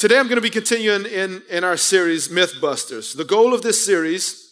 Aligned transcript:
Today 0.00 0.18
I'm 0.18 0.28
going 0.28 0.36
to 0.36 0.40
be 0.40 0.48
continuing 0.48 1.04
in, 1.04 1.42
in 1.50 1.62
our 1.62 1.76
series, 1.76 2.28
Mythbusters. 2.30 3.14
The 3.14 3.22
goal 3.22 3.52
of 3.52 3.60
this 3.60 3.84
series 3.84 4.50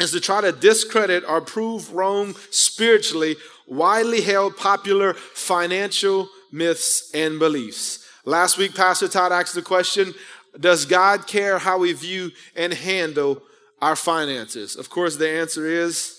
is 0.00 0.10
to 0.10 0.18
try 0.18 0.40
to 0.40 0.50
discredit 0.50 1.22
or 1.28 1.40
prove 1.40 1.92
wrong 1.92 2.34
spiritually 2.50 3.36
widely 3.68 4.20
held 4.20 4.56
popular 4.56 5.14
financial 5.14 6.28
myths 6.50 7.08
and 7.14 7.38
beliefs. 7.38 8.04
Last 8.24 8.58
week, 8.58 8.74
Pastor 8.74 9.06
Todd 9.06 9.30
asked 9.30 9.54
the 9.54 9.62
question 9.62 10.12
Does 10.58 10.86
God 10.86 11.28
care 11.28 11.60
how 11.60 11.78
we 11.78 11.92
view 11.92 12.32
and 12.56 12.74
handle 12.74 13.42
our 13.80 13.94
finances? 13.94 14.74
Of 14.74 14.90
course, 14.90 15.14
the 15.14 15.30
answer 15.30 15.66
is 15.66 16.18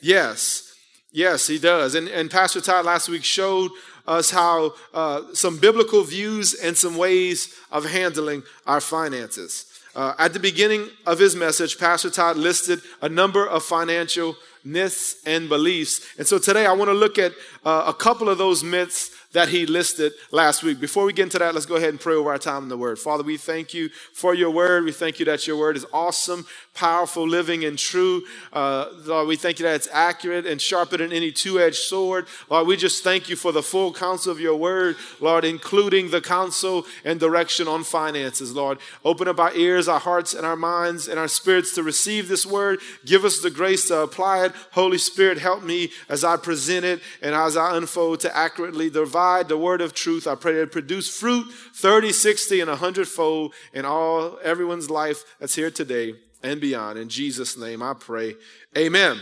yes. 0.00 0.72
Yes, 1.10 1.48
he 1.48 1.58
does. 1.58 1.96
And, 1.96 2.06
and 2.06 2.30
Pastor 2.30 2.60
Todd 2.60 2.84
last 2.84 3.08
week 3.08 3.24
showed 3.24 3.72
us 4.06 4.30
how 4.30 4.74
uh, 4.92 5.22
some 5.32 5.58
biblical 5.58 6.02
views 6.02 6.54
and 6.54 6.76
some 6.76 6.96
ways 6.96 7.54
of 7.70 7.84
handling 7.84 8.42
our 8.66 8.80
finances. 8.80 9.66
Uh, 9.94 10.12
at 10.18 10.32
the 10.32 10.40
beginning 10.40 10.88
of 11.06 11.18
his 11.18 11.36
message, 11.36 11.78
Pastor 11.78 12.10
Todd 12.10 12.36
listed 12.36 12.80
a 13.00 13.08
number 13.08 13.46
of 13.46 13.62
financial 13.62 14.36
myths 14.64 15.16
and 15.24 15.48
beliefs. 15.48 16.00
And 16.18 16.26
so 16.26 16.38
today 16.38 16.66
I 16.66 16.72
want 16.72 16.88
to 16.88 16.94
look 16.94 17.18
at 17.18 17.32
uh, 17.64 17.84
a 17.86 17.94
couple 17.94 18.28
of 18.28 18.38
those 18.38 18.64
myths 18.64 19.10
that 19.32 19.48
he 19.48 19.66
listed 19.66 20.12
last 20.30 20.62
week. 20.62 20.80
Before 20.80 21.04
we 21.04 21.12
get 21.12 21.24
into 21.24 21.38
that, 21.38 21.54
let's 21.54 21.66
go 21.66 21.76
ahead 21.76 21.90
and 21.90 22.00
pray 22.00 22.14
over 22.14 22.30
our 22.30 22.38
time 22.38 22.62
in 22.62 22.68
the 22.68 22.78
Word. 22.78 22.98
Father, 22.98 23.22
we 23.22 23.36
thank 23.36 23.74
you 23.74 23.88
for 24.12 24.32
your 24.34 24.50
Word. 24.50 24.84
We 24.84 24.92
thank 24.92 25.18
you 25.18 25.26
that 25.26 25.46
your 25.46 25.58
Word 25.58 25.76
is 25.76 25.84
awesome, 25.92 26.46
powerful, 26.74 27.26
living, 27.26 27.64
and 27.64 27.78
true. 27.78 28.24
Uh, 28.52 28.86
Lord, 29.04 29.28
we 29.28 29.36
thank 29.36 29.58
you 29.58 29.64
that 29.64 29.76
it's 29.76 29.88
accurate 29.92 30.44
and 30.44 30.60
sharper 30.60 30.96
than 30.96 31.12
any 31.12 31.32
two 31.32 31.60
edged 31.60 31.76
sword. 31.76 32.26
Lord, 32.50 32.66
we 32.66 32.76
just 32.76 33.04
thank 33.04 33.28
you 33.28 33.36
for 33.36 33.52
the 33.52 33.62
full 33.62 33.92
counsel 33.92 34.32
of 34.32 34.40
your 34.40 34.56
Word, 34.56 34.96
Lord, 35.20 35.44
including 35.44 36.10
the 36.10 36.20
counsel 36.20 36.84
and 37.04 37.18
direction 37.20 37.68
on 37.68 37.84
finances, 37.84 38.52
Lord. 38.52 38.78
Open 39.04 39.28
up 39.28 39.38
our 39.38 39.54
ears, 39.54 39.88
our 39.88 40.00
hearts, 40.00 40.34
and 40.34 40.44
our 40.44 40.56
minds 40.56 41.08
and 41.08 41.18
our 41.18 41.28
spirits 41.28 41.74
to 41.74 41.82
receive 41.82 42.28
this 42.28 42.44
Word. 42.44 42.80
Give 43.06 43.24
us 43.24 43.40
the 43.40 43.50
grace 43.50 43.88
to 43.88 44.00
apply 44.00 44.44
it. 44.44 44.52
Holy 44.72 44.98
Spirit, 44.98 45.38
help 45.38 45.62
me 45.62 45.90
as 46.08 46.24
I 46.24 46.36
present 46.36 46.84
it 46.84 47.00
and 47.22 47.34
as 47.34 47.56
I 47.56 47.76
unfold 47.76 48.20
to 48.20 48.36
accurately 48.36 48.90
divide 48.90 49.48
the 49.48 49.56
word 49.56 49.80
of 49.80 49.94
truth. 49.94 50.26
I 50.26 50.34
pray 50.34 50.54
that 50.54 50.62
it 50.62 50.72
produce 50.72 51.08
fruit 51.08 51.46
30, 51.74 52.12
60, 52.12 52.60
and 52.60 52.70
100 52.70 53.06
fold 53.06 53.54
in 53.72 53.84
all 53.84 54.38
everyone's 54.42 54.90
life 54.90 55.24
that's 55.38 55.54
here 55.54 55.70
today 55.70 56.14
and 56.44 56.60
beyond. 56.60 56.98
In 56.98 57.08
Jesus' 57.08 57.56
name 57.56 57.82
I 57.82 57.94
pray. 57.94 58.36
Amen. 58.76 59.18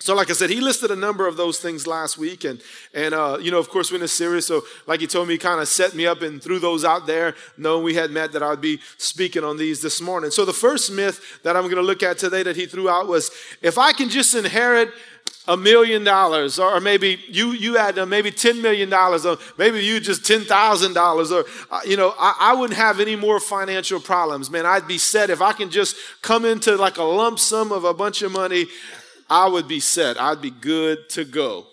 So, 0.00 0.14
like 0.14 0.30
I 0.30 0.32
said, 0.32 0.48
he 0.48 0.60
listed 0.60 0.92
a 0.92 0.96
number 0.96 1.26
of 1.26 1.36
those 1.36 1.58
things 1.58 1.84
last 1.84 2.18
week, 2.18 2.44
and 2.44 2.62
and 2.94 3.12
uh, 3.12 3.38
you 3.40 3.50
know, 3.50 3.58
of 3.58 3.68
course, 3.68 3.90
we're 3.90 3.96
in 3.96 4.04
a 4.04 4.08
series. 4.08 4.46
So, 4.46 4.62
like 4.86 5.00
he 5.00 5.08
told 5.08 5.26
me, 5.26 5.34
he 5.34 5.38
kind 5.38 5.60
of 5.60 5.66
set 5.66 5.92
me 5.94 6.06
up 6.06 6.22
and 6.22 6.40
threw 6.40 6.60
those 6.60 6.84
out 6.84 7.06
there, 7.08 7.34
knowing 7.56 7.82
we 7.82 7.94
had 7.94 8.12
met 8.12 8.30
that 8.32 8.42
I'd 8.42 8.60
be 8.60 8.80
speaking 8.96 9.42
on 9.42 9.56
these 9.56 9.82
this 9.82 10.00
morning. 10.00 10.30
So, 10.30 10.44
the 10.44 10.52
first 10.52 10.92
myth 10.92 11.40
that 11.42 11.56
I'm 11.56 11.64
going 11.64 11.76
to 11.76 11.82
look 11.82 12.04
at 12.04 12.16
today 12.16 12.44
that 12.44 12.54
he 12.54 12.66
threw 12.66 12.88
out 12.88 13.08
was, 13.08 13.32
if 13.60 13.76
I 13.76 13.92
can 13.92 14.08
just 14.08 14.36
inherit 14.36 14.90
a 15.48 15.56
million 15.56 16.04
dollars, 16.04 16.58
or 16.58 16.78
maybe 16.78 17.18
you 17.26 17.52
you 17.52 17.76
had 17.76 17.98
uh, 17.98 18.04
maybe 18.04 18.30
ten 18.30 18.60
million 18.60 18.90
dollars, 18.90 19.24
or 19.24 19.38
maybe 19.56 19.82
you 19.82 19.98
just 19.98 20.24
ten 20.24 20.42
thousand 20.42 20.92
dollars, 20.92 21.32
or 21.32 21.44
uh, 21.70 21.80
you 21.86 21.96
know, 21.96 22.14
I, 22.18 22.36
I, 22.38 22.54
wouldn't 22.54 22.78
have 22.78 23.00
any 23.00 23.16
more 23.16 23.40
financial 23.40 23.98
problems, 23.98 24.50
man. 24.50 24.66
I'd 24.66 24.86
be 24.86 24.98
set 24.98 25.30
if 25.30 25.40
I 25.40 25.54
can 25.54 25.70
just 25.70 25.96
come 26.20 26.44
into 26.44 26.76
like 26.76 26.98
a 26.98 27.02
lump 27.02 27.38
sum 27.38 27.72
of 27.72 27.84
a 27.84 27.94
bunch 27.94 28.20
of 28.20 28.30
money. 28.30 28.66
I 29.30 29.48
would 29.48 29.66
be 29.66 29.80
set. 29.80 30.20
I'd 30.20 30.42
be 30.42 30.50
good 30.50 31.08
to 31.10 31.24
go. 31.24 31.66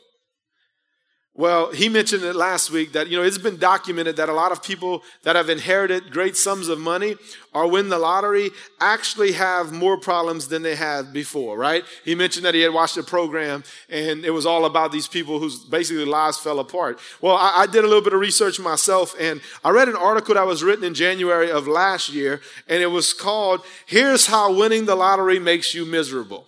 Well, 1.37 1.73
he 1.73 1.89
mentioned 1.89 2.23
it 2.23 2.33
last 2.33 2.71
week 2.71 2.93
that, 2.93 3.09
you 3.09 3.17
know, 3.17 3.23
it's 3.23 3.37
been 3.37 3.57
documented 3.57 4.15
that 4.15 4.29
a 4.29 4.33
lot 4.33 4.53
of 4.53 4.63
people 4.63 5.03
that 5.23 5.35
have 5.35 5.49
inherited 5.49 6.09
great 6.09 6.37
sums 6.37 6.69
of 6.69 6.79
money 6.79 7.17
or 7.53 7.69
win 7.69 7.89
the 7.89 7.99
lottery 7.99 8.51
actually 8.79 9.33
have 9.33 9.73
more 9.73 9.99
problems 9.99 10.47
than 10.47 10.61
they 10.61 10.75
had 10.75 11.11
before, 11.11 11.57
right? 11.57 11.83
He 12.05 12.15
mentioned 12.15 12.45
that 12.45 12.53
he 12.53 12.61
had 12.61 12.73
watched 12.73 12.95
a 12.95 13.03
program 13.03 13.65
and 13.89 14.23
it 14.23 14.29
was 14.29 14.45
all 14.45 14.63
about 14.63 14.93
these 14.93 15.09
people 15.09 15.39
whose 15.39 15.65
basically 15.65 16.05
lives 16.05 16.39
fell 16.39 16.59
apart. 16.59 16.99
Well, 17.19 17.35
I, 17.35 17.63
I 17.63 17.65
did 17.65 17.83
a 17.83 17.87
little 17.87 18.01
bit 18.01 18.13
of 18.13 18.21
research 18.21 18.57
myself 18.57 19.13
and 19.19 19.41
I 19.61 19.71
read 19.71 19.89
an 19.89 19.97
article 19.97 20.35
that 20.35 20.47
was 20.47 20.63
written 20.63 20.85
in 20.85 20.93
January 20.93 21.51
of 21.51 21.67
last 21.67 22.13
year 22.13 22.39
and 22.69 22.81
it 22.81 22.87
was 22.87 23.13
called, 23.13 23.59
Here's 23.85 24.27
How 24.27 24.53
Winning 24.53 24.85
the 24.85 24.95
Lottery 24.95 25.39
Makes 25.39 25.73
You 25.73 25.85
Miserable. 25.85 26.47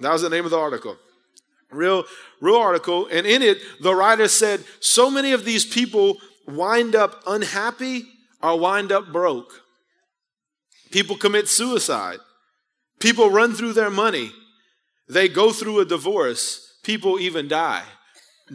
That 0.00 0.12
was 0.12 0.22
the 0.22 0.28
name 0.30 0.44
of 0.44 0.50
the 0.50 0.58
article. 0.58 0.96
Real, 1.74 2.04
real 2.40 2.56
article. 2.56 3.06
And 3.10 3.26
in 3.26 3.42
it, 3.42 3.58
the 3.80 3.94
writer 3.94 4.28
said, 4.28 4.64
so 4.80 5.10
many 5.10 5.32
of 5.32 5.44
these 5.44 5.64
people 5.64 6.18
wind 6.46 6.94
up 6.94 7.22
unhappy 7.26 8.04
or 8.42 8.58
wind 8.58 8.92
up 8.92 9.12
broke. 9.12 9.62
People 10.90 11.16
commit 11.16 11.48
suicide. 11.48 12.18
People 13.00 13.30
run 13.30 13.54
through 13.54 13.72
their 13.72 13.90
money. 13.90 14.30
They 15.08 15.28
go 15.28 15.52
through 15.52 15.80
a 15.80 15.84
divorce. 15.84 16.78
People 16.82 17.18
even 17.18 17.48
die 17.48 17.82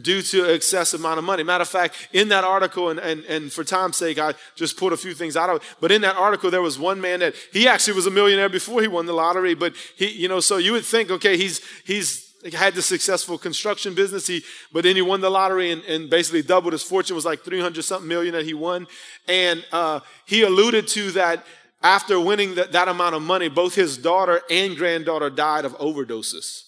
due 0.02 0.22
to 0.22 0.54
excessive 0.54 1.00
amount 1.00 1.18
of 1.18 1.26
money. 1.26 1.44
Matter 1.44 1.64
of 1.64 1.68
fact, 1.68 2.10
in 2.14 2.30
that 2.30 2.44
article, 2.44 2.90
and, 2.90 3.00
and, 3.00 3.24
and 3.26 3.52
for 3.52 3.64
time's 3.64 3.98
sake, 3.98 4.20
I 4.20 4.36
just 4.56 4.78
pulled 4.78 4.94
a 4.94 4.98
few 4.98 5.14
things 5.14 5.36
out 5.36 5.50
of 5.50 5.58
it. 5.58 5.64
But 5.82 5.92
in 5.92 6.02
that 6.02 6.16
article, 6.16 6.52
there 6.52 6.62
was 6.62 6.78
one 6.78 7.02
man 7.02 7.20
that 7.22 7.36
he 7.52 7.68
actually 7.68 7.94
was 7.94 8.06
a 8.06 8.12
millionaire 8.12 8.50
before 8.50 8.82
he 8.82 8.88
won 8.88 9.08
the 9.08 9.14
lottery. 9.14 9.56
But 9.56 9.74
he, 9.96 10.10
you 10.12 10.28
know, 10.28 10.40
so 10.40 10.58
you 10.58 10.74
would 10.74 10.86
think, 10.86 11.10
okay, 11.10 11.38
he's 11.38 11.62
he's 11.86 12.29
had 12.54 12.74
the 12.74 12.82
successful 12.82 13.38
construction 13.38 13.94
business. 13.94 14.28
He, 14.28 14.44
but 14.72 14.84
then 14.84 14.96
he 14.96 15.02
won 15.02 15.22
the 15.22 15.30
lottery 15.30 15.72
and, 15.72 15.84
and 15.84 16.10
basically 16.10 16.42
doubled 16.42 16.74
his 16.74 16.84
fortune. 16.84 17.14
It 17.14 17.16
was 17.16 17.26
like 17.26 17.42
300 17.42 17.84
something 17.84 18.08
million 18.08 18.34
that 18.34 18.46
he 18.46 18.54
won. 18.54 18.88
And 19.28 19.66
uh, 19.72 20.00
he 20.26 20.44
alluded 20.44 20.88
to 20.90 21.12
that 21.12 21.46
after 21.82 22.20
winning 22.20 22.56
that, 22.56 22.72
that 22.72 22.88
amount 22.88 23.16
of 23.16 23.22
money, 23.22 23.50
both 23.50 23.76
his 23.76 23.98
daughter 23.98 24.42
and 24.50 24.76
granddaughter 24.76 25.30
died 25.30 25.66
of 25.66 25.78
overdoses, 25.78 26.64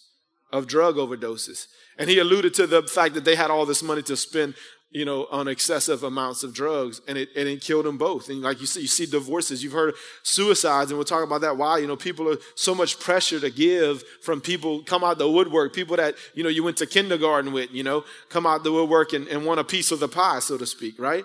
of 0.52 0.68
drug 0.68 0.96
overdoses. 0.96 1.68
And 1.98 2.10
he 2.10 2.20
alluded 2.20 2.54
to 2.56 2.68
the 2.68 2.84
fact 2.84 3.14
that 3.16 3.26
they 3.26 3.36
had 3.36 3.52
all 3.52 3.66
this 3.66 3.84
money 3.84 4.02
to 4.04 4.16
spend 4.16 4.56
you 4.92 5.06
know, 5.06 5.26
on 5.32 5.48
excessive 5.48 6.04
amounts 6.04 6.44
of 6.44 6.54
drugs, 6.54 7.02
and 7.08 7.18
it, 7.18 7.30
and 7.36 7.48
it 7.48 7.62
killed 7.62 7.86
them 7.86 7.98
both. 7.98 8.30
And 8.30 8.42
like 8.42 8.60
you 8.60 8.68
see, 8.68 8.82
you 8.82 8.88
see 8.88 9.06
divorces, 9.06 9.64
you've 9.64 9.72
heard 9.72 9.94
suicides, 10.24 10.92
and 10.92 10.98
we'll 10.98 11.06
talk 11.06 11.24
about 11.24 11.42
that. 11.42 11.56
Why? 11.56 11.78
You 11.78 11.88
know, 11.88 11.96
people 11.96 12.30
are 12.30 12.38
so 12.56 12.76
much 12.76 13.00
pressure 13.00 13.40
to 13.40 13.50
give 13.50 14.04
from 14.22 14.42
people 14.42 14.84
come 14.84 15.04
out 15.04 15.18
the 15.18 15.30
woodwork, 15.30 15.74
people 15.74 15.96
that, 15.96 16.16
you 16.34 16.44
know, 16.44 16.50
you 16.50 16.64
went 16.64 16.78
to 16.78 16.86
kindergarten 16.86 17.54
with, 17.54 17.72
you 17.72 17.84
know, 17.84 18.04
come 18.28 18.46
out 18.46 18.64
the 18.64 18.72
woodwork 18.72 19.14
and, 19.14 19.28
and 19.30 19.46
want 19.46 19.62
a 19.62 19.64
piece 19.64 19.92
of 19.92 20.02
the 20.02 20.10
pie, 20.10 20.40
so 20.40 20.58
to 20.58 20.66
speak, 20.66 21.00
right? 21.00 21.24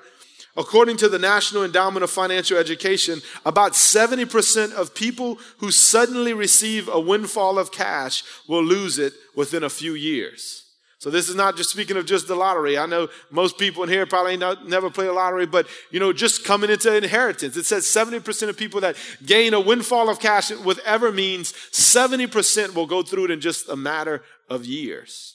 According 0.56 0.96
to 0.98 1.08
the 1.08 1.18
National 1.18 1.64
Endowment 1.64 2.04
of 2.04 2.10
Financial 2.10 2.56
Education, 2.56 3.20
about 3.44 3.72
70% 3.72 4.72
of 4.72 4.94
people 4.94 5.38
who 5.58 5.70
suddenly 5.70 6.32
receive 6.32 6.88
a 6.88 7.00
windfall 7.00 7.58
of 7.58 7.72
cash 7.72 8.22
will 8.48 8.64
lose 8.64 8.98
it 8.98 9.12
within 9.34 9.64
a 9.64 9.68
few 9.68 9.94
years. 9.94 10.65
So 10.98 11.10
this 11.10 11.28
is 11.28 11.34
not 11.34 11.56
just 11.56 11.70
speaking 11.70 11.98
of 11.98 12.06
just 12.06 12.26
the 12.26 12.34
lottery. 12.34 12.78
I 12.78 12.86
know 12.86 13.08
most 13.30 13.58
people 13.58 13.82
in 13.82 13.90
here 13.90 14.06
probably 14.06 14.38
not, 14.38 14.66
never 14.66 14.88
play 14.88 15.06
a 15.06 15.12
lottery, 15.12 15.44
but 15.44 15.66
you 15.90 16.00
know, 16.00 16.12
just 16.12 16.44
coming 16.44 16.70
into 16.70 16.94
inheritance. 16.94 17.56
It 17.56 17.66
says 17.66 17.84
70% 17.84 18.48
of 18.48 18.56
people 18.56 18.80
that 18.80 18.96
gain 19.24 19.52
a 19.52 19.60
windfall 19.60 20.08
of 20.08 20.20
cash, 20.20 20.50
whatever 20.50 21.12
means, 21.12 21.52
70% 21.52 22.74
will 22.74 22.86
go 22.86 23.02
through 23.02 23.26
it 23.26 23.30
in 23.30 23.40
just 23.40 23.68
a 23.68 23.76
matter 23.76 24.22
of 24.48 24.64
years. 24.64 25.34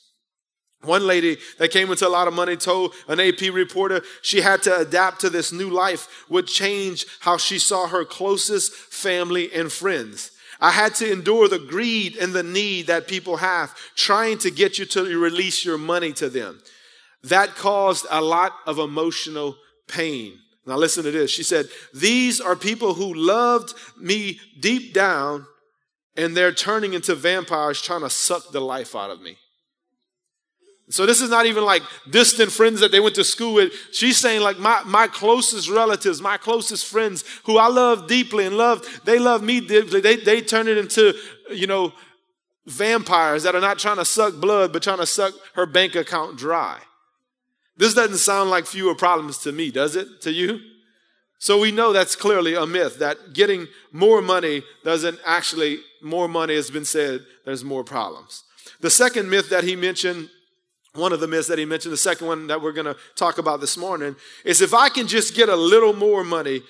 One 0.83 1.05
lady 1.05 1.38
that 1.59 1.69
came 1.69 1.91
into 1.91 2.07
a 2.07 2.09
lot 2.09 2.27
of 2.27 2.33
money 2.33 2.57
told 2.57 2.95
an 3.07 3.19
AP 3.19 3.41
reporter 3.53 4.01
she 4.23 4.41
had 4.41 4.63
to 4.63 4.79
adapt 4.79 5.21
to 5.21 5.29
this 5.29 5.51
new 5.51 5.69
life 5.69 6.25
would 6.27 6.47
change 6.47 7.05
how 7.19 7.38
she 7.38 7.59
saw 7.59 7.88
her 7.88 8.03
closest 8.03 8.73
family 8.73 9.53
and 9.53 9.71
friends. 9.71 10.31
I 10.61 10.69
had 10.69 10.94
to 10.95 11.11
endure 11.11 11.47
the 11.47 11.59
greed 11.59 12.16
and 12.17 12.33
the 12.33 12.44
need 12.44 12.88
that 12.88 13.07
people 13.07 13.38
have 13.38 13.75
trying 13.95 14.38
to 14.39 14.51
get 14.51 14.77
you 14.77 14.85
to 14.85 15.19
release 15.19 15.66
your 15.66 15.79
money 15.79 16.13
to 16.13 16.29
them. 16.29 16.61
That 17.23 17.55
caused 17.55 18.05
a 18.09 18.22
lot 18.22 18.53
of 18.67 18.77
emotional 18.77 19.57
pain. 19.88 20.38
Now, 20.66 20.77
listen 20.77 21.03
to 21.03 21.11
this. 21.11 21.31
She 21.31 21.44
said, 21.44 21.67
These 21.94 22.39
are 22.39 22.55
people 22.55 22.94
who 22.94 23.13
loved 23.13 23.74
me 23.97 24.39
deep 24.59 24.94
down, 24.94 25.47
and 26.15 26.38
they're 26.38 26.51
turning 26.51 26.94
into 26.94 27.15
vampires 27.15 27.81
trying 27.81 28.01
to 28.01 28.09
suck 28.09 28.51
the 28.51 28.62
life 28.62 28.95
out 28.95 29.09
of 29.09 29.21
me. 29.21 29.38
So 30.91 31.05
this 31.05 31.21
is 31.21 31.29
not 31.29 31.45
even 31.45 31.63
like 31.63 31.83
distant 32.09 32.51
friends 32.51 32.79
that 32.81 32.91
they 32.91 32.99
went 32.99 33.15
to 33.15 33.23
school 33.23 33.53
with. 33.53 33.73
She's 33.91 34.17
saying 34.17 34.41
like 34.41 34.59
my, 34.59 34.81
my 34.85 35.07
closest 35.07 35.69
relatives, 35.69 36.21
my 36.21 36.38
closest 36.38 36.85
friends 36.85 37.23
who 37.45 37.57
I 37.57 37.67
love 37.67 38.07
deeply 38.07 38.45
and 38.45 38.57
love, 38.57 38.85
they 39.05 39.17
love 39.17 39.41
me 39.41 39.61
deeply. 39.61 40.01
They, 40.01 40.17
they 40.17 40.41
turn 40.41 40.67
it 40.67 40.77
into, 40.77 41.13
you 41.49 41.67
know, 41.67 41.93
vampires 42.65 43.43
that 43.43 43.55
are 43.55 43.61
not 43.61 43.79
trying 43.79 43.97
to 43.97 44.05
suck 44.05 44.35
blood, 44.35 44.71
but 44.73 44.83
trying 44.83 44.99
to 44.99 45.05
suck 45.05 45.33
her 45.55 45.65
bank 45.65 45.95
account 45.95 46.38
dry. 46.38 46.79
This 47.77 47.93
doesn't 47.93 48.17
sound 48.17 48.49
like 48.49 48.65
fewer 48.65 48.93
problems 48.93 49.39
to 49.39 49.51
me, 49.51 49.71
does 49.71 49.95
it? 49.95 50.21
To 50.21 50.31
you? 50.31 50.59
So 51.39 51.59
we 51.59 51.71
know 51.71 51.91
that's 51.91 52.15
clearly 52.15 52.53
a 52.53 52.67
myth 52.67 52.99
that 52.99 53.33
getting 53.33 53.67
more 53.91 54.21
money 54.21 54.61
doesn't 54.83 55.19
actually, 55.25 55.79
more 56.01 56.27
money 56.27 56.53
has 56.53 56.69
been 56.69 56.85
said, 56.85 57.21
there's 57.45 57.63
more 57.63 57.83
problems. 57.83 58.43
The 58.79 58.91
second 58.91 59.29
myth 59.29 59.49
that 59.49 59.63
he 59.63 59.75
mentioned 59.75 60.29
one 60.93 61.13
of 61.13 61.19
the 61.19 61.27
myths 61.27 61.47
that 61.47 61.57
he 61.57 61.65
mentioned, 61.65 61.93
the 61.93 61.97
second 61.97 62.27
one 62.27 62.47
that 62.47 62.61
we're 62.61 62.73
going 62.73 62.85
to 62.85 62.97
talk 63.15 63.38
about 63.38 63.61
this 63.61 63.77
morning, 63.77 64.15
is 64.43 64.61
if 64.61 64.73
I 64.73 64.89
can 64.89 65.07
just 65.07 65.35
get 65.35 65.47
a 65.47 65.55
little 65.55 65.93
more 65.93 66.23
money, 66.23 66.61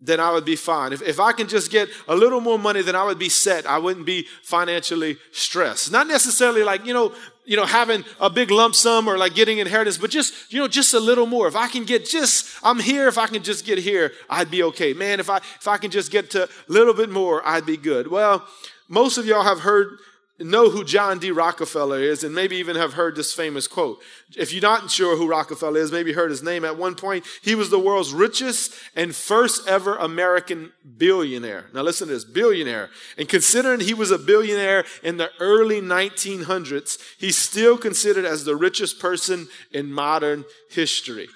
then 0.00 0.20
I 0.20 0.32
would 0.32 0.44
be 0.44 0.56
fine. 0.56 0.92
If, 0.92 1.02
if 1.02 1.20
I 1.20 1.32
can 1.32 1.48
just 1.48 1.70
get 1.70 1.88
a 2.08 2.16
little 2.16 2.40
more 2.40 2.58
money, 2.58 2.82
then 2.82 2.96
I 2.96 3.04
would 3.04 3.18
be 3.18 3.28
set. 3.28 3.64
I 3.64 3.78
wouldn't 3.78 4.04
be 4.04 4.26
financially 4.42 5.16
stressed. 5.32 5.92
Not 5.92 6.08
necessarily 6.08 6.62
like, 6.62 6.84
you 6.84 6.92
know, 6.92 7.14
you 7.46 7.56
know, 7.56 7.64
having 7.64 8.04
a 8.20 8.28
big 8.28 8.50
lump 8.50 8.74
sum 8.74 9.08
or 9.08 9.16
like 9.16 9.34
getting 9.34 9.58
inheritance, 9.58 9.98
but 9.98 10.10
just, 10.10 10.52
you 10.52 10.58
know, 10.58 10.68
just 10.68 10.92
a 10.94 11.00
little 11.00 11.26
more. 11.26 11.46
If 11.46 11.56
I 11.56 11.68
can 11.68 11.84
get 11.84 12.06
just, 12.06 12.46
I'm 12.62 12.80
here, 12.80 13.06
if 13.06 13.18
I 13.18 13.26
can 13.26 13.42
just 13.42 13.64
get 13.64 13.78
here, 13.78 14.12
I'd 14.28 14.50
be 14.50 14.62
okay. 14.64 14.94
Man, 14.94 15.20
if 15.20 15.30
I 15.30 15.36
if 15.36 15.68
I 15.68 15.76
can 15.76 15.90
just 15.90 16.10
get 16.10 16.30
to 16.32 16.44
a 16.44 16.48
little 16.68 16.94
bit 16.94 17.10
more, 17.10 17.46
I'd 17.46 17.66
be 17.66 17.76
good. 17.76 18.08
Well, 18.08 18.46
most 18.88 19.16
of 19.18 19.26
y'all 19.26 19.44
have 19.44 19.60
heard 19.60 19.98
know 20.38 20.70
who 20.70 20.84
John 20.84 21.18
D. 21.18 21.30
Rockefeller 21.30 22.00
is 22.00 22.24
and 22.24 22.34
maybe 22.34 22.56
even 22.56 22.76
have 22.76 22.94
heard 22.94 23.14
this 23.14 23.32
famous 23.32 23.68
quote. 23.68 24.02
If 24.36 24.52
you're 24.52 24.62
not 24.62 24.90
sure 24.90 25.16
who 25.16 25.28
Rockefeller 25.28 25.78
is, 25.78 25.92
maybe 25.92 26.12
heard 26.12 26.30
his 26.30 26.42
name 26.42 26.64
at 26.64 26.76
one 26.76 26.94
point. 26.96 27.24
He 27.42 27.54
was 27.54 27.70
the 27.70 27.78
world's 27.78 28.12
richest 28.12 28.74
and 28.96 29.14
first 29.14 29.68
ever 29.68 29.96
American 29.96 30.72
billionaire. 30.96 31.66
Now 31.72 31.82
listen 31.82 32.08
to 32.08 32.14
this, 32.14 32.24
billionaire. 32.24 32.90
And 33.16 33.28
considering 33.28 33.80
he 33.80 33.94
was 33.94 34.10
a 34.10 34.18
billionaire 34.18 34.84
in 35.02 35.18
the 35.18 35.30
early 35.38 35.80
1900s, 35.80 36.98
he's 37.18 37.36
still 37.36 37.78
considered 37.78 38.24
as 38.24 38.44
the 38.44 38.56
richest 38.56 38.98
person 38.98 39.48
in 39.70 39.92
modern 39.92 40.44
history. 40.70 41.28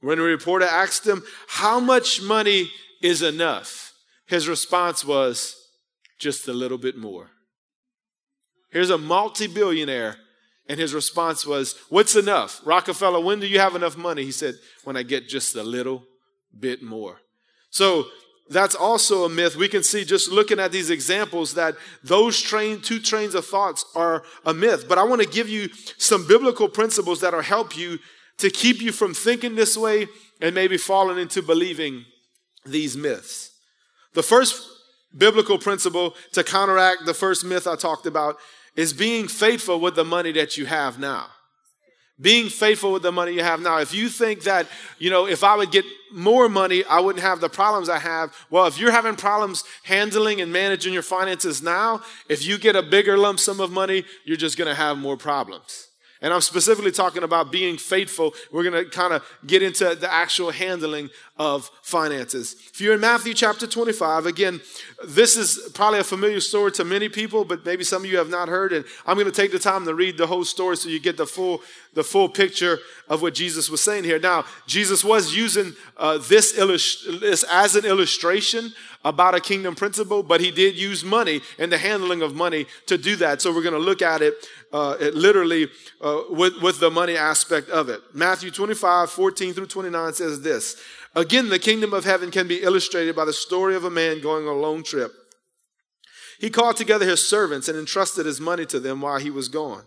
When 0.00 0.18
a 0.18 0.22
reporter 0.22 0.66
asked 0.66 1.06
him, 1.06 1.22
how 1.48 1.80
much 1.80 2.20
money 2.20 2.70
is 3.02 3.22
enough? 3.22 3.94
His 4.26 4.46
response 4.46 5.04
was, 5.04 5.56
just 6.18 6.48
a 6.48 6.52
little 6.52 6.78
bit 6.78 6.96
more. 6.96 7.30
Here's 8.76 8.90
a 8.90 8.98
multi 8.98 9.46
billionaire. 9.46 10.16
And 10.68 10.78
his 10.78 10.92
response 10.92 11.46
was, 11.46 11.76
What's 11.88 12.14
enough? 12.14 12.60
Rockefeller, 12.62 13.20
when 13.20 13.40
do 13.40 13.46
you 13.46 13.58
have 13.58 13.74
enough 13.74 13.96
money? 13.96 14.22
He 14.22 14.32
said, 14.32 14.56
When 14.84 14.98
I 14.98 15.02
get 15.02 15.30
just 15.30 15.56
a 15.56 15.62
little 15.62 16.04
bit 16.60 16.82
more. 16.82 17.22
So 17.70 18.04
that's 18.50 18.74
also 18.74 19.24
a 19.24 19.30
myth. 19.30 19.56
We 19.56 19.68
can 19.68 19.82
see 19.82 20.04
just 20.04 20.30
looking 20.30 20.60
at 20.60 20.72
these 20.72 20.90
examples 20.90 21.54
that 21.54 21.74
those 22.04 22.38
train, 22.38 22.82
two 22.82 23.00
trains 23.00 23.34
of 23.34 23.46
thoughts 23.46 23.82
are 23.94 24.24
a 24.44 24.52
myth. 24.52 24.84
But 24.86 24.98
I 24.98 25.04
want 25.04 25.22
to 25.22 25.26
give 25.28 25.48
you 25.48 25.70
some 25.96 26.28
biblical 26.28 26.68
principles 26.68 27.22
that 27.22 27.32
will 27.32 27.40
help 27.40 27.78
you 27.78 27.98
to 28.40 28.50
keep 28.50 28.82
you 28.82 28.92
from 28.92 29.14
thinking 29.14 29.54
this 29.54 29.74
way 29.74 30.06
and 30.42 30.54
maybe 30.54 30.76
falling 30.76 31.16
into 31.16 31.40
believing 31.40 32.04
these 32.66 32.94
myths. 32.94 33.52
The 34.12 34.22
first 34.22 34.68
biblical 35.16 35.58
principle 35.58 36.14
to 36.32 36.44
counteract 36.44 37.06
the 37.06 37.14
first 37.14 37.42
myth 37.42 37.66
I 37.66 37.74
talked 37.76 38.04
about 38.04 38.36
is 38.76 38.92
being 38.92 39.26
faithful 39.28 39.80
with 39.80 39.96
the 39.96 40.04
money 40.04 40.32
that 40.32 40.56
you 40.56 40.66
have 40.66 40.98
now. 40.98 41.26
Being 42.18 42.48
faithful 42.48 42.92
with 42.92 43.02
the 43.02 43.12
money 43.12 43.32
you 43.32 43.42
have 43.42 43.60
now. 43.60 43.78
If 43.78 43.92
you 43.92 44.08
think 44.08 44.44
that, 44.44 44.66
you 44.98 45.10
know, 45.10 45.26
if 45.26 45.44
I 45.44 45.54
would 45.54 45.70
get 45.70 45.84
more 46.10 46.48
money, 46.48 46.82
I 46.84 47.00
wouldn't 47.00 47.22
have 47.22 47.40
the 47.40 47.50
problems 47.50 47.90
I 47.90 47.98
have. 47.98 48.34
Well, 48.48 48.66
if 48.66 48.78
you're 48.78 48.90
having 48.90 49.16
problems 49.16 49.64
handling 49.82 50.40
and 50.40 50.50
managing 50.50 50.94
your 50.94 51.02
finances 51.02 51.62
now, 51.62 52.00
if 52.28 52.46
you 52.46 52.56
get 52.56 52.74
a 52.74 52.82
bigger 52.82 53.18
lump 53.18 53.38
sum 53.38 53.60
of 53.60 53.70
money, 53.70 54.04
you're 54.24 54.38
just 54.38 54.56
going 54.56 54.68
to 54.68 54.74
have 54.74 54.96
more 54.96 55.18
problems. 55.18 55.88
And 56.22 56.32
I'm 56.32 56.40
specifically 56.40 56.92
talking 56.92 57.22
about 57.22 57.52
being 57.52 57.76
faithful. 57.76 58.34
We're 58.50 58.62
going 58.62 58.84
to 58.84 58.90
kind 58.90 59.12
of 59.12 59.22
get 59.46 59.62
into 59.62 59.94
the 59.94 60.10
actual 60.10 60.50
handling 60.50 61.10
of 61.38 61.70
finances. 61.82 62.56
If 62.72 62.80
you're 62.80 62.94
in 62.94 63.00
Matthew 63.00 63.34
chapter 63.34 63.66
25, 63.66 64.24
again, 64.24 64.60
this 65.06 65.36
is 65.36 65.70
probably 65.74 65.98
a 65.98 66.04
familiar 66.04 66.40
story 66.40 66.72
to 66.72 66.84
many 66.84 67.08
people, 67.08 67.44
but 67.44 67.64
maybe 67.66 67.84
some 67.84 68.04
of 68.04 68.10
you 68.10 68.16
have 68.16 68.30
not 68.30 68.48
heard. 68.48 68.72
And 68.72 68.84
I'm 69.06 69.16
going 69.16 69.26
to 69.26 69.32
take 69.32 69.52
the 69.52 69.58
time 69.58 69.84
to 69.84 69.94
read 69.94 70.16
the 70.16 70.26
whole 70.26 70.44
story 70.44 70.76
so 70.76 70.88
you 70.88 70.98
get 70.98 71.18
the 71.18 71.26
full, 71.26 71.60
the 71.92 72.02
full 72.02 72.28
picture 72.28 72.78
of 73.08 73.20
what 73.20 73.34
Jesus 73.34 73.68
was 73.68 73.82
saying 73.82 74.04
here. 74.04 74.18
Now, 74.18 74.46
Jesus 74.66 75.04
was 75.04 75.34
using 75.34 75.74
uh, 75.98 76.18
this, 76.18 76.56
illust- 76.56 77.20
this 77.20 77.44
as 77.50 77.76
an 77.76 77.84
illustration 77.84 78.72
about 79.04 79.34
a 79.34 79.40
kingdom 79.40 79.74
principle, 79.74 80.22
but 80.22 80.40
he 80.40 80.50
did 80.50 80.74
use 80.74 81.04
money 81.04 81.40
and 81.58 81.70
the 81.70 81.78
handling 81.78 82.22
of 82.22 82.34
money 82.34 82.66
to 82.86 82.98
do 82.98 83.14
that. 83.16 83.40
So 83.40 83.54
we're 83.54 83.62
going 83.62 83.74
to 83.74 83.78
look 83.78 84.02
at 84.02 84.22
it, 84.22 84.34
uh, 84.72 84.96
it 84.98 85.14
literally 85.14 85.68
uh, 86.00 86.22
with, 86.30 86.60
with 86.60 86.80
the 86.80 86.90
money 86.90 87.16
aspect 87.16 87.68
of 87.68 87.88
it. 87.88 88.00
Matthew 88.12 88.50
25, 88.50 89.10
14 89.10 89.54
through 89.54 89.66
29 89.66 90.12
says 90.14 90.40
this. 90.40 90.82
Again, 91.16 91.48
the 91.48 91.58
kingdom 91.58 91.94
of 91.94 92.04
heaven 92.04 92.30
can 92.30 92.46
be 92.46 92.62
illustrated 92.62 93.16
by 93.16 93.24
the 93.24 93.32
story 93.32 93.74
of 93.74 93.84
a 93.84 93.90
man 93.90 94.20
going 94.20 94.46
on 94.46 94.54
a 94.54 94.60
long 94.60 94.82
trip. 94.82 95.12
He 96.38 96.50
called 96.50 96.76
together 96.76 97.06
his 97.06 97.26
servants 97.26 97.68
and 97.68 97.78
entrusted 97.78 98.26
his 98.26 98.38
money 98.38 98.66
to 98.66 98.78
them 98.78 99.00
while 99.00 99.18
he 99.18 99.30
was 99.30 99.48
gone. 99.48 99.84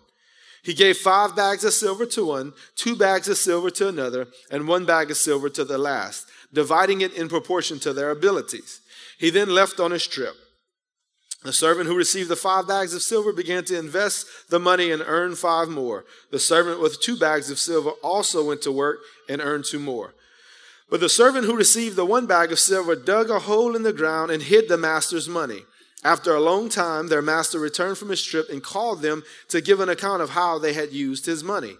He 0.64 0.74
gave 0.74 0.98
five 0.98 1.36
bags 1.36 1.62
of 1.64 1.72
silver 1.72 2.04
to 2.06 2.26
one, 2.26 2.52
two 2.74 2.96
bags 2.96 3.28
of 3.28 3.36
silver 3.36 3.70
to 3.70 3.88
another, 3.88 4.26
and 4.50 4.66
one 4.66 4.84
bag 4.84 5.12
of 5.12 5.16
silver 5.16 5.48
to 5.50 5.64
the 5.64 5.78
last, 5.78 6.26
dividing 6.52 7.00
it 7.00 7.14
in 7.14 7.28
proportion 7.28 7.78
to 7.78 7.92
their 7.92 8.10
abilities. 8.10 8.80
He 9.16 9.30
then 9.30 9.50
left 9.50 9.78
on 9.78 9.92
his 9.92 10.08
trip. 10.08 10.34
The 11.44 11.52
servant 11.52 11.86
who 11.86 11.96
received 11.96 12.28
the 12.28 12.36
five 12.36 12.66
bags 12.66 12.92
of 12.92 13.02
silver 13.02 13.32
began 13.32 13.64
to 13.66 13.78
invest 13.78 14.26
the 14.50 14.58
money 14.58 14.90
and 14.90 15.02
earn 15.06 15.36
five 15.36 15.68
more. 15.68 16.04
The 16.32 16.40
servant 16.40 16.80
with 16.80 17.00
two 17.00 17.16
bags 17.16 17.50
of 17.50 17.58
silver 17.60 17.90
also 18.02 18.44
went 18.44 18.62
to 18.62 18.72
work 18.72 18.98
and 19.28 19.40
earned 19.40 19.64
two 19.64 19.78
more. 19.78 20.12
But 20.90 21.00
the 21.00 21.08
servant 21.08 21.46
who 21.46 21.56
received 21.56 21.96
the 21.96 22.04
one 22.04 22.26
bag 22.26 22.50
of 22.50 22.58
silver 22.58 22.96
dug 22.96 23.30
a 23.30 23.38
hole 23.38 23.76
in 23.76 23.84
the 23.84 23.92
ground 23.92 24.30
and 24.30 24.42
hid 24.42 24.68
the 24.68 24.76
master's 24.76 25.28
money. 25.28 25.64
After 26.02 26.34
a 26.34 26.40
long 26.40 26.68
time, 26.68 27.08
their 27.08 27.22
master 27.22 27.58
returned 27.58 27.98
from 27.98 28.08
his 28.08 28.24
trip 28.24 28.48
and 28.50 28.62
called 28.62 29.02
them 29.02 29.22
to 29.48 29.60
give 29.60 29.80
an 29.80 29.88
account 29.88 30.22
of 30.22 30.30
how 30.30 30.58
they 30.58 30.72
had 30.72 30.92
used 30.92 31.26
his 31.26 31.44
money. 31.44 31.76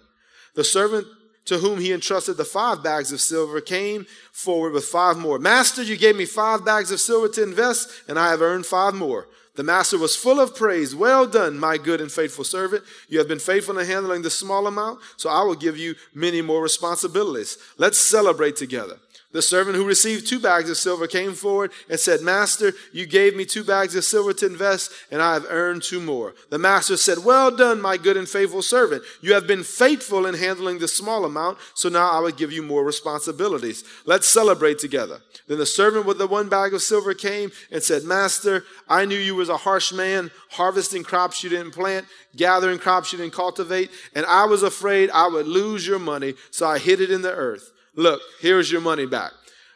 The 0.55 0.63
servant 0.63 1.07
to 1.45 1.57
whom 1.57 1.79
he 1.79 1.91
entrusted 1.91 2.37
the 2.37 2.45
five 2.45 2.83
bags 2.83 3.11
of 3.11 3.19
silver 3.19 3.59
came 3.61 4.05
forward 4.31 4.73
with 4.73 4.85
five 4.85 5.17
more. 5.17 5.39
Master, 5.39 5.81
you 5.81 5.97
gave 5.97 6.15
me 6.15 6.25
five 6.25 6.63
bags 6.63 6.91
of 6.91 6.99
silver 6.99 7.27
to 7.29 7.43
invest, 7.43 7.89
and 8.07 8.19
I 8.19 8.29
have 8.29 8.41
earned 8.41 8.65
five 8.65 8.93
more. 8.93 9.27
The 9.55 9.63
master 9.63 9.97
was 9.97 10.15
full 10.15 10.39
of 10.39 10.55
praise. 10.55 10.95
Well 10.95 11.27
done, 11.27 11.59
my 11.59 11.77
good 11.77 11.99
and 11.99 12.11
faithful 12.11 12.45
servant. 12.45 12.83
You 13.09 13.19
have 13.19 13.27
been 13.27 13.39
faithful 13.39 13.77
in 13.77 13.85
handling 13.85 14.21
the 14.21 14.29
small 14.29 14.65
amount, 14.65 14.99
so 15.17 15.29
I 15.29 15.43
will 15.43 15.55
give 15.55 15.77
you 15.77 15.95
many 16.13 16.41
more 16.41 16.63
responsibilities. 16.63 17.57
Let's 17.77 17.97
celebrate 17.97 18.55
together. 18.55 18.97
The 19.31 19.41
servant 19.41 19.77
who 19.77 19.85
received 19.85 20.27
two 20.27 20.39
bags 20.39 20.69
of 20.69 20.75
silver 20.75 21.07
came 21.07 21.33
forward 21.33 21.71
and 21.89 21.97
said, 21.97 22.21
Master, 22.21 22.73
you 22.91 23.05
gave 23.05 23.33
me 23.33 23.45
two 23.45 23.63
bags 23.63 23.95
of 23.95 24.03
silver 24.03 24.33
to 24.33 24.45
invest, 24.45 24.91
and 25.09 25.21
I 25.21 25.35
have 25.35 25.45
earned 25.49 25.83
two 25.83 26.01
more. 26.01 26.35
The 26.49 26.57
master 26.57 26.97
said, 26.97 27.19
Well 27.19 27.49
done, 27.49 27.79
my 27.79 27.95
good 27.95 28.17
and 28.17 28.27
faithful 28.27 28.61
servant. 28.61 29.03
You 29.21 29.33
have 29.33 29.47
been 29.47 29.63
faithful 29.63 30.25
in 30.25 30.35
handling 30.35 30.79
the 30.79 30.87
small 30.89 31.23
amount, 31.23 31.59
so 31.75 31.87
now 31.87 32.11
I 32.11 32.19
will 32.19 32.31
give 32.31 32.51
you 32.51 32.61
more 32.61 32.83
responsibilities. 32.83 33.85
Let's 34.05 34.27
celebrate 34.27 34.79
together. 34.79 35.21
Then 35.47 35.59
the 35.59 35.65
servant 35.65 36.05
with 36.05 36.17
the 36.17 36.27
one 36.27 36.49
bag 36.49 36.73
of 36.73 36.81
silver 36.81 37.13
came 37.13 37.51
and 37.71 37.81
said, 37.81 38.03
Master, 38.03 38.65
I 38.89 39.05
knew 39.05 39.17
you 39.17 39.35
was 39.35 39.49
a 39.49 39.57
harsh 39.57 39.93
man, 39.93 40.29
harvesting 40.49 41.03
crops 41.03 41.41
you 41.41 41.49
didn't 41.49 41.71
plant, 41.71 42.05
gathering 42.35 42.79
crops 42.79 43.13
you 43.13 43.17
didn't 43.17 43.33
cultivate, 43.33 43.91
and 44.13 44.25
I 44.25 44.43
was 44.43 44.61
afraid 44.61 45.09
I 45.11 45.27
would 45.27 45.47
lose 45.47 45.87
your 45.87 45.99
money, 45.99 46.33
so 46.51 46.67
I 46.67 46.79
hid 46.79 46.99
it 46.99 47.11
in 47.11 47.21
the 47.21 47.33
earth. 47.33 47.71
Look, 47.95 48.21
here's 48.39 48.71
your 48.71 48.81
money 48.81 49.05
back. 49.05 49.31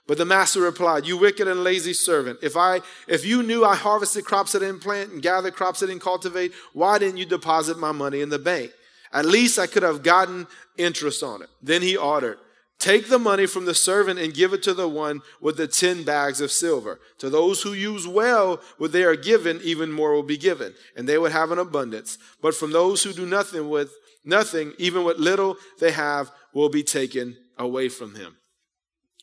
But 0.07 0.17
the 0.17 0.25
master 0.25 0.62
replied, 0.62 1.05
You 1.05 1.17
wicked 1.17 1.48
and 1.48 1.63
lazy 1.63 1.93
servant, 1.93 2.39
if 2.41 2.55
I 2.55 2.81
if 3.07 3.25
you 3.25 3.41
knew 3.41 3.65
I 3.65 3.75
harvested 3.75 4.25
crops 4.25 4.53
I 4.53 4.60
didn't 4.60 4.81
plant 4.81 5.12
and 5.12 5.22
gathered 5.22 5.55
crops 5.55 5.81
I 5.81 5.88
didn't 5.88 6.03
cultivate, 6.03 6.53
why 6.74 7.00
didn't 7.00 7.17
you 7.17 7.25
deposit 7.25 7.79
my 7.79 7.91
money 7.91 8.22
in 8.22 8.29
the 8.29 8.39
bank? 8.39 8.72
At 9.12 9.25
least 9.25 9.57
I 9.57 9.67
could 9.67 9.84
have 9.84 10.03
gotten 10.03 10.48
interest 10.77 11.24
on 11.24 11.41
it. 11.41 11.50
Then 11.62 11.81
he 11.81 11.98
ordered, 11.98 12.38
Take 12.77 13.07
the 13.07 13.17
money 13.17 13.48
from 13.48 13.65
the 13.65 13.74
servant 13.74 14.19
and 14.19 14.34
give 14.34 14.53
it 14.53 14.62
to 14.63 14.74
the 14.74 14.88
one 14.88 15.22
with 15.41 15.57
the 15.57 15.67
ten 15.67 16.03
bags 16.03 16.41
of 16.41 16.51
silver. 16.51 17.00
To 17.19 17.29
those 17.29 17.63
who 17.63 17.74
use 17.74 18.07
well 18.07 18.62
what 18.77 18.91
they 18.91 19.03
are 19.03 19.15
given, 19.15 19.60
even 19.63 19.91
more 19.91 20.13
will 20.13 20.24
be 20.24 20.38
given, 20.38 20.75
and 20.95 21.07
they 21.07 21.17
would 21.17 21.31
have 21.31 21.51
an 21.51 21.57
abundance. 21.57 22.19
But 22.41 22.53
from 22.53 22.72
those 22.72 23.01
who 23.01 23.13
do 23.13 23.25
nothing 23.25 23.69
with 23.69 23.91
nothing, 24.24 24.74
even 24.77 25.03
what 25.03 25.19
little 25.19 25.57
they 25.79 25.91
have, 25.91 26.31
will 26.53 26.69
be 26.69 26.84
taken 26.84 27.38
away 27.57 27.89
from 27.89 28.15
him. 28.15 28.38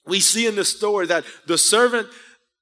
We 0.07 0.21
see 0.21 0.47
in 0.47 0.57
the 0.57 0.65
story 0.65 1.07
that 1.07 1.25
the 1.47 1.59
servant, 1.59 2.09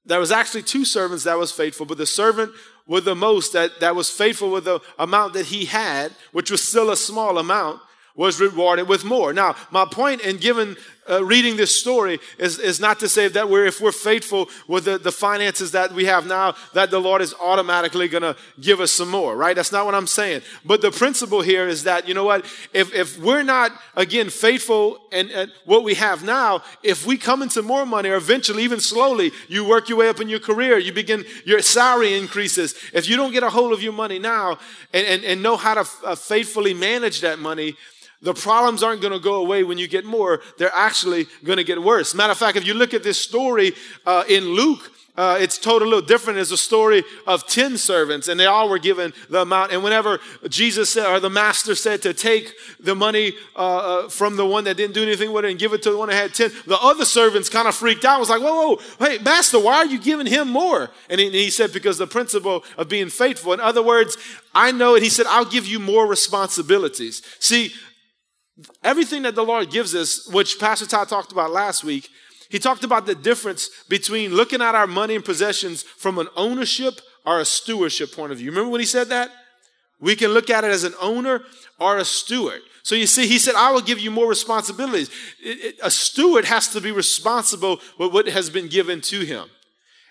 there 0.05 0.19
was 0.19 0.31
actually 0.31 0.63
two 0.63 0.85
servants 0.85 1.23
that 1.23 1.37
was 1.37 1.51
faithful, 1.51 1.85
but 1.85 1.97
the 1.97 2.05
servant 2.05 2.51
with 2.87 3.05
the 3.05 3.15
most 3.15 3.53
that, 3.53 3.79
that 3.79 3.95
was 3.95 4.09
faithful 4.09 4.51
with 4.51 4.65
the 4.65 4.79
amount 4.99 5.33
that 5.33 5.47
he 5.47 5.65
had, 5.65 6.11
which 6.31 6.51
was 6.51 6.61
still 6.61 6.91
a 6.91 6.97
small 6.97 7.37
amount, 7.37 7.79
was 8.15 8.39
rewarded 8.39 8.87
with 8.87 9.05
more. 9.05 9.33
Now, 9.33 9.55
my 9.71 9.85
point 9.85 10.21
in 10.21 10.37
giving 10.37 10.75
uh, 11.09 11.23
reading 11.23 11.57
this 11.57 11.77
story 11.77 12.19
is, 12.37 12.59
is 12.59 12.79
not 12.79 12.99
to 12.99 13.09
say 13.09 13.27
that 13.27 13.49
we're, 13.49 13.65
if 13.65 13.81
we're 13.81 13.91
faithful 13.91 14.49
with 14.67 14.85
the, 14.85 14.97
the 14.97 15.11
finances 15.11 15.71
that 15.71 15.91
we 15.91 16.05
have 16.05 16.27
now, 16.27 16.53
that 16.73 16.91
the 16.91 16.99
Lord 16.99 17.21
is 17.21 17.33
automatically 17.41 18.07
going 18.07 18.21
to 18.21 18.35
give 18.59 18.79
us 18.79 18.91
some 18.91 19.09
more, 19.09 19.35
right? 19.35 19.55
That's 19.55 19.71
not 19.71 19.85
what 19.85 19.95
I'm 19.95 20.07
saying. 20.07 20.41
But 20.63 20.81
the 20.81 20.91
principle 20.91 21.41
here 21.41 21.67
is 21.67 21.83
that, 21.83 22.07
you 22.07 22.13
know 22.13 22.23
what? 22.23 22.45
If, 22.73 22.93
if 22.93 23.19
we're 23.19 23.43
not, 23.43 23.71
again, 23.95 24.29
faithful 24.29 25.01
and, 25.11 25.31
and 25.31 25.51
what 25.65 25.83
we 25.83 25.95
have 25.95 26.23
now, 26.23 26.61
if 26.83 27.05
we 27.05 27.17
come 27.17 27.41
into 27.41 27.61
more 27.61 27.85
money 27.85 28.09
or 28.09 28.15
eventually, 28.15 28.63
even 28.63 28.79
slowly, 28.79 29.31
you 29.47 29.65
work 29.67 29.89
your 29.89 29.97
way 29.97 30.09
up 30.09 30.21
in 30.21 30.29
your 30.29 30.39
career, 30.39 30.77
you 30.77 30.93
begin, 30.93 31.25
your 31.45 31.61
salary 31.61 32.17
increases. 32.17 32.75
If 32.93 33.09
you 33.09 33.17
don't 33.17 33.31
get 33.31 33.43
a 33.43 33.49
hold 33.49 33.73
of 33.73 33.81
your 33.81 33.93
money 33.93 34.19
now 34.19 34.59
and, 34.93 35.07
and, 35.07 35.23
and 35.23 35.43
know 35.43 35.57
how 35.57 35.73
to 35.73 35.89
uh, 36.05 36.15
faithfully 36.15 36.73
manage 36.73 37.21
that 37.21 37.39
money, 37.39 37.75
the 38.21 38.33
problems 38.33 38.83
aren't 38.83 39.01
going 39.01 39.13
to 39.13 39.19
go 39.19 39.35
away 39.35 39.63
when 39.63 39.77
you 39.77 39.87
get 39.87 40.05
more. 40.05 40.41
They're 40.57 40.73
actually 40.73 41.27
going 41.43 41.57
to 41.57 41.63
get 41.63 41.81
worse. 41.81 42.13
Matter 42.13 42.31
of 42.31 42.37
fact, 42.37 42.57
if 42.57 42.65
you 42.65 42.73
look 42.73 42.93
at 42.93 43.03
this 43.03 43.19
story 43.19 43.73
uh, 44.05 44.23
in 44.29 44.43
Luke, 44.45 44.91
uh, 45.17 45.37
it's 45.39 45.63
a 45.65 45.73
little 45.73 46.01
different. 46.01 46.39
It's 46.39 46.51
a 46.51 46.57
story 46.57 47.03
of 47.27 47.45
10 47.45 47.77
servants, 47.77 48.27
and 48.29 48.39
they 48.39 48.45
all 48.45 48.69
were 48.69 48.79
given 48.79 49.13
the 49.29 49.41
amount. 49.41 49.73
And 49.73 49.83
whenever 49.83 50.19
Jesus 50.47 50.89
said, 50.89 51.05
or 51.05 51.19
the 51.19 51.29
master 51.29 51.75
said 51.75 52.01
to 52.03 52.13
take 52.13 52.53
the 52.79 52.95
money 52.95 53.33
uh, 53.55 54.05
uh 54.05 54.09
from 54.09 54.37
the 54.37 54.45
one 54.45 54.63
that 54.63 54.77
didn't 54.77 54.93
do 54.93 55.03
anything 55.03 55.33
with 55.33 55.43
it 55.43 55.51
and 55.51 55.59
give 55.59 55.73
it 55.73 55.83
to 55.83 55.91
the 55.91 55.97
one 55.97 56.07
that 56.09 56.15
had 56.15 56.33
10, 56.33 56.51
the 56.65 56.79
other 56.79 57.03
servants 57.03 57.49
kind 57.49 57.67
of 57.67 57.75
freaked 57.75 58.05
out. 58.05 58.17
It 58.17 58.19
Was 58.21 58.29
like, 58.29 58.41
whoa, 58.41 58.75
whoa, 58.75 58.81
hey, 58.99 59.17
master, 59.17 59.59
why 59.59 59.75
are 59.75 59.85
you 59.85 59.99
giving 59.99 60.27
him 60.27 60.49
more? 60.49 60.89
And 61.09 61.19
he, 61.19 61.25
and 61.27 61.35
he 61.35 61.49
said, 61.49 61.73
because 61.73 61.97
the 61.97 62.07
principle 62.07 62.63
of 62.77 62.87
being 62.87 63.09
faithful. 63.09 63.51
In 63.51 63.59
other 63.59 63.83
words, 63.83 64.17
I 64.55 64.71
know 64.71 64.95
it. 64.95 65.03
He 65.03 65.09
said, 65.09 65.25
I'll 65.27 65.45
give 65.45 65.65
you 65.65 65.79
more 65.79 66.07
responsibilities. 66.07 67.21
See, 67.39 67.73
everything 68.83 69.23
that 69.23 69.35
the 69.35 69.43
Lord 69.43 69.71
gives 69.71 69.95
us, 69.95 70.27
which 70.27 70.59
Pastor 70.59 70.85
Todd 70.85 71.09
talked 71.09 71.31
about 71.31 71.51
last 71.51 71.83
week, 71.83 72.09
he 72.49 72.59
talked 72.59 72.83
about 72.83 73.05
the 73.05 73.15
difference 73.15 73.69
between 73.87 74.33
looking 74.33 74.61
at 74.61 74.75
our 74.75 74.87
money 74.87 75.15
and 75.15 75.23
possessions 75.23 75.83
from 75.83 76.17
an 76.17 76.27
ownership 76.35 76.99
or 77.25 77.39
a 77.39 77.45
stewardship 77.45 78.13
point 78.13 78.31
of 78.31 78.39
view. 78.39 78.49
Remember 78.51 78.69
when 78.69 78.81
he 78.81 78.85
said 78.85 79.09
that? 79.09 79.31
We 80.01 80.15
can 80.15 80.31
look 80.31 80.49
at 80.49 80.63
it 80.63 80.71
as 80.71 80.83
an 80.83 80.93
owner 80.99 81.43
or 81.79 81.97
a 81.97 82.05
steward. 82.05 82.61
So 82.83 82.95
you 82.95 83.07
see, 83.07 83.27
he 83.27 83.37
said, 83.37 83.55
I 83.55 83.71
will 83.71 83.81
give 83.81 83.99
you 83.99 84.11
more 84.11 84.27
responsibilities. 84.27 85.09
It, 85.41 85.65
it, 85.65 85.79
a 85.83 85.91
steward 85.91 86.45
has 86.45 86.67
to 86.69 86.81
be 86.81 86.91
responsible 86.91 87.79
with 87.99 88.11
what 88.11 88.27
has 88.27 88.49
been 88.49 88.67
given 88.67 89.01
to 89.01 89.21
him. 89.21 89.49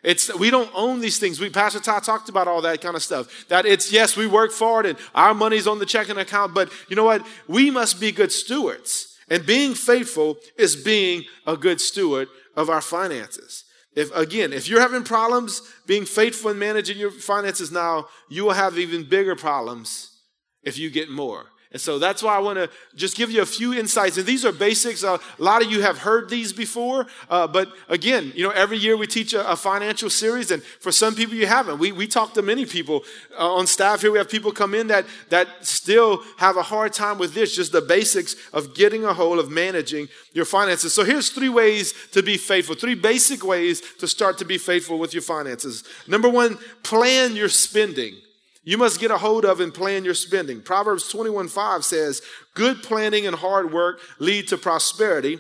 It's 0.03 0.35
we 0.35 0.51
don't 0.51 0.71
own 0.75 1.01
these 1.01 1.19
things. 1.19 1.41
We 1.41 1.51
Pastor 1.51 1.81
Todd 1.81 2.05
talked 2.05 2.29
about 2.29 2.49
all 2.49 2.63
that 2.63 2.81
kind 2.81 2.97
of 2.97 3.03
stuff. 3.03 3.47
That 3.49 3.67
it's 3.67 3.93
yes, 3.93 4.17
we 4.17 4.27
work 4.27 4.51
for 4.51 4.81
it 4.81 4.87
and 4.87 4.99
our 5.15 5.35
money's 5.35 5.67
on 5.67 5.79
the 5.79 5.87
checking 5.87 6.17
account, 6.17 6.55
but 6.55 6.73
you 6.89 6.97
know 6.97 7.05
what? 7.05 7.27
We 7.49 7.71
must 7.71 8.01
be 8.01 8.13
good 8.13 8.33
stewards. 8.33 9.19
And 9.29 9.47
being 9.47 9.75
faithful 9.75 10.39
is 10.59 10.75
being 10.75 11.25
a 11.47 11.57
good 11.57 11.81
steward 11.81 12.29
of 12.57 12.69
our 12.69 12.81
finances. 12.81 13.65
If 13.95 14.15
again, 14.17 14.53
if 14.53 14.69
you're 14.69 14.81
having 14.81 15.05
problems 15.05 15.63
being 15.87 16.07
faithful 16.07 16.51
in 16.51 16.59
managing 16.59 16.99
your 16.99 17.11
finances 17.11 17.71
now, 17.71 18.07
you 18.29 18.45
will 18.45 18.53
have 18.53 18.79
even 18.79 19.09
bigger 19.09 19.37
problems 19.37 20.17
if 20.63 20.79
you 20.79 20.91
get 20.91 21.11
more. 21.11 21.47
And 21.73 21.81
so 21.81 22.01
that's 22.01 22.21
why 22.21 22.35
I 22.35 22.41
want 22.41 22.59
to 22.59 22.69
just 22.97 23.17
give 23.17 23.31
you 23.31 23.43
a 23.43 23.47
few 23.47 23.73
insights. 23.73 24.19
And 24.19 24.27
these 24.27 24.45
are 24.45 24.51
basics. 24.51 25.05
Uh, 25.05 25.19
a 25.39 25.43
lot 25.43 25.63
of 25.63 25.71
you 25.71 25.83
have 25.83 25.99
heard 25.99 26.29
these 26.29 26.53
before. 26.53 27.07
Uh, 27.29 27.47
but 27.47 27.73
again, 27.89 28.33
you 28.35 28.43
know, 28.43 28.51
every 28.51 28.77
year 28.77 28.97
we 28.97 29.07
teach 29.07 29.35
a, 29.35 29.49
a, 29.49 29.55
financial 29.55 30.11
series. 30.11 30.51
And 30.51 30.65
for 30.65 30.91
some 30.91 31.15
people, 31.15 31.37
you 31.37 31.47
haven't. 31.47 31.79
We, 31.79 31.93
we 31.93 32.09
talk 32.09 32.35
to 32.35 32.43
many 32.43 32.67
people 32.67 33.05
uh, 33.39 33.55
on 33.55 33.69
staff 33.69 34.01
here. 34.01 34.11
We 34.11 34.19
have 34.19 34.29
people 34.29 34.51
come 34.51 34.75
in 34.75 34.89
that, 34.89 35.07
that 35.29 35.47
still 35.61 36.25
have 36.39 36.57
a 36.57 36.63
hard 36.63 36.93
time 36.93 37.19
with 37.19 37.35
this, 37.35 37.55
just 37.55 37.71
the 37.71 37.83
basics 37.83 38.35
of 38.53 38.75
getting 38.75 39.05
a 39.05 39.15
hold 39.15 39.39
of 39.39 39.49
managing 39.49 40.09
your 40.33 40.47
finances. 40.47 40.93
So 40.93 41.05
here's 41.05 41.31
three 41.31 41.49
ways 41.49 41.95
to 42.11 42.21
be 42.21 42.37
faithful, 42.37 42.75
three 42.75 42.97
basic 42.97 43.45
ways 43.45 43.81
to 43.99 44.09
start 44.09 44.39
to 44.39 44.45
be 44.45 44.59
faithful 44.59 44.99
with 44.99 45.15
your 45.15 45.23
finances. 45.23 45.85
Number 46.09 46.29
one, 46.29 46.59
plan 46.83 47.37
your 47.37 47.49
spending 47.49 48.15
you 48.63 48.77
must 48.77 49.01
get 49.01 49.11
a 49.11 49.19
hold 49.19 49.45
of 49.45 49.61
and 49.61 49.73
plan 49.73 50.05
your 50.05 50.15
spending. 50.15 50.61
Proverbs 50.61 51.09
21 51.09 51.49
5 51.49 51.85
says, 51.85 52.23
Good 52.55 52.83
planning 52.83 53.27
and 53.27 53.37
hard 53.37 53.73
work 53.73 54.01
lead 54.19 54.49
to 54.49 54.59
prosperity, 54.59 55.39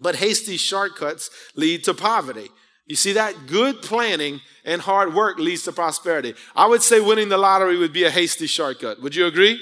but 0.00 0.16
hasty 0.16 0.56
shortcuts 0.56 1.30
lead 1.56 1.84
to 1.84 1.94
poverty. 1.94 2.50
You 2.86 2.96
see 2.96 3.12
that? 3.14 3.46
Good 3.46 3.80
planning 3.80 4.40
and 4.64 4.82
hard 4.82 5.14
work 5.14 5.38
leads 5.38 5.62
to 5.64 5.72
prosperity. 5.72 6.34
I 6.54 6.66
would 6.66 6.82
say 6.82 7.00
winning 7.00 7.28
the 7.28 7.38
lottery 7.38 7.78
would 7.78 7.92
be 7.92 8.04
a 8.04 8.10
hasty 8.10 8.46
shortcut. 8.46 9.00
Would 9.00 9.14
you 9.14 9.26
agree? 9.26 9.58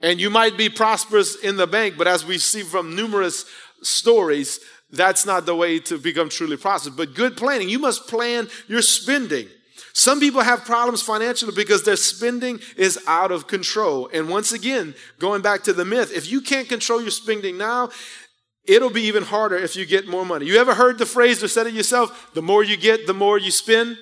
And 0.00 0.20
you 0.20 0.28
might 0.28 0.56
be 0.56 0.68
prosperous 0.68 1.36
in 1.36 1.56
the 1.56 1.66
bank, 1.66 1.94
but 1.96 2.08
as 2.08 2.26
we 2.26 2.38
see 2.38 2.62
from 2.62 2.96
numerous 2.96 3.46
stories, 3.82 4.58
that's 4.90 5.24
not 5.24 5.46
the 5.46 5.54
way 5.54 5.78
to 5.78 5.96
become 5.96 6.28
truly 6.28 6.56
prosperous. 6.56 6.94
But 6.94 7.14
good 7.14 7.36
planning, 7.36 7.68
you 7.68 7.78
must 7.78 8.08
plan 8.08 8.48
your 8.68 8.82
spending. 8.82 9.48
Some 9.94 10.20
people 10.20 10.40
have 10.40 10.64
problems 10.64 11.02
financially 11.02 11.52
because 11.54 11.84
their 11.84 11.96
spending 11.96 12.60
is 12.76 12.98
out 13.06 13.30
of 13.30 13.46
control. 13.46 14.08
And 14.12 14.28
once 14.28 14.52
again, 14.52 14.94
going 15.18 15.42
back 15.42 15.62
to 15.64 15.72
the 15.72 15.84
myth, 15.84 16.12
if 16.14 16.30
you 16.30 16.40
can't 16.40 16.68
control 16.68 17.02
your 17.02 17.10
spending 17.10 17.58
now, 17.58 17.90
it'll 18.64 18.90
be 18.90 19.02
even 19.02 19.22
harder 19.22 19.56
if 19.56 19.76
you 19.76 19.84
get 19.84 20.08
more 20.08 20.24
money. 20.24 20.46
You 20.46 20.56
ever 20.56 20.74
heard 20.74 20.98
the 20.98 21.06
phrase 21.06 21.42
or 21.42 21.48
said 21.48 21.66
it 21.66 21.74
yourself? 21.74 22.30
The 22.34 22.42
more 22.42 22.62
you 22.62 22.76
get, 22.76 23.06
the 23.06 23.14
more 23.14 23.38
you 23.38 23.50
spend. 23.50 23.98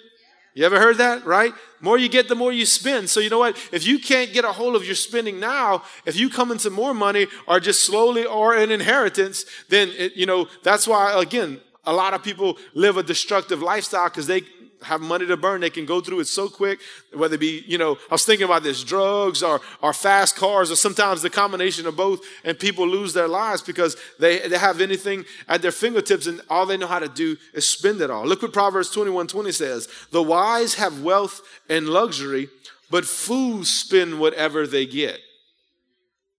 You 0.54 0.64
ever 0.64 0.80
heard 0.80 0.98
that, 0.98 1.24
right? 1.24 1.54
More 1.80 1.96
you 1.96 2.08
get, 2.08 2.28
the 2.28 2.34
more 2.34 2.52
you 2.52 2.66
spend. 2.66 3.08
So 3.08 3.20
you 3.20 3.30
know 3.30 3.38
what? 3.38 3.56
If 3.72 3.86
you 3.86 3.98
can't 3.98 4.32
get 4.32 4.44
a 4.44 4.52
hold 4.52 4.74
of 4.74 4.84
your 4.84 4.96
spending 4.96 5.38
now, 5.38 5.84
if 6.04 6.16
you 6.16 6.28
come 6.28 6.50
into 6.50 6.70
more 6.70 6.92
money 6.92 7.28
or 7.46 7.60
just 7.60 7.84
slowly 7.84 8.24
or 8.24 8.54
an 8.54 8.70
inheritance, 8.70 9.44
then 9.68 9.90
it, 9.96 10.14
you 10.16 10.26
know 10.26 10.48
that's 10.62 10.88
why 10.88 11.20
again 11.20 11.60
a 11.84 11.92
lot 11.92 12.14
of 12.14 12.22
people 12.22 12.58
live 12.74 12.96
a 12.96 13.02
destructive 13.02 13.62
lifestyle 13.62 14.08
because 14.08 14.26
they 14.26 14.42
have 14.82 15.00
money 15.00 15.26
to 15.26 15.36
burn. 15.36 15.60
They 15.60 15.70
can 15.70 15.86
go 15.86 16.00
through 16.00 16.20
it 16.20 16.26
so 16.26 16.48
quick, 16.48 16.80
whether 17.12 17.34
it 17.34 17.40
be, 17.40 17.64
you 17.66 17.78
know, 17.78 17.98
I 18.10 18.14
was 18.14 18.24
thinking 18.24 18.44
about 18.44 18.62
this 18.62 18.82
drugs 18.82 19.42
or, 19.42 19.60
or 19.82 19.92
fast 19.92 20.36
cars 20.36 20.70
or 20.70 20.76
sometimes 20.76 21.22
the 21.22 21.30
combination 21.30 21.86
of 21.86 21.96
both. 21.96 22.24
And 22.44 22.58
people 22.58 22.86
lose 22.86 23.12
their 23.12 23.28
lives 23.28 23.62
because 23.62 23.96
they, 24.18 24.46
they 24.48 24.58
have 24.58 24.80
anything 24.80 25.24
at 25.48 25.62
their 25.62 25.72
fingertips 25.72 26.26
and 26.26 26.40
all 26.48 26.66
they 26.66 26.76
know 26.76 26.86
how 26.86 26.98
to 26.98 27.08
do 27.08 27.36
is 27.54 27.68
spend 27.68 28.00
it 28.00 28.10
all. 28.10 28.26
Look 28.26 28.42
what 28.42 28.52
Proverbs 28.52 28.90
21 28.90 29.26
20 29.26 29.52
says 29.52 29.88
The 30.10 30.22
wise 30.22 30.74
have 30.74 31.02
wealth 31.02 31.40
and 31.68 31.88
luxury, 31.88 32.48
but 32.90 33.04
fools 33.04 33.68
spend 33.68 34.18
whatever 34.18 34.66
they 34.66 34.86
get. 34.86 35.18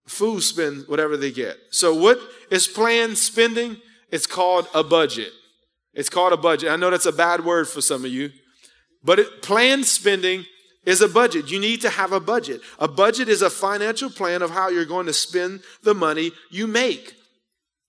Fools 0.06 0.46
spend 0.46 0.88
whatever 0.88 1.16
they 1.16 1.32
get. 1.32 1.58
So, 1.70 1.94
what 1.94 2.20
is 2.50 2.68
planned 2.68 3.18
spending? 3.18 3.78
It's 4.12 4.28
called 4.28 4.68
a 4.76 4.84
budget. 4.84 5.32
It's 5.94 6.10
called 6.10 6.34
a 6.34 6.38
budget. 6.38 6.70
I 6.70 6.76
know 6.76 6.90
that's 6.90 7.06
a 7.06 7.12
bad 7.12 7.44
word 7.44 7.68
for 7.68 7.82
some 7.82 8.06
of 8.06 8.12
you, 8.12 8.32
but 9.04 9.20
it, 9.20 9.42
planned 9.42 9.86
spending 9.86 10.46
is 10.86 11.02
a 11.02 11.08
budget. 11.08 11.52
You 11.52 11.60
need 11.60 11.82
to 11.82 11.90
have 11.90 12.12
a 12.12 12.20
budget. 12.20 12.62
A 12.80 12.88
budget 12.88 13.30
is 13.30 13.42
a 13.42 13.50
financial 13.50 14.10
plan 14.10 14.42
of 14.42 14.52
how 14.52 14.70
you're 14.70 14.86
going 14.86 15.06
to 15.06 15.14
spend 15.14 15.62
the 15.84 15.94
money 15.94 16.32
you 16.50 16.66
make. 16.66 17.14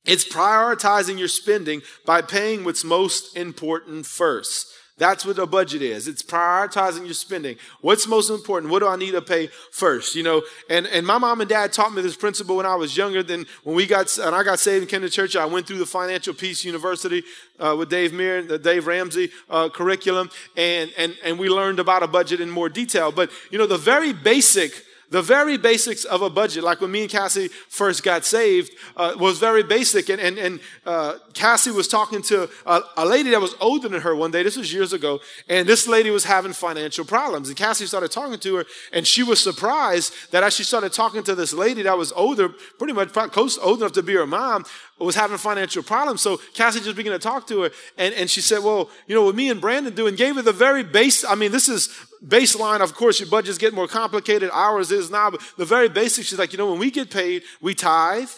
It's 0.05 0.29
prioritizing 0.29 1.19
your 1.19 1.29
spending 1.29 1.83
by 2.05 2.23
paying 2.23 2.65
what's 2.65 2.85
most 2.85 3.37
important 3.37 4.05
first. 4.05 4.67
That's 4.99 5.25
what 5.25 5.39
a 5.39 5.47
budget 5.47 5.81
is. 5.81 6.07
It's 6.07 6.23
prioritizing 6.23 7.07
your 7.07 7.15
spending. 7.15 7.57
What's 7.81 8.07
most 8.07 8.29
important? 8.31 8.71
What 8.71 8.81
do 8.81 8.89
I 8.89 8.97
need 8.97 9.13
to 9.13 9.23
pay 9.23 9.49
first? 9.71 10.15
You 10.15 10.23
know, 10.23 10.43
and, 10.69 10.87
and 10.87 11.07
my 11.07 11.17
mom 11.19 11.41
and 11.41 11.49
dad 11.49 11.73
taught 11.73 11.95
me 11.95 12.03
this 12.03 12.15
principle 12.15 12.57
when 12.57 12.67
I 12.67 12.75
was 12.75 12.97
younger 12.97 13.23
than 13.23 13.47
when 13.65 13.75
we 13.75 13.87
got, 13.87 14.17
and 14.19 14.35
I 14.35 14.43
got 14.43 14.59
saved 14.59 14.83
and 14.83 14.91
came 14.91 15.01
to 15.01 15.11
church. 15.11 15.35
I 15.35 15.47
went 15.47 15.67
through 15.67 15.79
the 15.79 15.87
Financial 15.87 16.35
Peace 16.35 16.65
University 16.65 17.25
uh, 17.59 17.75
with 17.77 17.89
Dave 17.89 18.13
Meir, 18.13 18.43
the 18.43 18.59
Dave 18.59 18.87
Ramsey 18.87 19.31
uh, 19.49 19.71
curriculum, 19.71 20.31
and, 20.57 20.93
and, 20.99 21.17
and 21.25 21.39
we 21.39 21.49
learned 21.49 21.81
about 21.81 22.03
a 22.03 22.07
budget 22.07 22.41
in 22.41 22.51
more 22.51 22.69
detail. 22.69 23.11
But, 23.11 23.31
you 23.51 23.59
know, 23.59 23.67
the 23.67 23.79
very 23.79 24.13
basic 24.13 24.85
the 25.13 25.21
very 25.21 25.59
basics 25.59 26.05
of 26.05 26.23
a 26.23 26.31
budget, 26.31 26.65
like 26.65 26.81
when 26.81 26.91
me 26.91 27.03
and 27.03 27.11
Cassie 27.11 27.49
first 27.69 28.03
got 28.03 28.25
saved, 28.25 28.73
uh, 28.97 29.15
was 29.19 29.39
very 29.39 29.63
basic. 29.63 30.09
And, 30.09 30.19
and, 30.19 30.39
and 30.39 30.61
uh, 30.87 31.19
Cassie 31.35 31.71
was 31.71 31.87
talking 31.87 32.23
to 32.23 32.49
a, 32.65 32.81
a, 32.97 33.05
lady 33.05 33.29
that 33.31 33.41
was 33.41 33.55
older 33.61 33.91
than 33.91 34.01
her 34.01 34.17
one 34.17 34.31
day. 34.31 34.43
This 34.43 34.57
was 34.57 34.73
years 34.73 34.95
ago. 34.95 35.21
And 35.51 35.69
this 35.69 35.87
lady 35.87 36.09
was 36.09 36.25
having 36.25 36.55
financial 36.55 37.05
problems. 37.05 37.49
And 37.49 37.57
Cassie 37.59 37.85
started 37.85 38.11
talking 38.11 38.39
to 38.39 38.57
her, 38.57 38.65
and 38.91 39.07
she 39.07 39.23
was 39.23 39.39
surprised 39.39 40.15
that 40.33 40.43
as 40.43 40.55
she 40.55 40.65
started 40.65 40.95
talking 40.95 41.23
to 41.25 41.35
this 41.35 41.53
lady 41.53 41.83
that 41.83 41.99
was 41.99 42.11
older, 42.13 42.49
pretty 42.79 42.95
much 42.95 43.13
close, 43.13 43.59
old 43.59 43.81
enough 43.81 43.93
to 43.93 44.03
be 44.03 44.15
her 44.15 44.27
mom, 44.27 44.65
was 44.99 45.15
having 45.15 45.37
financial 45.37 45.83
problems. 45.83 46.23
So 46.23 46.39
Cassie 46.55 46.81
just 46.81 46.97
began 46.97 47.13
to 47.13 47.19
talk 47.19 47.47
to 47.49 47.63
her, 47.63 47.71
and, 47.99 48.15
and 48.15 48.31
she 48.31 48.41
said, 48.41 48.63
Well, 48.63 48.89
you 49.07 49.15
know, 49.15 49.25
what 49.25 49.35
me 49.35 49.51
and 49.51 49.61
Brandon 49.61 49.95
do, 49.95 50.07
and 50.07 50.17
gave 50.17 50.37
her 50.37 50.43
the 50.43 50.53
very 50.53 50.83
base. 50.83 51.23
I 51.23 51.35
mean, 51.35 51.53
this 51.53 51.69
is 51.69 51.91
baseline. 52.27 52.81
Of 52.81 52.95
course, 52.95 53.21
your 53.21 53.29
budgets 53.29 53.59
get 53.59 53.75
more 53.75 53.89
complicated. 53.89 54.51
Ours 54.53 54.91
is 54.91 55.11
now, 55.11 55.31
but 55.31 55.41
the 55.57 55.65
very 55.65 55.89
basics, 55.89 56.29
she's 56.29 56.39
like, 56.39 56.53
You 56.53 56.59
know, 56.59 56.71
when 56.71 56.79
we 56.79 56.91
get 56.91 57.11
paid, 57.11 57.43
we 57.61 57.75
tithe, 57.75 58.31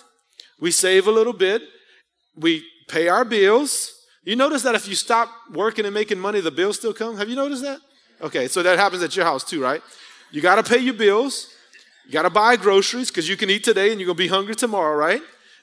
we 0.61 0.71
save 0.71 1.07
a 1.07 1.11
little 1.11 1.33
bit, 1.33 1.63
we 2.37 2.65
pay 2.89 3.09
our 3.09 3.25
bills. 3.25 3.93
You 4.25 4.37
notice 4.37 4.63
that 4.63 4.75
if 4.75 4.89
you 4.89 4.95
stop 4.95 5.31
working 5.53 5.85
and 5.85 5.93
making 5.93 6.19
money, 6.19 6.41
the 6.41 6.51
bills 6.51 6.77
still 6.77 6.95
come? 6.95 7.17
Have 7.19 7.29
you 7.29 7.37
noticed 7.37 7.63
that? 7.63 7.79
Okay, 8.23 8.49
so 8.49 8.63
that 8.63 8.79
happens 8.79 9.03
at 9.03 9.15
your 9.17 9.27
house 9.27 9.45
too, 9.45 9.63
right? 9.63 9.83
You 10.31 10.41
got 10.41 10.57
to 10.57 10.63
pay 10.63 10.79
your 10.79 10.95
bills. 10.95 11.55
You 12.07 12.13
got 12.13 12.23
to 12.23 12.31
buy 12.31 12.57
groceries 12.57 13.11
because 13.11 13.29
you 13.29 13.37
can 13.37 13.51
eat 13.51 13.65
today 13.65 13.91
and 13.91 14.01
you're 14.01 14.07
going 14.07 14.17
to 14.17 14.23
be 14.23 14.29
hungry 14.29 14.55
tomorrow, 14.55 14.97
right? 14.97 15.23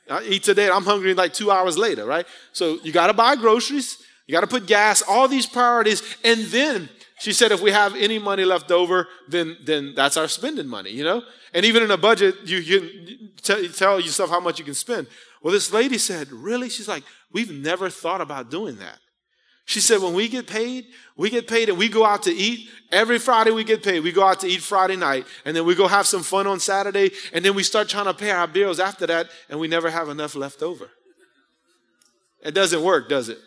I 0.10 0.24
eat 0.24 0.44
today, 0.44 0.70
I'm 0.70 0.84
hungry 0.84 1.14
like 1.14 1.34
two 1.34 1.52
hours 1.52 1.78
later, 1.78 2.06
right? 2.06 2.26
So 2.54 2.80
you 2.84 2.92
got 2.92 3.08
to 3.08 3.14
buy 3.14 3.36
groceries, 3.36 3.98
you 4.28 4.34
got 4.34 4.42
to 4.42 4.48
put 4.48 4.66
gas, 4.66 5.02
all 5.02 5.28
these 5.28 5.46
priorities, 5.46 6.02
and 6.24 6.42
then 6.48 6.90
she 7.22 7.34
said, 7.34 7.52
if 7.52 7.62
we 7.62 7.70
have 7.70 7.96
any 7.96 8.18
money 8.18 8.44
left 8.46 8.72
over, 8.72 9.08
then 9.28 9.56
then 9.64 9.94
that's 9.94 10.18
our 10.18 10.28
spending 10.28 10.68
money, 10.68 10.90
you 10.90 11.04
know. 11.04 11.22
And 11.54 11.64
even 11.66 11.84
in 11.84 11.92
a 11.92 11.98
budget, 11.98 12.36
you 12.46 12.64
can 12.64 13.30
tell, 13.44 13.64
tell 13.68 14.00
yourself 14.00 14.32
how 14.32 14.40
much 14.40 14.58
you 14.58 14.66
can 14.66 14.74
spend. 14.74 15.06
Well, 15.44 15.54
this 15.54 15.72
lady 15.72 16.00
said, 16.00 16.32
really? 16.32 16.68
She's 16.68 16.88
like, 16.88 17.04
we've 17.32 17.52
never 17.52 17.92
thought 17.92 18.22
about 18.22 18.50
doing 18.50 18.78
that. 18.78 18.98
She 19.66 19.82
said, 19.82 20.02
when 20.02 20.16
we 20.16 20.28
get 20.28 20.48
paid, 20.48 20.86
we 21.16 21.30
get 21.30 21.48
paid 21.48 21.70
and 21.70 21.78
we 21.78 21.90
go 21.90 22.04
out 22.04 22.24
to 22.24 22.32
eat. 22.32 22.68
Every 22.92 23.20
Friday 23.20 23.52
we 23.52 23.64
get 23.64 23.84
paid. 23.84 24.00
We 24.00 24.12
go 24.12 24.24
out 24.24 24.40
to 24.40 24.48
eat 24.48 24.64
Friday 24.64 24.96
night 24.96 25.28
and 25.46 25.56
then 25.56 25.64
we 25.64 25.76
go 25.76 25.88
have 25.88 26.08
some 26.08 26.24
fun 26.24 26.48
on 26.48 26.60
Saturday 26.60 27.12
and 27.34 27.46
then 27.46 27.54
we 27.54 27.62
start 27.62 27.88
trying 27.88 28.06
to 28.06 28.16
pay 28.16 28.32
our 28.32 28.48
bills 28.48 28.80
after 28.80 29.06
that 29.06 29.30
and 29.48 29.60
we 29.60 29.68
never 29.68 29.92
have 29.92 30.10
enough 30.10 30.34
left 30.34 30.64
over. 30.64 30.90
It 32.44 32.56
doesn't 32.56 32.82
work, 32.82 33.10
does 33.10 33.30
it? 33.30 33.38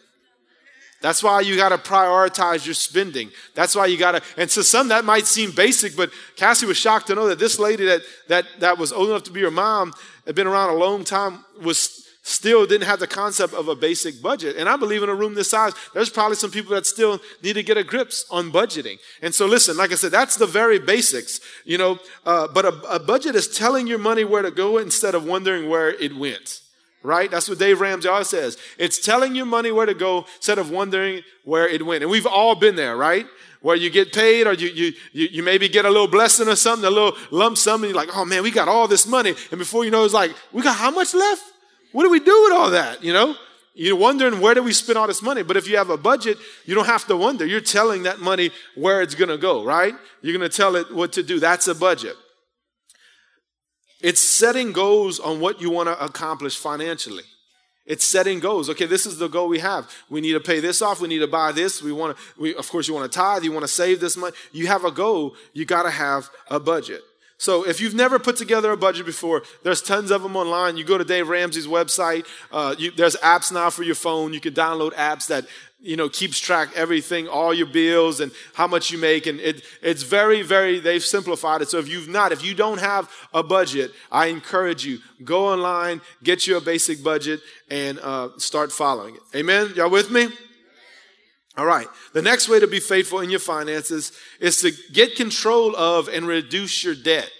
That's 1.04 1.22
why 1.22 1.42
you 1.42 1.54
got 1.54 1.68
to 1.68 1.76
prioritize 1.76 2.64
your 2.64 2.72
spending. 2.72 3.30
That's 3.54 3.76
why 3.76 3.84
you 3.84 3.98
got 3.98 4.12
to, 4.12 4.22
and 4.38 4.48
to 4.48 4.64
some 4.64 4.88
that 4.88 5.04
might 5.04 5.26
seem 5.26 5.50
basic, 5.50 5.94
but 5.94 6.10
Cassie 6.34 6.64
was 6.64 6.78
shocked 6.78 7.08
to 7.08 7.14
know 7.14 7.28
that 7.28 7.38
this 7.38 7.58
lady 7.58 7.84
that, 7.84 8.00
that, 8.28 8.46
that 8.60 8.78
was 8.78 8.90
old 8.90 9.10
enough 9.10 9.24
to 9.24 9.30
be 9.30 9.42
her 9.42 9.50
mom, 9.50 9.92
had 10.24 10.34
been 10.34 10.46
around 10.46 10.70
a 10.70 10.78
long 10.78 11.04
time, 11.04 11.44
was 11.62 12.08
still 12.22 12.64
didn't 12.64 12.86
have 12.86 13.00
the 13.00 13.06
concept 13.06 13.52
of 13.52 13.68
a 13.68 13.76
basic 13.76 14.22
budget. 14.22 14.56
And 14.56 14.66
I 14.66 14.78
believe 14.78 15.02
in 15.02 15.10
a 15.10 15.14
room 15.14 15.34
this 15.34 15.50
size, 15.50 15.74
there's 15.92 16.08
probably 16.08 16.36
some 16.36 16.50
people 16.50 16.74
that 16.74 16.86
still 16.86 17.20
need 17.42 17.52
to 17.52 17.62
get 17.62 17.76
a 17.76 17.84
grips 17.84 18.24
on 18.30 18.50
budgeting. 18.50 18.98
And 19.20 19.34
so 19.34 19.44
listen, 19.44 19.76
like 19.76 19.92
I 19.92 19.96
said, 19.96 20.10
that's 20.10 20.36
the 20.36 20.46
very 20.46 20.78
basics, 20.78 21.38
you 21.66 21.76
know, 21.76 21.98
uh, 22.24 22.48
but 22.48 22.64
a, 22.64 22.94
a 22.94 22.98
budget 22.98 23.34
is 23.34 23.54
telling 23.54 23.86
your 23.86 23.98
money 23.98 24.24
where 24.24 24.40
to 24.40 24.50
go 24.50 24.78
instead 24.78 25.14
of 25.14 25.26
wondering 25.26 25.68
where 25.68 25.90
it 25.90 26.16
went 26.16 26.62
right? 27.04 27.30
That's 27.30 27.48
what 27.48 27.58
Dave 27.58 27.80
Ramsey 27.80 28.08
always 28.08 28.28
says. 28.28 28.56
It's 28.78 28.98
telling 28.98 29.36
your 29.36 29.46
money 29.46 29.70
where 29.70 29.86
to 29.86 29.94
go 29.94 30.24
instead 30.36 30.58
of 30.58 30.70
wondering 30.70 31.22
where 31.44 31.68
it 31.68 31.84
went. 31.84 32.02
And 32.02 32.10
we've 32.10 32.26
all 32.26 32.56
been 32.56 32.74
there, 32.74 32.96
right? 32.96 33.26
Where 33.60 33.76
you 33.76 33.90
get 33.90 34.12
paid 34.12 34.46
or 34.46 34.54
you, 34.54 34.68
you, 34.68 34.92
you, 35.12 35.28
you 35.30 35.42
maybe 35.42 35.68
get 35.68 35.84
a 35.84 35.90
little 35.90 36.08
blessing 36.08 36.48
or 36.48 36.56
something, 36.56 36.86
a 36.86 36.90
little 36.90 37.16
lump 37.30 37.58
sum, 37.58 37.84
and 37.84 37.92
you're 37.92 37.96
like, 37.96 38.16
oh 38.16 38.24
man, 38.24 38.42
we 38.42 38.50
got 38.50 38.68
all 38.68 38.88
this 38.88 39.06
money. 39.06 39.34
And 39.50 39.58
before 39.58 39.84
you 39.84 39.90
know, 39.90 40.04
it's 40.04 40.14
like, 40.14 40.34
we 40.52 40.62
got 40.62 40.76
how 40.76 40.90
much 40.90 41.14
left? 41.14 41.44
What 41.92 42.02
do 42.04 42.10
we 42.10 42.20
do 42.20 42.42
with 42.44 42.52
all 42.52 42.70
that? 42.70 43.04
You 43.04 43.12
know? 43.12 43.36
You're 43.76 43.96
wondering 43.96 44.40
where 44.40 44.54
do 44.54 44.62
we 44.62 44.72
spend 44.72 44.98
all 44.98 45.06
this 45.06 45.20
money? 45.20 45.42
But 45.42 45.56
if 45.56 45.68
you 45.68 45.76
have 45.76 45.90
a 45.90 45.96
budget, 45.96 46.38
you 46.64 46.74
don't 46.74 46.86
have 46.86 47.06
to 47.08 47.16
wonder. 47.16 47.44
You're 47.44 47.60
telling 47.60 48.04
that 48.04 48.20
money 48.20 48.50
where 48.76 49.02
it's 49.02 49.16
to 49.16 49.36
go, 49.36 49.64
right? 49.64 49.94
You're 50.22 50.38
to 50.38 50.48
tell 50.48 50.76
it 50.76 50.94
what 50.94 51.12
to 51.14 51.22
do. 51.24 51.40
That's 51.40 51.66
a 51.66 51.74
budget. 51.74 52.16
It's 54.04 54.20
setting 54.20 54.72
goals 54.72 55.18
on 55.18 55.40
what 55.40 55.62
you 55.62 55.70
want 55.70 55.88
to 55.88 56.04
accomplish 56.04 56.58
financially. 56.58 57.22
It's 57.86 58.04
setting 58.04 58.38
goals. 58.38 58.68
Okay, 58.68 58.84
this 58.84 59.06
is 59.06 59.16
the 59.16 59.28
goal 59.28 59.48
we 59.48 59.60
have. 59.60 59.90
We 60.10 60.20
need 60.20 60.34
to 60.34 60.40
pay 60.40 60.60
this 60.60 60.82
off. 60.82 61.00
We 61.00 61.08
need 61.08 61.20
to 61.20 61.26
buy 61.26 61.52
this. 61.52 61.82
We 61.82 61.90
want 61.90 62.14
to, 62.14 62.22
we, 62.38 62.54
of 62.54 62.68
course, 62.68 62.86
you 62.86 62.92
want 62.92 63.10
to 63.10 63.18
tithe. 63.18 63.44
You 63.44 63.52
want 63.52 63.64
to 63.64 63.72
save 63.72 64.00
this 64.00 64.18
money. 64.18 64.36
You 64.52 64.66
have 64.66 64.84
a 64.84 64.90
goal. 64.90 65.36
You 65.54 65.64
got 65.64 65.84
to 65.84 65.90
have 65.90 66.28
a 66.50 66.60
budget. 66.60 67.00
So 67.38 67.66
if 67.66 67.80
you've 67.80 67.94
never 67.94 68.18
put 68.18 68.36
together 68.36 68.70
a 68.70 68.76
budget 68.76 69.06
before, 69.06 69.42
there's 69.62 69.82
tons 69.82 70.10
of 70.10 70.22
them 70.22 70.36
online. 70.36 70.76
You 70.76 70.84
go 70.84 70.96
to 70.96 71.04
Dave 71.04 71.28
Ramsey's 71.28 71.66
website. 71.66 72.26
Uh, 72.52 72.74
you, 72.78 72.90
there's 72.92 73.16
apps 73.16 73.52
now 73.52 73.70
for 73.70 73.82
your 73.82 73.96
phone. 73.96 74.32
You 74.32 74.40
can 74.40 74.54
download 74.54 74.92
apps 74.92 75.26
that 75.28 75.46
you 75.80 75.96
know 75.96 76.08
keeps 76.08 76.38
track 76.38 76.70
everything, 76.74 77.28
all 77.28 77.52
your 77.52 77.66
bills 77.66 78.20
and 78.20 78.32
how 78.54 78.66
much 78.66 78.90
you 78.90 78.98
make, 78.98 79.26
and 79.26 79.40
it, 79.40 79.62
it's 79.82 80.02
very, 80.02 80.42
very. 80.42 80.78
They've 80.78 81.04
simplified 81.04 81.60
it. 81.60 81.68
So 81.68 81.78
if 81.78 81.88
you've 81.88 82.08
not, 82.08 82.32
if 82.32 82.44
you 82.44 82.54
don't 82.54 82.80
have 82.80 83.10
a 83.34 83.42
budget, 83.42 83.92
I 84.10 84.26
encourage 84.26 84.86
you 84.86 85.00
go 85.24 85.48
online, 85.48 86.00
get 86.22 86.46
you 86.46 86.56
a 86.56 86.60
basic 86.60 87.02
budget, 87.02 87.40
and 87.68 87.98
uh, 87.98 88.30
start 88.38 88.72
following 88.72 89.16
it. 89.16 89.22
Amen. 89.34 89.72
Y'all 89.76 89.90
with 89.90 90.10
me? 90.10 90.28
All 91.56 91.66
right. 91.66 91.86
The 92.12 92.22
next 92.22 92.48
way 92.48 92.58
to 92.58 92.66
be 92.66 92.80
faithful 92.80 93.20
in 93.20 93.30
your 93.30 93.40
finances 93.40 94.12
is 94.40 94.60
to 94.62 94.72
get 94.92 95.16
control 95.16 95.76
of 95.76 96.08
and 96.08 96.26
reduce 96.26 96.82
your 96.82 96.94
debt. 96.94 97.30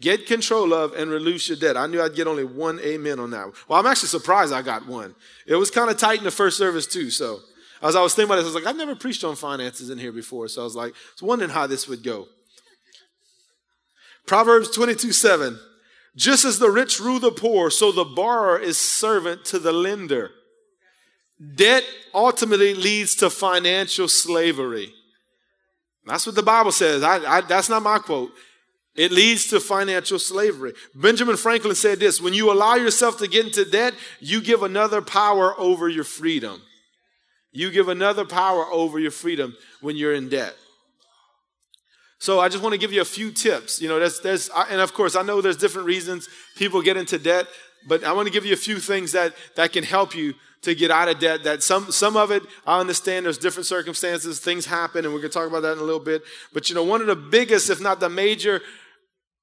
Get 0.00 0.26
control 0.26 0.74
of 0.74 0.92
and 0.92 1.10
reduce 1.10 1.48
your 1.48 1.58
debt. 1.58 1.76
I 1.76 1.86
knew 1.86 2.02
I'd 2.02 2.14
get 2.14 2.26
only 2.26 2.44
one 2.44 2.78
amen 2.80 3.18
on 3.18 3.30
that. 3.30 3.52
Well, 3.68 3.78
I'm 3.78 3.86
actually 3.86 4.08
surprised 4.08 4.52
I 4.52 4.62
got 4.62 4.86
one. 4.86 5.14
It 5.46 5.56
was 5.56 5.70
kind 5.70 5.90
of 5.90 5.96
tight 5.96 6.18
in 6.18 6.24
the 6.24 6.30
first 6.30 6.58
service 6.58 6.86
too. 6.86 7.10
So 7.10 7.40
as 7.82 7.96
I 7.96 8.02
was 8.02 8.14
thinking 8.14 8.30
about 8.30 8.36
this, 8.36 8.44
I 8.44 8.48
was 8.48 8.54
like, 8.54 8.66
I've 8.66 8.76
never 8.76 8.94
preached 8.94 9.24
on 9.24 9.36
finances 9.36 9.90
in 9.90 9.98
here 9.98 10.12
before. 10.12 10.48
So 10.48 10.62
I 10.62 10.64
was 10.64 10.76
like, 10.76 10.92
I 10.92 10.96
was 11.14 11.22
wondering 11.22 11.50
how 11.50 11.66
this 11.66 11.88
would 11.88 12.02
go. 12.02 12.26
Proverbs 14.26 14.70
22 14.70 15.12
7. 15.12 15.58
Just 16.14 16.44
as 16.46 16.58
the 16.58 16.70
rich 16.70 16.98
rule 16.98 17.20
the 17.20 17.30
poor, 17.30 17.70
so 17.70 17.92
the 17.92 18.04
borrower 18.04 18.58
is 18.58 18.78
servant 18.78 19.44
to 19.46 19.58
the 19.58 19.72
lender. 19.72 20.30
Debt 21.54 21.84
ultimately 22.14 22.74
leads 22.74 23.14
to 23.16 23.28
financial 23.28 24.08
slavery. 24.08 24.92
That's 26.06 26.24
what 26.24 26.34
the 26.34 26.42
Bible 26.42 26.72
says. 26.72 27.02
I, 27.02 27.16
I, 27.16 27.40
that's 27.42 27.68
not 27.68 27.82
my 27.82 27.98
quote. 27.98 28.32
It 28.94 29.12
leads 29.12 29.48
to 29.48 29.60
financial 29.60 30.18
slavery. 30.18 30.72
Benjamin 30.94 31.36
Franklin 31.36 31.74
said 31.74 32.00
this 32.00 32.20
when 32.20 32.32
you 32.32 32.50
allow 32.50 32.76
yourself 32.76 33.18
to 33.18 33.28
get 33.28 33.46
into 33.46 33.64
debt, 33.66 33.92
you 34.20 34.40
give 34.40 34.62
another 34.62 35.02
power 35.02 35.58
over 35.58 35.88
your 35.88 36.04
freedom. 36.04 36.62
You 37.52 37.70
give 37.70 37.88
another 37.88 38.24
power 38.24 38.64
over 38.72 38.98
your 38.98 39.10
freedom 39.10 39.54
when 39.82 39.96
you're 39.96 40.14
in 40.14 40.28
debt. 40.30 40.54
So 42.18 42.40
I 42.40 42.48
just 42.48 42.62
want 42.62 42.72
to 42.72 42.78
give 42.78 42.92
you 42.92 43.02
a 43.02 43.06
few 43.06 43.30
tips. 43.30 43.80
You 43.80 43.88
know, 43.88 43.98
there's, 43.98 44.20
there's, 44.20 44.48
and 44.70 44.80
of 44.80 44.94
course, 44.94 45.14
I 45.16 45.22
know 45.22 45.42
there's 45.42 45.58
different 45.58 45.86
reasons 45.86 46.28
people 46.56 46.80
get 46.80 46.96
into 46.96 47.18
debt, 47.18 47.46
but 47.86 48.04
I 48.04 48.12
want 48.12 48.26
to 48.26 48.32
give 48.32 48.46
you 48.46 48.54
a 48.54 48.58
few 48.58 48.78
things 48.78 49.12
that, 49.12 49.34
that 49.56 49.72
can 49.72 49.84
help 49.84 50.14
you 50.14 50.34
to 50.62 50.74
get 50.74 50.90
out 50.90 51.08
of 51.08 51.18
debt. 51.18 51.44
That 51.44 51.62
some 51.62 51.90
some 51.92 52.16
of 52.16 52.30
it, 52.30 52.42
I 52.66 52.80
understand. 52.80 53.26
There's 53.26 53.38
different 53.38 53.66
circumstances, 53.66 54.40
things 54.40 54.66
happen, 54.66 55.04
and 55.04 55.14
we're 55.14 55.20
going 55.20 55.30
to 55.30 55.38
talk 55.38 55.48
about 55.48 55.62
that 55.62 55.72
in 55.72 55.78
a 55.78 55.82
little 55.82 56.00
bit. 56.00 56.22
But 56.52 56.68
you 56.68 56.74
know, 56.74 56.84
one 56.84 57.00
of 57.00 57.06
the 57.06 57.16
biggest, 57.16 57.70
if 57.70 57.80
not 57.80 58.00
the 58.00 58.08
major, 58.08 58.60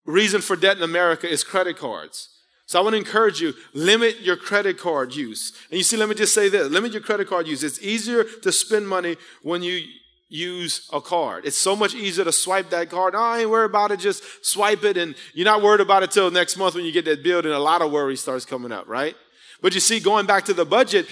reason 0.06 0.42
for 0.42 0.56
debt 0.56 0.78
in 0.78 0.84
America 0.84 1.30
is 1.30 1.44
credit 1.44 1.78
cards. 1.78 2.30
So 2.66 2.80
I 2.80 2.82
want 2.82 2.94
to 2.94 2.98
encourage 2.98 3.42
you, 3.42 3.54
limit 3.74 4.22
your 4.22 4.38
credit 4.38 4.78
card 4.78 5.14
use. 5.16 5.54
And 5.70 5.78
you 5.78 5.84
see, 5.84 5.98
let 5.98 6.10
me 6.10 6.16
just 6.16 6.34
say 6.34 6.50
this 6.50 6.70
limit 6.70 6.92
your 6.92 7.02
credit 7.02 7.28
card 7.28 7.48
use. 7.48 7.64
It's 7.64 7.82
easier 7.82 8.24
to 8.24 8.52
spend 8.52 8.88
money 8.88 9.18
when 9.42 9.64
you 9.64 9.82
use 10.30 10.90
a 10.92 11.00
card. 11.00 11.46
It's 11.46 11.58
so 11.58 11.76
much 11.76 11.94
easier 11.94 12.26
to 12.26 12.32
swipe 12.32 12.72
that 12.72 12.90
card. 12.90 13.14
Oh, 13.16 13.20
I 13.20 13.42
ain't 13.42 13.50
worried 13.50 13.66
about 13.70 13.92
it. 13.92 14.00
Just 14.00 14.24
swipe 14.44 14.84
it. 14.84 14.98
And 14.98 15.14
you're 15.34 15.46
not 15.46 15.62
worried 15.62 15.82
about 15.82 16.02
it 16.02 16.12
till 16.12 16.32
next 16.32 16.58
month 16.58 16.74
when 16.74 16.86
you 16.86 16.92
get 16.92 17.06
that 17.06 17.22
bill. 17.22 17.40
And 17.40 17.50
a 17.50 17.60
lot 17.60 17.82
of 17.82 17.92
worry 17.92 18.16
starts 18.16 18.44
coming 18.46 18.72
up, 18.72 18.88
right? 18.88 19.16
But 19.64 19.74
you 19.74 19.80
see, 19.80 20.00
going 20.00 20.28
back 20.28 20.46
to 20.46 20.54
the 20.54 20.66
budget, 20.66 21.08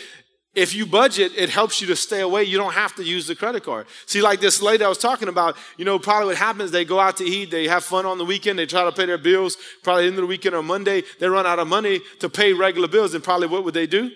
if 0.54 0.76
you 0.76 0.86
budget, 0.86 1.32
it 1.38 1.50
helps 1.50 1.80
you 1.80 1.88
to 1.88 1.96
stay 1.96 2.20
away. 2.20 2.44
You 2.44 2.58
don't 2.58 2.74
have 2.74 2.94
to 2.96 3.04
use 3.04 3.26
the 3.26 3.36
credit 3.36 3.64
card. 3.64 3.88
See, 4.06 4.22
like 4.22 4.42
this 4.42 4.62
lady 4.62 4.84
I 4.84 4.90
was 4.90 4.98
talking 4.98 5.30
about, 5.30 5.56
you 5.78 5.86
know, 5.86 5.98
probably 5.98 6.28
what 6.28 6.38
happens, 6.38 6.72
they 6.72 6.84
go 6.84 7.00
out 7.00 7.16
to 7.18 7.24
eat, 7.24 7.50
they 7.50 7.70
have 7.70 7.86
fun 7.86 8.06
on 8.06 8.18
the 8.18 8.26
weekend, 8.26 8.60
they 8.60 8.66
try 8.66 8.84
to 8.84 8.92
pay 8.92 9.06
their 9.06 9.18
bills, 9.18 9.56
probably 9.82 10.08
into 10.08 10.20
the 10.20 10.28
weekend 10.28 10.54
or 10.54 10.62
Monday, 10.62 11.04
they 11.20 11.30
run 11.30 11.48
out 11.48 11.60
of 11.60 11.70
money 11.70 12.02
to 12.20 12.30
pay 12.30 12.52
regular 12.52 12.90
bills, 12.90 13.14
and 13.14 13.24
probably 13.24 13.48
what 13.48 13.64
would 13.64 13.74
they 13.74 13.88
do? 13.88 14.12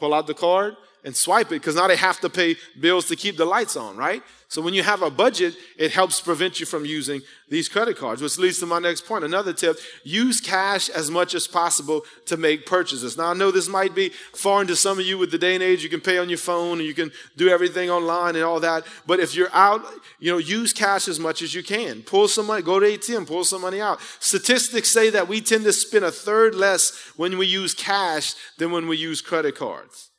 Pull 0.00 0.12
out 0.12 0.26
the 0.26 0.34
card 0.34 0.74
and 1.04 1.16
swipe 1.16 1.46
it, 1.48 1.60
because 1.60 1.76
now 1.76 1.86
they 1.86 1.96
have 1.96 2.20
to 2.20 2.30
pay 2.30 2.56
bills 2.78 3.06
to 3.06 3.16
keep 3.16 3.36
the 3.36 3.44
lights 3.44 3.76
on, 3.76 3.96
right? 3.96 4.22
So 4.50 4.60
when 4.60 4.74
you 4.74 4.82
have 4.82 5.02
a 5.02 5.10
budget, 5.10 5.54
it 5.78 5.92
helps 5.92 6.20
prevent 6.20 6.58
you 6.58 6.66
from 6.66 6.84
using 6.84 7.20
these 7.48 7.68
credit 7.68 7.96
cards, 7.96 8.20
which 8.20 8.36
leads 8.36 8.58
to 8.58 8.66
my 8.66 8.80
next 8.80 9.06
point. 9.06 9.22
Another 9.22 9.52
tip, 9.52 9.78
use 10.02 10.40
cash 10.40 10.88
as 10.88 11.08
much 11.08 11.36
as 11.36 11.46
possible 11.46 12.02
to 12.26 12.36
make 12.36 12.66
purchases. 12.66 13.16
Now 13.16 13.30
I 13.30 13.34
know 13.34 13.52
this 13.52 13.68
might 13.68 13.94
be 13.94 14.08
foreign 14.34 14.66
to 14.66 14.74
some 14.74 14.98
of 14.98 15.06
you 15.06 15.18
with 15.18 15.30
the 15.30 15.38
day 15.38 15.54
and 15.54 15.62
age. 15.62 15.84
You 15.84 15.88
can 15.88 16.00
pay 16.00 16.18
on 16.18 16.28
your 16.28 16.36
phone 16.36 16.78
and 16.78 16.88
you 16.88 16.94
can 16.94 17.12
do 17.36 17.48
everything 17.48 17.90
online 17.90 18.34
and 18.34 18.44
all 18.44 18.58
that. 18.58 18.84
But 19.06 19.20
if 19.20 19.36
you're 19.36 19.54
out, 19.54 19.84
you 20.18 20.32
know, 20.32 20.38
use 20.38 20.72
cash 20.72 21.06
as 21.06 21.20
much 21.20 21.42
as 21.42 21.54
you 21.54 21.62
can. 21.62 22.02
Pull 22.02 22.26
some 22.26 22.46
money, 22.46 22.62
go 22.62 22.80
to 22.80 22.86
ATM, 22.86 23.28
pull 23.28 23.44
some 23.44 23.62
money 23.62 23.80
out. 23.80 24.00
Statistics 24.18 24.88
say 24.88 25.10
that 25.10 25.28
we 25.28 25.40
tend 25.40 25.62
to 25.62 25.72
spend 25.72 26.04
a 26.04 26.10
third 26.10 26.56
less 26.56 26.90
when 27.16 27.38
we 27.38 27.46
use 27.46 27.72
cash 27.72 28.34
than 28.58 28.72
when 28.72 28.88
we 28.88 28.96
use 28.96 29.20
credit 29.20 29.54
cards. 29.54 30.10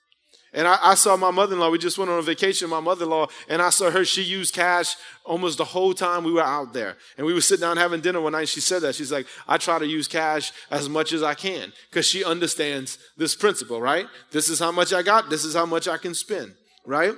And 0.54 0.68
I, 0.68 0.78
I 0.82 0.96
saw 0.96 1.16
my 1.16 1.32
mother 1.32 1.54
in 1.54 1.60
law. 1.60 1.70
We 1.70 1.78
just 1.78 1.98
went 1.98 2.12
on 2.12 2.20
a 2.20 2.22
vacation, 2.22 2.70
my 2.70 2.82
mother 2.82 3.06
in 3.06 3.10
law, 3.10 3.28
and 3.48 3.62
I 3.62 3.70
saw 3.70 3.90
her. 3.90 4.04
She 4.04 4.22
used 4.22 4.54
cash 4.54 4.98
almost 5.24 5.58
the 5.58 5.66
whole 5.66 5.94
time 5.94 6.26
we 6.26 6.34
were 6.34 6.44
out 6.44 6.74
there. 6.74 6.98
And 7.18 7.26
we 7.26 7.34
were 7.34 7.42
sitting 7.42 7.62
down 7.62 7.78
having 7.78 8.02
dinner 8.02 8.20
one 8.20 8.34
night. 8.34 8.50
She 8.50 8.60
said 8.60 8.82
that. 8.82 8.96
She's 8.96 9.12
like, 9.12 9.28
I 9.48 9.58
try 9.58 9.80
to 9.80 9.86
use 9.86 10.10
cash 10.10 10.52
as 10.70 10.90
much 10.90 11.14
as 11.14 11.24
I 11.24 11.36
can 11.36 11.72
because 11.90 12.06
she 12.06 12.26
understands 12.26 12.98
this 13.16 13.34
principle, 13.34 13.80
right? 13.80 14.08
This 14.32 14.50
is 14.50 14.60
how 14.60 14.74
much 14.74 14.92
I 14.92 15.04
got. 15.04 15.30
This 15.30 15.46
is 15.46 15.56
how 15.56 15.66
much 15.66 15.88
I 15.88 15.98
can 15.98 16.14
spend, 16.14 16.54
right? 16.86 17.14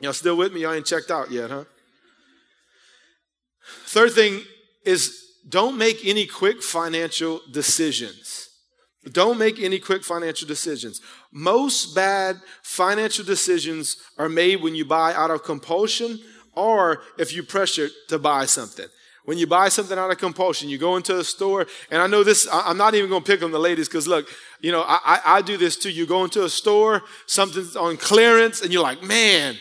Y'all 0.00 0.12
still 0.12 0.36
with 0.36 0.52
me? 0.52 0.62
Y'all 0.62 0.74
ain't 0.74 0.86
checked 0.86 1.10
out 1.10 1.30
yet, 1.30 1.50
huh? 1.50 1.64
Third 3.86 4.12
thing 4.12 4.42
is 4.84 5.24
don't 5.48 5.78
make 5.78 6.04
any 6.04 6.26
quick 6.26 6.62
financial 6.62 7.40
decisions. 7.50 8.43
Don't 9.12 9.38
make 9.38 9.60
any 9.60 9.78
quick 9.78 10.02
financial 10.02 10.48
decisions. 10.48 11.00
Most 11.30 11.94
bad 11.94 12.40
financial 12.62 13.24
decisions 13.24 13.98
are 14.18 14.28
made 14.28 14.62
when 14.62 14.74
you 14.74 14.84
buy 14.84 15.12
out 15.14 15.30
of 15.30 15.42
compulsion 15.42 16.18
or 16.54 17.02
if 17.18 17.32
you 17.32 17.42
pressure 17.42 17.88
to 18.08 18.18
buy 18.18 18.46
something. 18.46 18.86
When 19.24 19.38
you 19.38 19.46
buy 19.46 19.70
something 19.70 19.98
out 19.98 20.10
of 20.10 20.18
compulsion, 20.18 20.68
you 20.68 20.76
go 20.76 20.96
into 20.96 21.18
a 21.18 21.24
store, 21.24 21.66
and 21.90 22.02
I 22.02 22.06
know 22.06 22.22
this, 22.22 22.46
I'm 22.52 22.76
not 22.76 22.94
even 22.94 23.08
gonna 23.08 23.24
pick 23.24 23.42
on 23.42 23.52
the 23.52 23.58
ladies 23.58 23.88
because 23.88 24.06
look, 24.06 24.28
you 24.60 24.70
know, 24.70 24.82
I, 24.86 25.20
I, 25.24 25.42
do 25.42 25.56
this 25.56 25.76
too. 25.76 25.90
You 25.90 26.04
go 26.04 26.24
into 26.24 26.44
a 26.44 26.48
store, 26.50 27.02
something's 27.26 27.74
on 27.74 27.96
clearance, 27.96 28.60
and 28.60 28.70
you're 28.70 28.82
like, 28.82 29.02
man, 29.02 29.56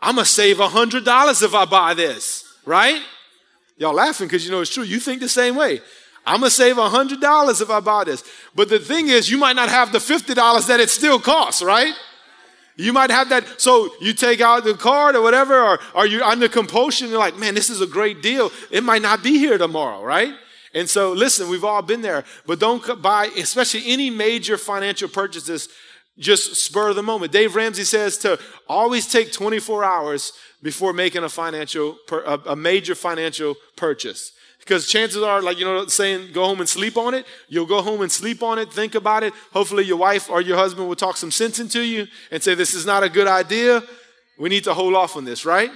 I'm 0.00 0.16
gonna 0.16 0.24
save 0.24 0.58
a 0.58 0.66
$100 0.66 1.42
if 1.42 1.54
I 1.54 1.64
buy 1.66 1.94
this, 1.94 2.44
right? 2.64 3.00
Y'all 3.78 3.94
laughing 3.94 4.26
because 4.26 4.44
you 4.44 4.50
know 4.50 4.60
it's 4.60 4.74
true. 4.74 4.82
You 4.82 4.98
think 4.98 5.20
the 5.20 5.28
same 5.28 5.54
way. 5.54 5.80
I'm 6.26 6.40
gonna 6.40 6.50
save 6.50 6.76
$100 6.76 7.62
if 7.62 7.70
I 7.70 7.80
buy 7.80 8.04
this. 8.04 8.24
But 8.54 8.68
the 8.68 8.80
thing 8.80 9.08
is, 9.08 9.30
you 9.30 9.38
might 9.38 9.54
not 9.54 9.68
have 9.68 9.92
the 9.92 9.98
$50 9.98 10.66
that 10.66 10.80
it 10.80 10.90
still 10.90 11.20
costs, 11.20 11.62
right? 11.62 11.94
You 12.76 12.92
might 12.92 13.10
have 13.10 13.28
that. 13.30 13.60
So 13.60 13.88
you 14.00 14.12
take 14.12 14.40
out 14.40 14.64
the 14.64 14.74
card 14.74 15.14
or 15.14 15.22
whatever, 15.22 15.58
or 15.58 15.78
are 15.94 16.06
you 16.06 16.22
under 16.22 16.48
compulsion? 16.48 17.08
You're 17.08 17.18
like, 17.18 17.38
man, 17.38 17.54
this 17.54 17.70
is 17.70 17.80
a 17.80 17.86
great 17.86 18.22
deal. 18.22 18.50
It 18.70 18.82
might 18.82 19.02
not 19.02 19.22
be 19.22 19.38
here 19.38 19.56
tomorrow, 19.56 20.02
right? 20.02 20.34
And 20.74 20.90
so, 20.90 21.12
listen, 21.12 21.48
we've 21.48 21.64
all 21.64 21.80
been 21.80 22.02
there, 22.02 22.24
but 22.44 22.58
don't 22.58 23.00
buy, 23.00 23.30
especially 23.38 23.82
any 23.86 24.10
major 24.10 24.58
financial 24.58 25.08
purchases, 25.08 25.70
just 26.18 26.56
spur 26.56 26.90
of 26.90 26.96
the 26.96 27.02
moment. 27.02 27.32
Dave 27.32 27.54
Ramsey 27.54 27.84
says 27.84 28.18
to 28.18 28.38
always 28.68 29.10
take 29.10 29.32
24 29.32 29.84
hours 29.84 30.32
before 30.62 30.92
making 30.92 31.24
a 31.24 31.30
financial, 31.30 31.96
a 32.46 32.56
major 32.56 32.94
financial 32.94 33.54
purchase. 33.76 34.32
Because 34.66 34.88
chances 34.88 35.22
are, 35.22 35.40
like, 35.40 35.60
you 35.60 35.64
know, 35.64 35.86
saying 35.86 36.32
go 36.32 36.44
home 36.44 36.58
and 36.58 36.68
sleep 36.68 36.96
on 36.96 37.14
it, 37.14 37.24
you'll 37.48 37.66
go 37.66 37.82
home 37.82 38.00
and 38.00 38.10
sleep 38.10 38.42
on 38.42 38.58
it, 38.58 38.72
think 38.72 38.96
about 38.96 39.22
it. 39.22 39.32
Hopefully, 39.52 39.84
your 39.84 39.96
wife 39.96 40.28
or 40.28 40.40
your 40.40 40.56
husband 40.56 40.88
will 40.88 40.96
talk 40.96 41.16
some 41.16 41.30
sense 41.30 41.60
into 41.60 41.82
you 41.82 42.08
and 42.32 42.42
say, 42.42 42.56
This 42.56 42.74
is 42.74 42.84
not 42.84 43.04
a 43.04 43.08
good 43.08 43.28
idea. 43.28 43.84
We 44.40 44.48
need 44.48 44.64
to 44.64 44.74
hold 44.74 44.94
off 44.94 45.14
on 45.16 45.24
this, 45.24 45.46
right? 45.46 45.70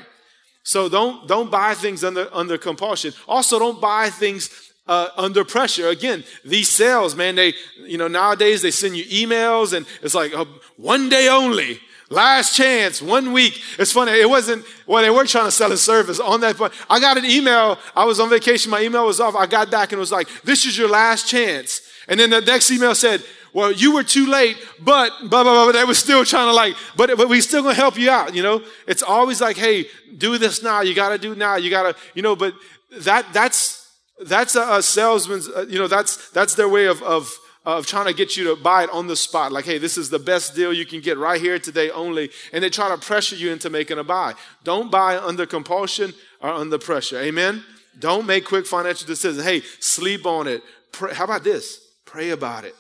So 0.65 0.89
don't, 0.89 1.29
don't 1.29 1.53
buy 1.53 1.75
things 1.75 2.03
under, 2.03 2.29
under 2.33 2.59
compulsion. 2.59 3.13
Also, 3.29 3.61
don't 3.61 3.81
buy 3.81 4.11
things 4.11 4.51
uh, 4.89 5.09
under 5.17 5.45
pressure. 5.45 5.89
Again, 5.89 6.25
these 6.45 6.69
sales, 6.69 7.15
man, 7.15 7.37
they, 7.37 7.55
you 7.87 7.97
know, 7.97 8.09
nowadays 8.09 8.61
they 8.61 8.73
send 8.73 8.97
you 8.97 9.05
emails 9.05 9.73
and 9.73 9.87
it's 10.03 10.17
like 10.17 10.35
uh, 10.35 10.45
one 10.77 11.09
day 11.09 11.29
only. 11.29 11.79
Last 12.13 12.57
chance, 12.57 13.01
one 13.01 13.33
week. 13.33 13.63
It's 13.79 13.93
funny. 13.93 14.11
It 14.11 14.29
wasn't, 14.29 14.65
well, 14.85 15.01
they 15.01 15.11
were 15.11 15.25
trying 15.27 15.45
to 15.45 15.53
sell 15.53 15.71
a 15.71 15.77
service 15.77 16.19
on 16.19 16.41
that 16.41 16.57
point. 16.57 16.73
I 16.91 16.99
got 16.99 17.17
an 17.17 17.25
email. 17.25 17.79
I 17.95 18.05
was 18.05 18.19
on 18.19 18.29
vacation. 18.29 18.69
My 18.69 18.83
email 18.83 19.07
was 19.07 19.21
off. 19.21 19.37
I 19.37 19.47
got 19.47 19.71
back 19.71 19.93
and 19.93 19.99
it 19.99 20.01
was 20.01 20.11
like, 20.11 20.29
this 20.43 20.67
is 20.67 20.77
your 20.77 20.89
last 20.89 21.29
chance. 21.29 21.81
And 22.09 22.19
then 22.19 22.31
the 22.31 22.41
next 22.41 22.69
email 22.73 22.97
said, 22.97 23.23
well, 23.53 23.71
you 23.71 23.95
were 23.95 24.03
too 24.03 24.27
late, 24.27 24.57
but 24.81 25.11
blah, 25.21 25.45
blah, 25.45 25.53
blah, 25.53 25.67
but 25.67 25.73
they 25.73 25.85
were 25.85 25.95
still 25.95 26.25
trying 26.25 26.49
to 26.49 26.53
like, 26.53 26.77
but, 26.97 27.17
but 27.17 27.29
we 27.29 27.41
still 27.41 27.63
gonna 27.63 27.75
help 27.75 27.97
you 27.97 28.11
out, 28.11 28.35
you 28.35 28.43
know? 28.43 28.63
It's 28.87 29.03
always 29.03 29.41
like, 29.41 29.57
hey, 29.57 29.87
do 30.19 30.39
this 30.39 30.63
now. 30.63 30.83
You 30.83 30.95
gotta 30.95 31.19
do 31.19 31.35
now. 31.35 31.57
You 31.57 31.71
gotta, 31.71 31.97
you 32.15 32.23
know, 32.23 32.35
but 32.35 32.55
that, 32.99 33.33
that's, 33.33 33.89
that's 34.21 34.57
a, 34.57 34.79
a 34.79 34.83
salesman's, 34.83 35.49
uh, 35.49 35.67
you 35.69 35.79
know, 35.79 35.87
that's, 35.87 36.31
that's 36.31 36.55
their 36.55 36.69
way 36.69 36.87
of, 36.87 37.03
of, 37.03 37.33
of 37.65 37.87
trying 37.87 38.07
to 38.07 38.15
get 38.15 38.37
you 38.37 38.45
to 38.45 38.57
buy 38.57 38.85
it 38.85 38.91
on 38.91 39.07
the 39.07 39.17
spot. 39.17 39.53
Like, 39.53 39.67
hey, 39.67 39.79
this 39.79 39.99
is 39.99 40.09
the 40.09 40.19
best 40.19 40.55
deal 40.55 40.73
you 40.73 40.87
can 40.87 41.01
get 41.01 41.19
right 41.19 41.41
here 41.41 41.59
today 41.59 41.91
only. 41.91 42.31
And 42.53 42.65
they 42.65 42.71
try 42.71 42.89
to 42.89 42.97
pressure 42.97 43.37
you 43.37 43.53
into 43.53 43.69
making 43.69 43.99
a 43.99 44.05
buy. 44.05 44.35
Don't 44.65 44.91
buy 44.91 45.19
under 45.19 45.45
compulsion 45.47 46.15
or 46.41 46.51
under 46.51 46.79
pressure. 46.79 47.21
Amen? 47.21 47.63
Don't 47.99 48.27
make 48.27 48.47
quick 48.47 48.67
financial 48.67 49.07
decisions. 49.07 49.45
Hey, 49.45 49.61
sleep 49.79 50.25
on 50.25 50.47
it. 50.47 50.63
Pray. 50.93 51.15
How 51.15 51.25
about 51.25 51.45
this? 51.45 51.81
Pray 52.07 52.31
about 52.31 52.65
it. 52.65 52.75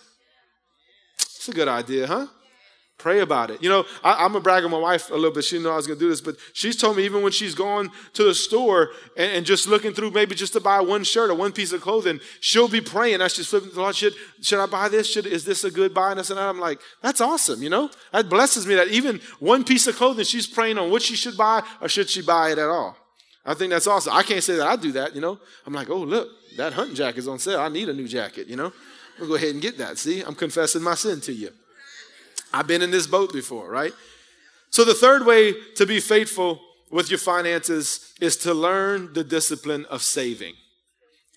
It's 1.16 1.48
a 1.48 1.52
good 1.52 1.68
idea, 1.68 2.06
huh? 2.06 2.26
Pray 3.00 3.20
about 3.20 3.50
it. 3.50 3.62
You 3.62 3.70
know, 3.70 3.86
I, 4.04 4.26
am 4.26 4.34
to 4.34 4.40
brag 4.40 4.62
on 4.62 4.70
my 4.70 4.78
wife 4.78 5.10
a 5.10 5.14
little 5.14 5.30
bit. 5.30 5.42
She 5.42 5.56
didn't 5.56 5.64
know 5.64 5.72
I 5.72 5.76
was 5.76 5.86
to 5.86 5.96
do 5.96 6.10
this, 6.10 6.20
but 6.20 6.36
she's 6.52 6.76
told 6.76 6.98
me 6.98 7.04
even 7.06 7.22
when 7.22 7.32
she's 7.32 7.54
gone 7.54 7.90
to 8.12 8.24
the 8.24 8.34
store 8.34 8.90
and, 9.16 9.32
and, 9.32 9.46
just 9.46 9.66
looking 9.66 9.94
through 9.94 10.10
maybe 10.10 10.34
just 10.34 10.52
to 10.52 10.60
buy 10.60 10.80
one 10.80 11.02
shirt 11.02 11.30
or 11.30 11.34
one 11.34 11.50
piece 11.50 11.72
of 11.72 11.80
clothing, 11.80 12.20
she'll 12.40 12.68
be 12.68 12.82
praying 12.82 13.22
as 13.22 13.32
she's 13.32 13.46
flipping 13.46 13.70
through, 13.70 13.90
should, 13.94 14.12
should 14.42 14.60
I 14.60 14.66
buy 14.66 14.90
this? 14.90 15.10
Should, 15.10 15.24
is 15.24 15.46
this 15.46 15.64
a 15.64 15.70
good 15.70 15.94
buy? 15.94 16.12
And, 16.12 16.20
I'm 16.32 16.60
like, 16.60 16.78
that's 17.00 17.22
awesome, 17.22 17.62
you 17.62 17.70
know? 17.70 17.88
That 18.12 18.28
blesses 18.28 18.66
me 18.66 18.74
that 18.74 18.88
even 18.88 19.18
one 19.38 19.64
piece 19.64 19.86
of 19.86 19.96
clothing, 19.96 20.26
she's 20.26 20.46
praying 20.46 20.76
on 20.76 20.90
what 20.90 21.00
she 21.00 21.16
should 21.16 21.38
buy 21.38 21.62
or 21.80 21.88
should 21.88 22.10
she 22.10 22.20
buy 22.20 22.50
it 22.50 22.58
at 22.58 22.68
all. 22.68 22.98
I 23.46 23.54
think 23.54 23.70
that's 23.70 23.86
awesome. 23.86 24.12
I 24.12 24.22
can't 24.24 24.44
say 24.44 24.56
that 24.56 24.66
I 24.66 24.76
do 24.76 24.92
that, 24.92 25.14
you 25.14 25.22
know? 25.22 25.38
I'm 25.66 25.72
like, 25.72 25.88
oh, 25.88 26.00
look, 26.00 26.28
that 26.58 26.74
hunting 26.74 26.96
jacket's 26.96 27.26
on 27.28 27.38
sale. 27.38 27.60
I 27.60 27.70
need 27.70 27.88
a 27.88 27.94
new 27.94 28.06
jacket, 28.06 28.46
you 28.46 28.56
know? 28.56 28.74
I'll 29.18 29.26
go 29.26 29.36
ahead 29.36 29.50
and 29.50 29.62
get 29.62 29.78
that. 29.78 29.96
See, 29.96 30.20
I'm 30.20 30.34
confessing 30.34 30.82
my 30.82 30.96
sin 30.96 31.22
to 31.22 31.32
you. 31.32 31.50
I've 32.52 32.66
been 32.66 32.82
in 32.82 32.90
this 32.90 33.06
boat 33.06 33.32
before, 33.32 33.68
right? 33.68 33.92
So 34.70 34.84
the 34.84 34.94
third 34.94 35.26
way 35.26 35.54
to 35.76 35.86
be 35.86 36.00
faithful 36.00 36.60
with 36.90 37.10
your 37.10 37.18
finances 37.18 38.12
is 38.20 38.36
to 38.38 38.54
learn 38.54 39.12
the 39.12 39.24
discipline 39.24 39.84
of 39.86 40.02
saving. 40.02 40.54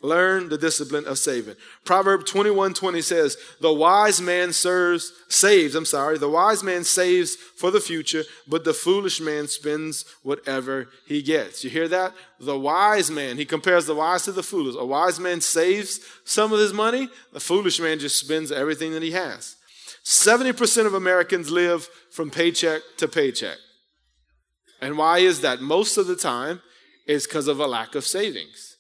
Learn 0.04 0.50
the 0.50 0.58
discipline 0.58 1.06
of 1.06 1.18
saving. 1.18 1.56
Proverb 1.86 2.26
21 2.26 2.74
20 2.74 3.02
says, 3.02 3.38
The 3.62 3.72
wise 3.72 4.20
man 4.20 4.52
serves, 4.52 5.14
saves, 5.30 5.76
I'm 5.76 5.86
sorry, 5.86 6.18
the 6.18 6.30
wise 6.30 6.62
man 6.62 6.84
saves 6.84 7.36
for 7.36 7.72
the 7.72 7.80
future, 7.80 8.24
but 8.46 8.66
the 8.66 8.74
foolish 8.74 9.22
man 9.22 9.48
spends 9.48 10.04
whatever 10.22 10.90
he 11.08 11.22
gets. 11.22 11.64
You 11.64 11.70
hear 11.70 11.88
that? 11.88 12.12
The 12.42 12.60
wise 12.60 13.10
man, 13.10 13.38
he 13.38 13.46
compares 13.46 13.86
the 13.86 13.96
wise 13.96 14.24
to 14.24 14.34
the 14.34 14.44
foolish. 14.44 14.76
A 14.78 14.86
wise 14.86 15.22
man 15.22 15.40
saves 15.40 16.02
some 16.26 16.52
of 16.52 16.60
his 16.60 16.74
money, 16.74 17.08
the 17.32 17.40
foolish 17.40 17.80
man 17.80 17.98
just 17.98 18.20
spends 18.20 18.52
everything 18.52 18.92
that 18.92 19.04
he 19.04 19.12
has. 19.12 19.56
70% 20.04 20.86
of 20.86 20.94
Americans 20.94 21.50
live 21.50 21.88
from 22.12 22.30
paycheck 22.30 22.82
to 22.98 23.08
paycheck. 23.08 23.58
And 24.82 24.98
why 24.98 25.20
is 25.20 25.42
that? 25.42 25.62
Most 25.62 25.98
of 25.98 26.08
the 26.08 26.16
time, 26.16 26.62
it's 27.06 27.26
because 27.26 27.48
of 27.48 27.60
a 27.60 27.68
lack 27.68 27.96
of 27.96 28.06
savings. 28.06 28.76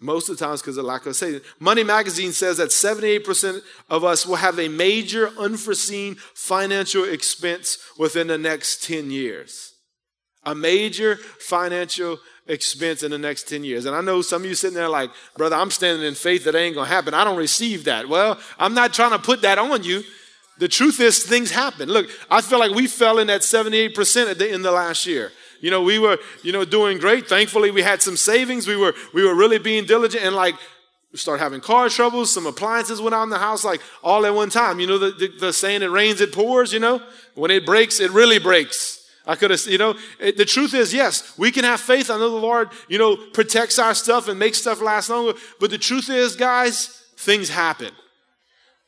Most 0.00 0.28
of 0.28 0.36
the 0.36 0.44
time, 0.44 0.54
it's 0.54 0.62
because 0.62 0.76
of 0.76 0.84
lack 0.84 1.06
of 1.06 1.16
savings. 1.16 1.44
Money 1.60 1.84
Magazine 1.84 2.32
says 2.32 2.56
that 2.56 2.70
78% 2.70 3.60
of 3.90 4.04
us 4.04 4.26
will 4.26 4.36
have 4.36 4.58
a 4.58 4.68
major 4.68 5.28
unforeseen 5.38 6.16
financial 6.34 7.04
expense 7.04 7.78
within 7.98 8.26
the 8.26 8.38
next 8.38 8.82
10 8.84 9.10
years. 9.10 9.74
A 10.44 10.54
major 10.54 11.16
financial 11.16 12.18
expense 12.46 13.02
in 13.02 13.10
the 13.10 13.18
next 13.18 13.48
10 13.48 13.64
years. 13.64 13.86
And 13.86 13.96
I 13.96 14.00
know 14.00 14.20
some 14.20 14.42
of 14.42 14.48
you 14.48 14.54
sitting 14.54 14.76
there 14.76 14.88
like, 14.88 15.10
brother, 15.36 15.56
I'm 15.56 15.70
standing 15.70 16.06
in 16.06 16.14
faith 16.14 16.44
that 16.44 16.54
ain't 16.54 16.76
to 16.76 16.84
happen. 16.84 17.14
I 17.14 17.24
don't 17.24 17.38
receive 17.38 17.84
that. 17.84 18.08
Well, 18.08 18.38
I'm 18.58 18.74
not 18.74 18.92
trying 18.92 19.12
to 19.12 19.18
put 19.18 19.42
that 19.42 19.58
on 19.58 19.84
you. 19.84 20.02
The 20.58 20.68
truth 20.68 21.00
is, 21.00 21.24
things 21.24 21.50
happen. 21.50 21.88
Look, 21.88 22.08
I 22.30 22.40
feel 22.40 22.58
like 22.58 22.72
we 22.72 22.86
fell 22.86 23.18
in 23.18 23.26
that 23.26 23.40
78% 23.40 24.30
at 24.30 24.38
the 24.38 24.50
end 24.50 24.64
of 24.66 24.74
last 24.74 25.04
year. 25.06 25.32
You 25.60 25.70
know, 25.70 25.82
we 25.82 25.98
were, 25.98 26.18
you 26.42 26.52
know, 26.52 26.64
doing 26.64 26.98
great. 26.98 27.28
Thankfully, 27.28 27.70
we 27.70 27.82
had 27.82 28.02
some 28.02 28.16
savings. 28.16 28.68
We 28.68 28.76
were, 28.76 28.94
we 29.12 29.24
were 29.24 29.34
really 29.34 29.58
being 29.58 29.84
diligent 29.84 30.24
and 30.24 30.36
like, 30.36 30.54
we 31.10 31.18
started 31.18 31.42
having 31.42 31.60
car 31.60 31.88
troubles. 31.88 32.32
Some 32.32 32.44
appliances 32.44 33.00
went 33.00 33.14
out 33.14 33.22
in 33.22 33.30
the 33.30 33.38
house, 33.38 33.64
like 33.64 33.80
all 34.02 34.26
at 34.26 34.34
one 34.34 34.50
time. 34.50 34.80
You 34.80 34.88
know, 34.88 34.98
the, 34.98 35.12
the, 35.12 35.28
the 35.28 35.52
saying, 35.52 35.82
it 35.82 35.86
rains, 35.86 36.20
it 36.20 36.32
pours, 36.32 36.72
you 36.72 36.80
know? 36.80 37.00
When 37.34 37.50
it 37.50 37.64
breaks, 37.64 38.00
it 38.00 38.10
really 38.10 38.38
breaks. 38.40 39.08
I 39.26 39.36
could 39.36 39.50
have, 39.52 39.64
you 39.66 39.78
know, 39.78 39.94
it, 40.18 40.36
the 40.36 40.44
truth 40.44 40.74
is, 40.74 40.92
yes, 40.92 41.36
we 41.38 41.50
can 41.50 41.64
have 41.64 41.80
faith. 41.80 42.10
I 42.10 42.18
know 42.18 42.30
the 42.30 42.36
Lord, 42.36 42.68
you 42.88 42.98
know, 42.98 43.16
protects 43.16 43.78
our 43.78 43.94
stuff 43.94 44.28
and 44.28 44.38
makes 44.38 44.58
stuff 44.58 44.82
last 44.82 45.08
longer. 45.08 45.38
But 45.60 45.70
the 45.70 45.78
truth 45.78 46.10
is, 46.10 46.36
guys, 46.36 46.88
things 47.16 47.48
happen. 47.48 47.92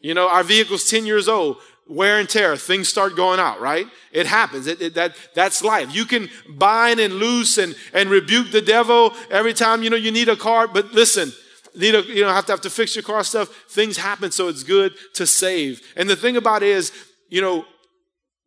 You 0.07 0.15
know, 0.15 0.29
our 0.29 0.45
vehicle's 0.45 0.89
10 0.89 1.05
years 1.05 1.27
old, 1.27 1.57
wear 1.89 2.21
and 2.21 2.29
tear, 2.29 2.57
things 2.57 2.89
start 2.89 3.17
going 3.17 3.41
out, 3.41 3.61
right? 3.61 3.89
It 4.13 4.27
happens. 4.27 4.69
It, 4.69 4.81
it, 4.81 4.95
that, 4.95 5.17
that's 5.35 5.65
life. 5.65 5.93
You 5.93 6.05
can 6.05 6.31
bind 6.49 7.01
and 7.01 7.15
loose 7.15 7.59
and, 7.59 7.75
and 7.93 8.09
rebuke 8.09 8.53
the 8.53 8.63
devil 8.63 9.15
every 9.33 9.53
time, 9.53 9.83
you 9.83 9.91
know, 9.91 9.97
you 9.97 10.13
need 10.13 10.29
a 10.29 10.37
car. 10.37 10.69
But 10.69 10.93
listen, 10.93 11.33
need 11.75 11.97
a, 11.97 12.03
you 12.03 12.23
know, 12.23 12.29
have 12.29 12.47
to 12.47 12.53
have 12.53 12.61
to 12.61 12.71
fix 12.71 12.95
your 12.95 13.03
car 13.03 13.25
stuff. 13.25 13.49
Things 13.69 13.97
happen, 13.97 14.31
so 14.31 14.47
it's 14.47 14.63
good 14.63 14.93
to 15.15 15.27
save. 15.27 15.81
And 15.97 16.09
the 16.09 16.15
thing 16.15 16.37
about 16.37 16.63
it 16.63 16.69
is, 16.69 16.93
you 17.29 17.41
know, 17.41 17.65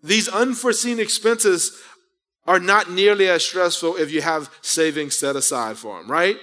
these 0.02 0.30
unforeseen 0.30 0.98
expenses 0.98 1.78
are 2.48 2.62
not 2.62 2.89
nearly 2.89 3.28
as 3.28 3.45
stressful 3.45 3.98
if 3.98 4.13
you 4.13 4.22
have 4.22 4.50
savings 4.62 5.17
set 5.17 5.36
aside 5.36 5.78
for 5.78 6.00
them, 6.00 6.10
right? 6.10 6.38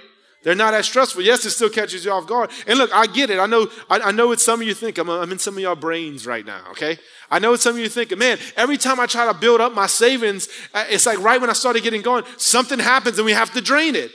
They're 0.46 0.54
not 0.54 0.74
as 0.74 0.86
stressful. 0.86 1.22
Yes, 1.22 1.44
it 1.44 1.50
still 1.50 1.68
catches 1.68 2.04
you 2.04 2.12
off 2.12 2.28
guard. 2.28 2.52
And 2.68 2.78
look, 2.78 2.94
I 2.94 3.08
get 3.08 3.30
it. 3.30 3.40
I 3.40 3.46
know, 3.46 3.68
I, 3.90 3.98
I 3.98 4.10
know 4.12 4.28
what 4.28 4.40
some 4.40 4.60
of 4.60 4.66
you 4.68 4.74
think. 4.74 4.96
I'm, 4.96 5.10
I'm 5.10 5.32
in 5.32 5.40
some 5.40 5.54
of 5.54 5.60
your 5.60 5.74
brains 5.74 6.24
right 6.24 6.46
now, 6.46 6.60
okay? 6.70 6.98
I 7.28 7.40
know 7.40 7.50
what 7.50 7.58
some 7.58 7.74
of 7.74 7.80
you 7.80 7.88
thinking, 7.88 8.16
man, 8.16 8.38
every 8.56 8.76
time 8.76 9.00
I 9.00 9.06
try 9.06 9.26
to 9.26 9.36
build 9.36 9.60
up 9.60 9.74
my 9.74 9.88
savings, 9.88 10.48
uh, 10.72 10.84
it's 10.88 11.04
like 11.04 11.18
right 11.18 11.40
when 11.40 11.50
I 11.50 11.52
started 11.52 11.82
getting 11.82 12.00
going, 12.00 12.22
something 12.36 12.78
happens 12.78 13.18
and 13.18 13.26
we 13.26 13.32
have 13.32 13.52
to 13.54 13.60
drain 13.60 13.96
it. 13.96 14.12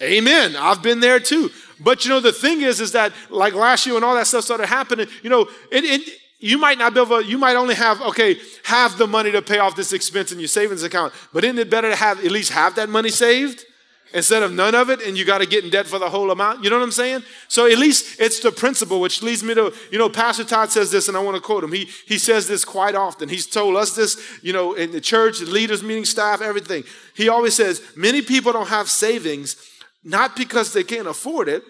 Amen. 0.00 0.54
I've 0.54 0.80
been 0.80 1.00
there 1.00 1.18
too. 1.18 1.50
But 1.80 2.04
you 2.04 2.10
know, 2.10 2.20
the 2.20 2.30
thing 2.30 2.60
is, 2.60 2.80
is 2.80 2.92
that 2.92 3.12
like 3.28 3.54
last 3.54 3.84
year 3.84 3.96
when 3.96 4.04
all 4.04 4.14
that 4.14 4.28
stuff 4.28 4.44
started 4.44 4.68
happening, 4.68 5.08
you 5.24 5.30
know, 5.30 5.48
it, 5.72 5.82
it 5.82 6.08
you 6.38 6.58
might 6.58 6.78
not 6.78 6.94
be 6.94 7.00
able 7.00 7.20
you 7.20 7.36
might 7.36 7.56
only 7.56 7.74
have, 7.74 8.00
okay, 8.00 8.36
have 8.62 8.96
the 8.96 9.08
money 9.08 9.32
to 9.32 9.42
pay 9.42 9.58
off 9.58 9.74
this 9.74 9.92
expense 9.92 10.30
in 10.30 10.38
your 10.38 10.46
savings 10.46 10.84
account. 10.84 11.12
But 11.32 11.42
isn't 11.42 11.58
it 11.58 11.68
better 11.68 11.90
to 11.90 11.96
have 11.96 12.24
at 12.24 12.30
least 12.30 12.52
have 12.52 12.76
that 12.76 12.88
money 12.88 13.10
saved? 13.10 13.64
Instead 14.12 14.42
of 14.42 14.52
none 14.52 14.74
of 14.74 14.90
it 14.90 15.02
and 15.02 15.16
you 15.16 15.24
got 15.24 15.38
to 15.38 15.46
get 15.46 15.64
in 15.64 15.70
debt 15.70 15.86
for 15.86 15.98
the 15.98 16.08
whole 16.08 16.30
amount. 16.30 16.64
You 16.64 16.70
know 16.70 16.78
what 16.78 16.84
I'm 16.84 16.92
saying? 16.92 17.22
So 17.48 17.70
at 17.70 17.78
least 17.78 18.20
it's 18.20 18.40
the 18.40 18.50
principle, 18.50 19.00
which 19.00 19.22
leads 19.22 19.42
me 19.42 19.54
to, 19.54 19.72
you 19.90 19.98
know, 19.98 20.08
Pastor 20.08 20.44
Todd 20.44 20.70
says 20.70 20.90
this 20.90 21.08
and 21.08 21.16
I 21.16 21.20
want 21.20 21.36
to 21.36 21.42
quote 21.42 21.62
him. 21.62 21.72
He, 21.72 21.88
he 22.06 22.18
says 22.18 22.48
this 22.48 22.64
quite 22.64 22.94
often. 22.94 23.28
He's 23.28 23.46
told 23.46 23.76
us 23.76 23.94
this, 23.94 24.18
you 24.42 24.52
know, 24.52 24.74
in 24.74 24.92
the 24.92 25.00
church, 25.00 25.40
the 25.40 25.46
leaders, 25.46 25.82
meeting 25.82 26.04
staff, 26.04 26.40
everything. 26.40 26.84
He 27.14 27.28
always 27.28 27.54
says, 27.54 27.82
many 27.96 28.22
people 28.22 28.52
don't 28.52 28.68
have 28.68 28.88
savings, 28.88 29.56
not 30.02 30.36
because 30.36 30.72
they 30.72 30.84
can't 30.84 31.08
afford 31.08 31.48
it, 31.48 31.62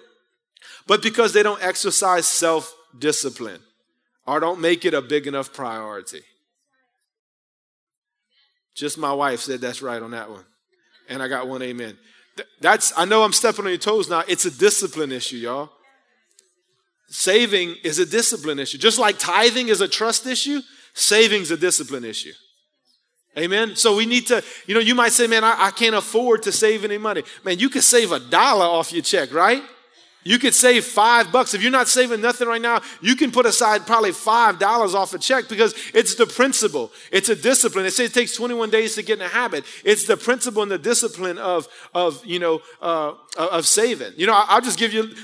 but 0.86 1.02
because 1.02 1.32
they 1.32 1.42
don't 1.42 1.62
exercise 1.62 2.26
self 2.26 2.74
discipline 2.98 3.60
or 4.26 4.40
don't 4.40 4.60
make 4.60 4.84
it 4.84 4.94
a 4.94 5.02
big 5.02 5.26
enough 5.26 5.52
priority. 5.52 6.22
Just 8.74 8.96
my 8.96 9.12
wife 9.12 9.40
said 9.40 9.60
that's 9.60 9.82
right 9.82 10.00
on 10.00 10.12
that 10.12 10.30
one. 10.30 10.44
And 11.08 11.22
I 11.22 11.28
got 11.28 11.48
one 11.48 11.62
amen. 11.62 11.98
That's, 12.60 12.92
I 12.96 13.04
know 13.04 13.22
I'm 13.22 13.32
stepping 13.32 13.64
on 13.64 13.70
your 13.70 13.78
toes 13.78 14.08
now. 14.08 14.22
It's 14.28 14.44
a 14.44 14.50
discipline 14.50 15.12
issue, 15.12 15.36
y'all. 15.36 15.70
Saving 17.08 17.76
is 17.84 17.98
a 17.98 18.06
discipline 18.06 18.58
issue. 18.58 18.78
Just 18.78 18.98
like 18.98 19.18
tithing 19.18 19.68
is 19.68 19.80
a 19.80 19.88
trust 19.88 20.26
issue, 20.26 20.60
saving's 20.94 21.50
a 21.50 21.56
discipline 21.56 22.04
issue. 22.04 22.32
Amen. 23.36 23.76
So 23.76 23.96
we 23.96 24.04
need 24.04 24.26
to, 24.28 24.42
you 24.66 24.74
know, 24.74 24.80
you 24.80 24.94
might 24.94 25.12
say, 25.12 25.26
man, 25.26 25.44
I, 25.44 25.66
I 25.66 25.70
can't 25.70 25.94
afford 25.94 26.42
to 26.44 26.52
save 26.52 26.84
any 26.84 26.98
money. 26.98 27.22
Man, 27.44 27.58
you 27.58 27.70
can 27.70 27.82
save 27.82 28.10
a 28.12 28.18
dollar 28.18 28.64
off 28.64 28.92
your 28.92 29.02
check, 29.02 29.32
right? 29.32 29.62
You 30.24 30.38
could 30.38 30.54
save 30.54 30.84
five 30.84 31.32
bucks. 31.32 31.54
If 31.54 31.62
you're 31.62 31.70
not 31.70 31.88
saving 31.88 32.20
nothing 32.20 32.48
right 32.48 32.60
now, 32.60 32.82
you 33.00 33.16
can 33.16 33.30
put 33.30 33.46
aside 33.46 33.86
probably 33.86 34.12
five 34.12 34.58
dollars 34.58 34.94
off 34.94 35.14
a 35.14 35.18
check 35.18 35.48
because 35.48 35.74
it's 35.94 36.16
the 36.16 36.26
principle. 36.26 36.92
It's 37.12 37.28
a 37.28 37.36
discipline. 37.36 37.86
It 37.86 37.92
says 37.92 38.10
it 38.10 38.14
takes 38.14 38.34
21 38.34 38.70
days 38.70 38.94
to 38.96 39.02
get 39.02 39.18
in 39.18 39.24
a 39.24 39.28
habit. 39.28 39.64
It's 39.84 40.06
the 40.06 40.16
principle 40.16 40.62
and 40.62 40.70
the 40.70 40.78
discipline 40.78 41.38
of, 41.38 41.68
of 41.94 42.24
you 42.26 42.40
know, 42.40 42.60
uh, 42.82 43.14
of 43.36 43.66
saving. 43.66 44.12
You 44.16 44.26
know, 44.26 44.34
I'll 44.34 44.60
just 44.60 44.78
give 44.78 44.92
you 44.92 45.14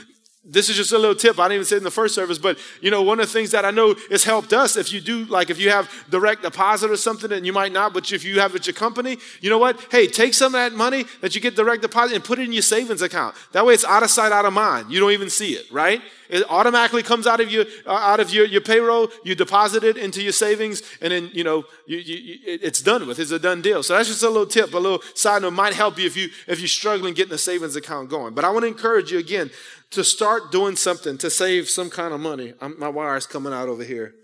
this 0.44 0.68
is 0.68 0.76
just 0.76 0.92
a 0.92 0.98
little 0.98 1.14
tip. 1.14 1.38
I 1.38 1.44
didn't 1.44 1.54
even 1.54 1.64
say 1.64 1.76
it 1.76 1.78
in 1.78 1.84
the 1.84 1.90
first 1.90 2.14
service, 2.14 2.38
but 2.38 2.58
you 2.82 2.90
know, 2.90 3.02
one 3.02 3.18
of 3.18 3.26
the 3.26 3.32
things 3.32 3.50
that 3.52 3.64
I 3.64 3.70
know 3.70 3.94
has 4.10 4.24
helped 4.24 4.52
us, 4.52 4.76
if 4.76 4.92
you 4.92 5.00
do, 5.00 5.24
like 5.24 5.48
if 5.48 5.58
you 5.58 5.70
have 5.70 5.90
direct 6.10 6.42
deposit 6.42 6.90
or 6.90 6.96
something, 6.96 7.32
and 7.32 7.46
you 7.46 7.52
might 7.52 7.72
not, 7.72 7.94
but 7.94 8.12
if 8.12 8.24
you 8.24 8.40
have 8.40 8.54
it 8.54 8.60
at 8.60 8.66
your 8.66 8.74
company, 8.74 9.16
you 9.40 9.48
know 9.48 9.58
what? 9.58 9.80
Hey, 9.90 10.06
take 10.06 10.34
some 10.34 10.54
of 10.54 10.60
that 10.60 10.76
money 10.76 11.06
that 11.22 11.34
you 11.34 11.40
get 11.40 11.56
direct 11.56 11.80
deposit 11.80 12.14
and 12.14 12.22
put 12.22 12.38
it 12.38 12.42
in 12.42 12.52
your 12.52 12.62
savings 12.62 13.00
account. 13.00 13.34
That 13.52 13.64
way 13.64 13.72
it's 13.72 13.84
out 13.84 14.02
of 14.02 14.10
sight, 14.10 14.32
out 14.32 14.44
of 14.44 14.52
mind. 14.52 14.92
You 14.92 15.00
don't 15.00 15.12
even 15.12 15.30
see 15.30 15.54
it, 15.54 15.70
right? 15.72 16.02
It 16.28 16.42
automatically 16.50 17.02
comes 17.02 17.26
out 17.26 17.40
of 17.40 17.50
your 17.50 17.64
uh, 17.86 17.92
out 17.92 18.20
of 18.20 18.32
your, 18.32 18.44
your 18.46 18.60
payroll. 18.60 19.08
You 19.24 19.34
deposit 19.34 19.84
it 19.84 19.96
into 19.96 20.22
your 20.22 20.32
savings, 20.32 20.82
and 21.00 21.12
then 21.12 21.30
you 21.32 21.44
know 21.44 21.64
you, 21.86 21.98
you, 21.98 22.38
it's 22.44 22.82
done 22.82 23.06
with. 23.06 23.18
It's 23.18 23.30
a 23.30 23.38
done 23.38 23.62
deal. 23.62 23.82
So 23.82 23.94
that's 23.94 24.08
just 24.08 24.22
a 24.22 24.28
little 24.28 24.46
tip, 24.46 24.74
a 24.74 24.78
little 24.78 25.02
side 25.14 25.42
note 25.42 25.52
might 25.52 25.74
help 25.74 25.98
you 25.98 26.06
if 26.06 26.16
you 26.16 26.28
if 26.46 26.60
you're 26.60 26.68
struggling 26.68 27.14
getting 27.14 27.34
a 27.34 27.38
savings 27.38 27.76
account 27.76 28.10
going. 28.10 28.34
But 28.34 28.44
I 28.44 28.50
want 28.50 28.64
to 28.64 28.68
encourage 28.68 29.12
you 29.12 29.18
again 29.18 29.50
to 29.94 30.04
start 30.04 30.52
doing 30.52 30.76
something 30.76 31.18
to 31.18 31.30
save 31.30 31.68
some 31.68 31.90
kind 31.90 32.14
of 32.14 32.20
money. 32.20 32.54
I'm, 32.60 32.78
my 32.78 32.88
wire's 32.88 33.26
coming 33.26 33.52
out 33.52 33.68
over 33.68 33.84
here. 33.84 34.14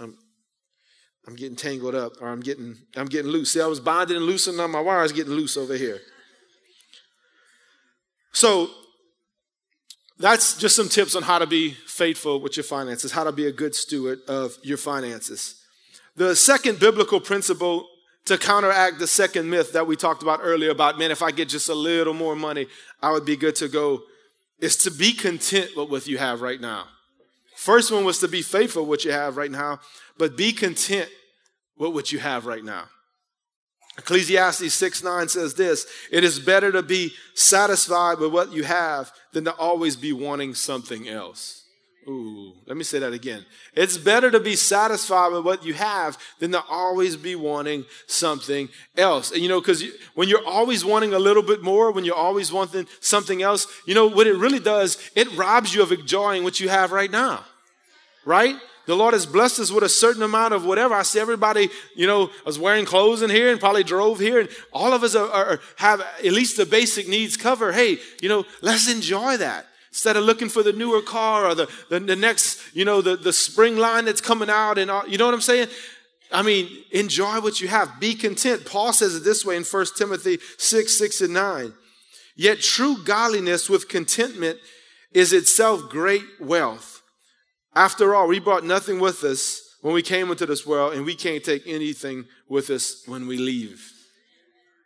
I'm, 0.00 0.16
I'm 1.26 1.36
getting 1.36 1.56
tangled 1.56 1.94
up, 1.94 2.12
or 2.20 2.28
I'm 2.28 2.40
getting 2.40 2.76
I'm 2.96 3.06
getting 3.06 3.30
loose. 3.30 3.52
See, 3.52 3.60
I 3.60 3.66
was 3.66 3.80
bonded 3.80 4.16
and 4.16 4.26
loosened, 4.26 4.56
now 4.56 4.66
my 4.66 4.80
wire's 4.80 5.12
getting 5.12 5.32
loose 5.32 5.56
over 5.56 5.74
here. 5.74 6.00
So 8.32 8.70
that's 10.18 10.56
just 10.58 10.76
some 10.76 10.88
tips 10.88 11.14
on 11.14 11.22
how 11.22 11.38
to 11.38 11.46
be 11.46 11.70
faithful 11.86 12.40
with 12.40 12.56
your 12.56 12.64
finances, 12.64 13.12
how 13.12 13.24
to 13.24 13.32
be 13.32 13.46
a 13.46 13.52
good 13.52 13.74
steward 13.74 14.20
of 14.28 14.56
your 14.62 14.76
finances. 14.76 15.62
The 16.16 16.36
second 16.36 16.78
biblical 16.78 17.20
principle 17.20 17.88
to 18.26 18.38
counteract 18.38 18.98
the 18.98 19.06
second 19.06 19.50
myth 19.50 19.72
that 19.72 19.86
we 19.86 19.96
talked 19.96 20.22
about 20.22 20.40
earlier 20.42 20.70
about, 20.70 20.98
man, 20.98 21.10
if 21.10 21.22
I 21.22 21.30
get 21.30 21.48
just 21.48 21.68
a 21.68 21.74
little 21.74 22.14
more 22.14 22.34
money, 22.34 22.66
I 23.02 23.12
would 23.12 23.24
be 23.24 23.36
good 23.36 23.56
to 23.56 23.68
go 23.68 24.02
is 24.64 24.76
to 24.76 24.90
be 24.90 25.12
content 25.12 25.76
with 25.76 25.90
what 25.90 26.06
you 26.06 26.16
have 26.16 26.40
right 26.40 26.60
now. 26.60 26.86
First 27.54 27.92
one 27.92 28.04
was 28.04 28.18
to 28.20 28.28
be 28.28 28.40
faithful 28.40 28.82
with 28.82 28.88
what 28.88 29.04
you 29.04 29.12
have 29.12 29.36
right 29.36 29.50
now, 29.50 29.80
but 30.16 30.36
be 30.36 30.52
content 30.52 31.10
with 31.76 31.92
what 31.92 32.10
you 32.10 32.18
have 32.18 32.46
right 32.46 32.64
now. 32.64 32.84
Ecclesiastes 33.98 34.74
6 34.74 35.04
9 35.04 35.28
says 35.28 35.54
this 35.54 35.86
It 36.10 36.24
is 36.24 36.40
better 36.40 36.72
to 36.72 36.82
be 36.82 37.12
satisfied 37.34 38.18
with 38.18 38.32
what 38.32 38.52
you 38.52 38.64
have 38.64 39.12
than 39.32 39.44
to 39.44 39.54
always 39.54 39.96
be 39.96 40.12
wanting 40.12 40.54
something 40.54 41.08
else. 41.08 41.62
Ooh, 42.08 42.33
let 42.66 42.76
me 42.78 42.84
say 42.84 42.98
that 42.98 43.12
again. 43.12 43.44
It's 43.74 43.98
better 43.98 44.30
to 44.30 44.40
be 44.40 44.56
satisfied 44.56 45.32
with 45.32 45.44
what 45.44 45.64
you 45.64 45.74
have 45.74 46.16
than 46.38 46.52
to 46.52 46.62
always 46.70 47.14
be 47.14 47.34
wanting 47.34 47.84
something 48.06 48.70
else. 48.96 49.32
And 49.32 49.42
you 49.42 49.48
know, 49.48 49.60
because 49.60 49.82
you, 49.82 49.92
when 50.14 50.28
you're 50.28 50.46
always 50.46 50.84
wanting 50.84 51.12
a 51.12 51.18
little 51.18 51.42
bit 51.42 51.62
more, 51.62 51.92
when 51.92 52.04
you're 52.04 52.14
always 52.14 52.52
wanting 52.52 52.86
something 53.00 53.42
else, 53.42 53.66
you 53.86 53.94
know, 53.94 54.06
what 54.06 54.26
it 54.26 54.36
really 54.36 54.60
does, 54.60 54.98
it 55.14 55.30
robs 55.36 55.74
you 55.74 55.82
of 55.82 55.92
enjoying 55.92 56.42
what 56.42 56.58
you 56.58 56.70
have 56.70 56.90
right 56.90 57.10
now. 57.10 57.44
Right? 58.24 58.56
The 58.86 58.96
Lord 58.96 59.14
has 59.14 59.26
blessed 59.26 59.60
us 59.60 59.70
with 59.70 59.84
a 59.84 59.88
certain 59.88 60.22
amount 60.22 60.54
of 60.54 60.64
whatever. 60.64 60.94
I 60.94 61.02
see 61.02 61.20
everybody, 61.20 61.70
you 61.94 62.06
know, 62.06 62.30
was 62.44 62.58
wearing 62.58 62.84
clothes 62.84 63.22
in 63.22 63.30
here 63.30 63.50
and 63.50 63.60
probably 63.60 63.84
drove 63.84 64.20
here, 64.20 64.40
and 64.40 64.48
all 64.72 64.92
of 64.92 65.02
us 65.02 65.14
are, 65.14 65.28
are, 65.30 65.60
have 65.76 66.00
at 66.00 66.32
least 66.32 66.56
the 66.56 66.66
basic 66.66 67.08
needs 67.08 67.36
covered. 67.36 67.74
Hey, 67.74 67.98
you 68.20 68.28
know, 68.28 68.44
let's 68.60 68.90
enjoy 68.90 69.38
that. 69.38 69.66
Instead 69.94 70.16
of 70.16 70.24
looking 70.24 70.48
for 70.48 70.64
the 70.64 70.72
newer 70.72 71.00
car 71.00 71.46
or 71.46 71.54
the, 71.54 71.70
the, 71.88 72.00
the 72.00 72.16
next, 72.16 72.58
you 72.74 72.84
know, 72.84 73.00
the, 73.00 73.14
the 73.14 73.32
spring 73.32 73.76
line 73.76 74.06
that's 74.06 74.20
coming 74.20 74.50
out 74.50 74.76
and 74.76 74.90
all, 74.90 75.06
you 75.06 75.16
know 75.16 75.24
what 75.24 75.34
I'm 75.34 75.40
saying? 75.40 75.68
I 76.32 76.42
mean, 76.42 76.68
enjoy 76.90 77.40
what 77.40 77.60
you 77.60 77.68
have. 77.68 78.00
Be 78.00 78.16
content. 78.16 78.66
Paul 78.66 78.92
says 78.92 79.14
it 79.14 79.22
this 79.22 79.44
way 79.44 79.56
in 79.56 79.62
1 79.62 79.86
Timothy 79.96 80.40
6, 80.58 80.92
6 80.92 81.20
and 81.20 81.34
9. 81.34 81.72
Yet 82.34 82.60
true 82.60 83.04
godliness 83.04 83.70
with 83.70 83.88
contentment 83.88 84.58
is 85.12 85.32
itself 85.32 85.88
great 85.88 86.24
wealth. 86.40 87.00
After 87.76 88.16
all, 88.16 88.26
we 88.26 88.40
brought 88.40 88.64
nothing 88.64 88.98
with 88.98 89.22
us 89.22 89.76
when 89.80 89.94
we 89.94 90.02
came 90.02 90.28
into 90.28 90.44
this 90.44 90.66
world, 90.66 90.94
and 90.94 91.06
we 91.06 91.14
can't 91.14 91.44
take 91.44 91.68
anything 91.68 92.24
with 92.48 92.68
us 92.68 93.04
when 93.06 93.28
we 93.28 93.38
leave 93.38 93.94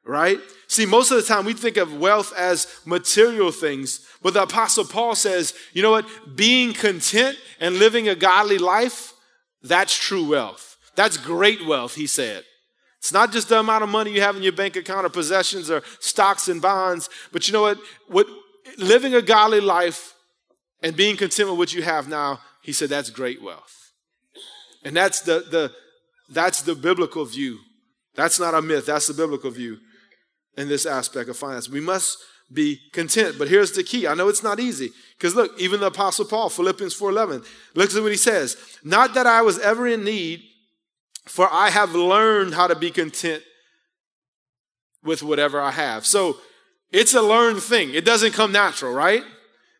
right? 0.09 0.40
See, 0.68 0.87
most 0.87 1.11
of 1.11 1.18
the 1.18 1.23
time 1.23 1.44
we 1.44 1.53
think 1.53 1.77
of 1.77 2.01
wealth 2.01 2.33
as 2.37 2.66
material 2.87 3.53
things, 3.53 4.08
but 4.22 4.35
the 4.35 4.42
Apostle 4.42 4.85
Paul 4.85 5.14
says, 5.14 5.54
you 5.72 5.83
know 5.83 5.90
what? 5.90 6.07
Being 6.37 6.72
content 6.72 7.38
and 7.61 7.78
living 7.78 8.09
a 8.09 8.14
godly 8.14 8.59
life, 8.59 9.14
that's 9.62 9.96
true 9.96 10.28
wealth. 10.28 10.76
That's 10.96 11.16
great 11.16 11.64
wealth, 11.64 11.94
he 11.94 12.07
said. 12.07 12.44
It's 12.98 13.12
not 13.12 13.31
just 13.31 13.48
the 13.48 13.61
amount 13.61 13.85
of 13.85 13.88
money 13.88 14.11
you 14.12 14.20
have 14.20 14.37
in 14.37 14.42
your 14.42 14.52
bank 14.52 14.74
account 14.74 15.07
or 15.07 15.09
possessions 15.09 15.70
or 15.70 15.83
stocks 16.00 16.48
and 16.48 16.61
bonds, 16.61 17.09
but 17.33 17.46
you 17.46 17.52
know 17.52 17.62
what? 17.62 17.78
What 18.09 18.26
living 18.76 19.14
a 19.14 19.22
godly 19.22 19.61
life 19.61 20.14
and 20.83 20.96
being 20.96 21.16
content 21.16 21.48
with 21.48 21.59
what 21.59 21.72
you 21.72 21.83
have 21.83 22.09
now, 22.09 22.40
he 22.62 22.72
said 22.72 22.88
that's 22.88 23.11
great 23.11 23.40
wealth. 23.40 23.92
And 24.85 24.96
that's 24.96 25.20
the, 25.20 25.44
the 25.50 25.72
that's 26.28 26.62
the 26.62 26.74
biblical 26.74 27.24
view. 27.24 27.59
That's 28.14 28.40
not 28.40 28.54
a 28.54 28.62
myth, 28.62 28.87
that's 28.87 29.07
the 29.07 29.14
biblical 29.14 29.50
view 29.50 29.78
in 30.57 30.68
this 30.68 30.87
aspect 30.87 31.28
of 31.28 31.37
finance. 31.37 31.68
We 31.68 31.81
must 31.81 32.18
be 32.53 32.81
content. 32.93 33.37
But 33.39 33.49
here's 33.49 33.73
the 33.73 33.83
key. 33.83 34.07
I 34.07 34.15
know 34.15 34.29
it's 34.29 34.43
not 34.43 34.61
easy. 34.61 34.91
Because 35.17 35.35
look, 35.35 35.59
even 35.59 35.81
the 35.81 35.87
Apostle 35.87 36.25
Paul, 36.25 36.49
Philippians 36.49 36.99
4.11, 36.99 37.47
looks 37.75 37.97
at 37.97 38.03
what 38.03 38.13
he 38.13 38.19
says. 38.19 38.57
Not 38.83 39.15
that 39.15 39.27
I 39.27 39.43
was 39.43 39.59
ever 39.59 39.87
in 39.87 40.05
need, 40.05 40.43
for 41.27 41.53
I 41.53 41.71
have 41.71 41.95
learned 41.95 42.55
how 42.55 42.67
to 42.67 42.75
be 42.75 42.91
content 42.91 43.43
with 45.05 45.23
whatever 45.23 45.61
I 45.61 45.73
have. 45.73 46.07
So 46.07 46.39
it's 46.91 47.15
a 47.15 47.23
learned 47.23 47.63
thing. 47.63 47.95
It 47.95 48.05
doesn't 48.05 48.33
come 48.33 48.53
natural, 48.53 48.93
right? 48.93 49.23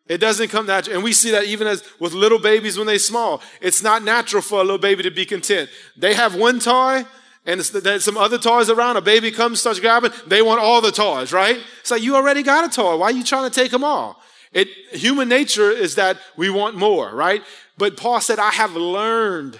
It 0.07 0.19
doesn't 0.19 0.49
come 0.49 0.65
natural. 0.65 0.95
And 0.95 1.03
we 1.03 1.13
see 1.13 1.31
that 1.31 1.45
even 1.45 1.67
as 1.67 1.83
with 1.99 2.13
little 2.13 2.39
babies 2.39 2.77
when 2.77 2.87
they're 2.87 2.99
small. 2.99 3.41
It's 3.61 3.83
not 3.83 4.03
natural 4.03 4.41
for 4.41 4.59
a 4.59 4.63
little 4.63 4.79
baby 4.79 5.03
to 5.03 5.11
be 5.11 5.25
content. 5.25 5.69
They 5.97 6.15
have 6.15 6.35
one 6.35 6.59
toy, 6.59 7.05
and 7.45 7.61
there's 7.61 8.03
some 8.03 8.17
other 8.17 8.37
toys 8.37 8.69
around, 8.69 8.97
a 8.97 9.01
baby 9.01 9.31
comes, 9.31 9.59
starts 9.61 9.79
grabbing, 9.79 10.11
they 10.27 10.41
want 10.41 10.61
all 10.61 10.81
the 10.81 10.91
toys, 10.91 11.31
right? 11.31 11.57
It's 11.79 11.91
like, 11.91 12.01
you 12.01 12.15
already 12.15 12.43
got 12.43 12.65
a 12.65 12.69
toy. 12.69 12.97
Why 12.97 13.07
are 13.07 13.11
you 13.11 13.23
trying 13.23 13.49
to 13.49 13.53
take 13.53 13.71
them 13.71 13.83
all? 13.83 14.21
It, 14.51 14.67
human 14.91 15.29
nature 15.29 15.71
is 15.71 15.95
that 15.95 16.17
we 16.35 16.49
want 16.49 16.75
more, 16.75 17.13
right? 17.13 17.41
But 17.77 17.97
Paul 17.97 18.19
said, 18.19 18.39
I 18.39 18.51
have 18.51 18.75
learned 18.75 19.59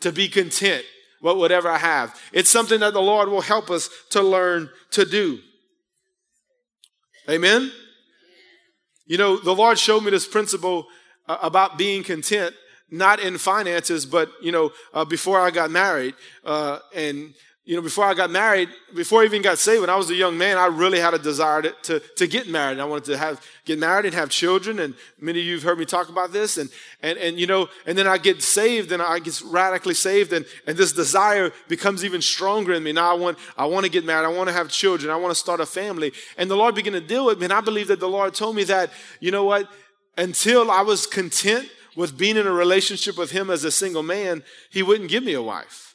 to 0.00 0.12
be 0.12 0.28
content 0.28 0.84
with 1.22 1.36
whatever 1.36 1.68
I 1.68 1.78
have. 1.78 2.20
It's 2.32 2.50
something 2.50 2.80
that 2.80 2.92
the 2.92 3.00
Lord 3.00 3.28
will 3.28 3.42
help 3.42 3.70
us 3.70 3.88
to 4.10 4.20
learn 4.20 4.68
to 4.90 5.04
do. 5.04 5.38
Amen? 7.30 7.70
You 9.06 9.18
know, 9.18 9.36
the 9.36 9.54
Lord 9.54 9.78
showed 9.78 10.02
me 10.02 10.10
this 10.10 10.26
principle 10.26 10.86
uh, 11.28 11.38
about 11.42 11.78
being 11.78 12.02
content 12.02 12.54
not 12.92 13.18
in 13.20 13.38
finances, 13.38 14.06
but 14.06 14.30
you 14.40 14.52
know, 14.52 14.70
uh, 14.92 15.04
before 15.04 15.40
I 15.40 15.50
got 15.50 15.70
married, 15.70 16.14
uh, 16.44 16.78
and 16.94 17.34
you 17.64 17.76
know, 17.76 17.82
before 17.82 18.04
I 18.04 18.14
got 18.14 18.30
married, 18.30 18.68
before 18.92 19.22
I 19.22 19.24
even 19.24 19.40
got 19.40 19.56
saved, 19.56 19.82
when 19.82 19.90
I 19.90 19.94
was 19.94 20.10
a 20.10 20.16
young 20.16 20.36
man, 20.36 20.58
I 20.58 20.66
really 20.66 20.98
had 20.98 21.14
a 21.14 21.18
desire 21.18 21.62
to, 21.62 21.70
to, 21.84 22.00
to 22.16 22.26
get 22.26 22.48
married. 22.48 22.80
I 22.80 22.84
wanted 22.84 23.04
to 23.04 23.16
have 23.16 23.40
get 23.64 23.78
married 23.78 24.04
and 24.04 24.14
have 24.14 24.30
children, 24.30 24.80
and 24.80 24.94
many 25.20 25.38
of 25.38 25.46
you 25.46 25.54
have 25.54 25.62
heard 25.62 25.78
me 25.78 25.84
talk 25.84 26.08
about 26.08 26.32
this, 26.32 26.58
and 26.58 26.68
and 27.02 27.16
and 27.18 27.38
you 27.38 27.46
know, 27.46 27.68
and 27.86 27.96
then 27.96 28.06
I 28.06 28.18
get 28.18 28.42
saved, 28.42 28.92
and 28.92 29.00
I 29.00 29.20
get 29.20 29.40
radically 29.46 29.94
saved, 29.94 30.32
and 30.32 30.44
and 30.66 30.76
this 30.76 30.92
desire 30.92 31.52
becomes 31.68 32.04
even 32.04 32.20
stronger 32.20 32.74
in 32.74 32.82
me. 32.82 32.92
Now 32.92 33.10
I 33.10 33.18
want 33.18 33.38
I 33.56 33.64
want 33.64 33.86
to 33.86 33.90
get 33.90 34.04
married, 34.04 34.26
I 34.26 34.36
want 34.36 34.48
to 34.48 34.54
have 34.54 34.68
children, 34.68 35.10
I 35.10 35.16
want 35.16 35.32
to 35.32 35.38
start 35.40 35.60
a 35.60 35.66
family, 35.66 36.12
and 36.36 36.50
the 36.50 36.56
Lord 36.56 36.74
began 36.74 36.92
to 36.94 37.00
deal 37.00 37.24
with 37.24 37.38
me. 37.38 37.44
And 37.44 37.52
I 37.54 37.60
believe 37.60 37.88
that 37.88 38.00
the 38.00 38.08
Lord 38.08 38.34
told 38.34 38.54
me 38.54 38.64
that 38.64 38.90
you 39.20 39.30
know 39.30 39.44
what, 39.44 39.66
until 40.18 40.70
I 40.70 40.82
was 40.82 41.06
content 41.06 41.70
with 41.96 42.16
being 42.16 42.36
in 42.36 42.46
a 42.46 42.52
relationship 42.52 43.18
with 43.18 43.30
him 43.30 43.50
as 43.50 43.64
a 43.64 43.70
single 43.70 44.02
man, 44.02 44.42
he 44.70 44.82
wouldn't 44.82 45.10
give 45.10 45.24
me 45.24 45.34
a 45.34 45.42
wife. 45.42 45.94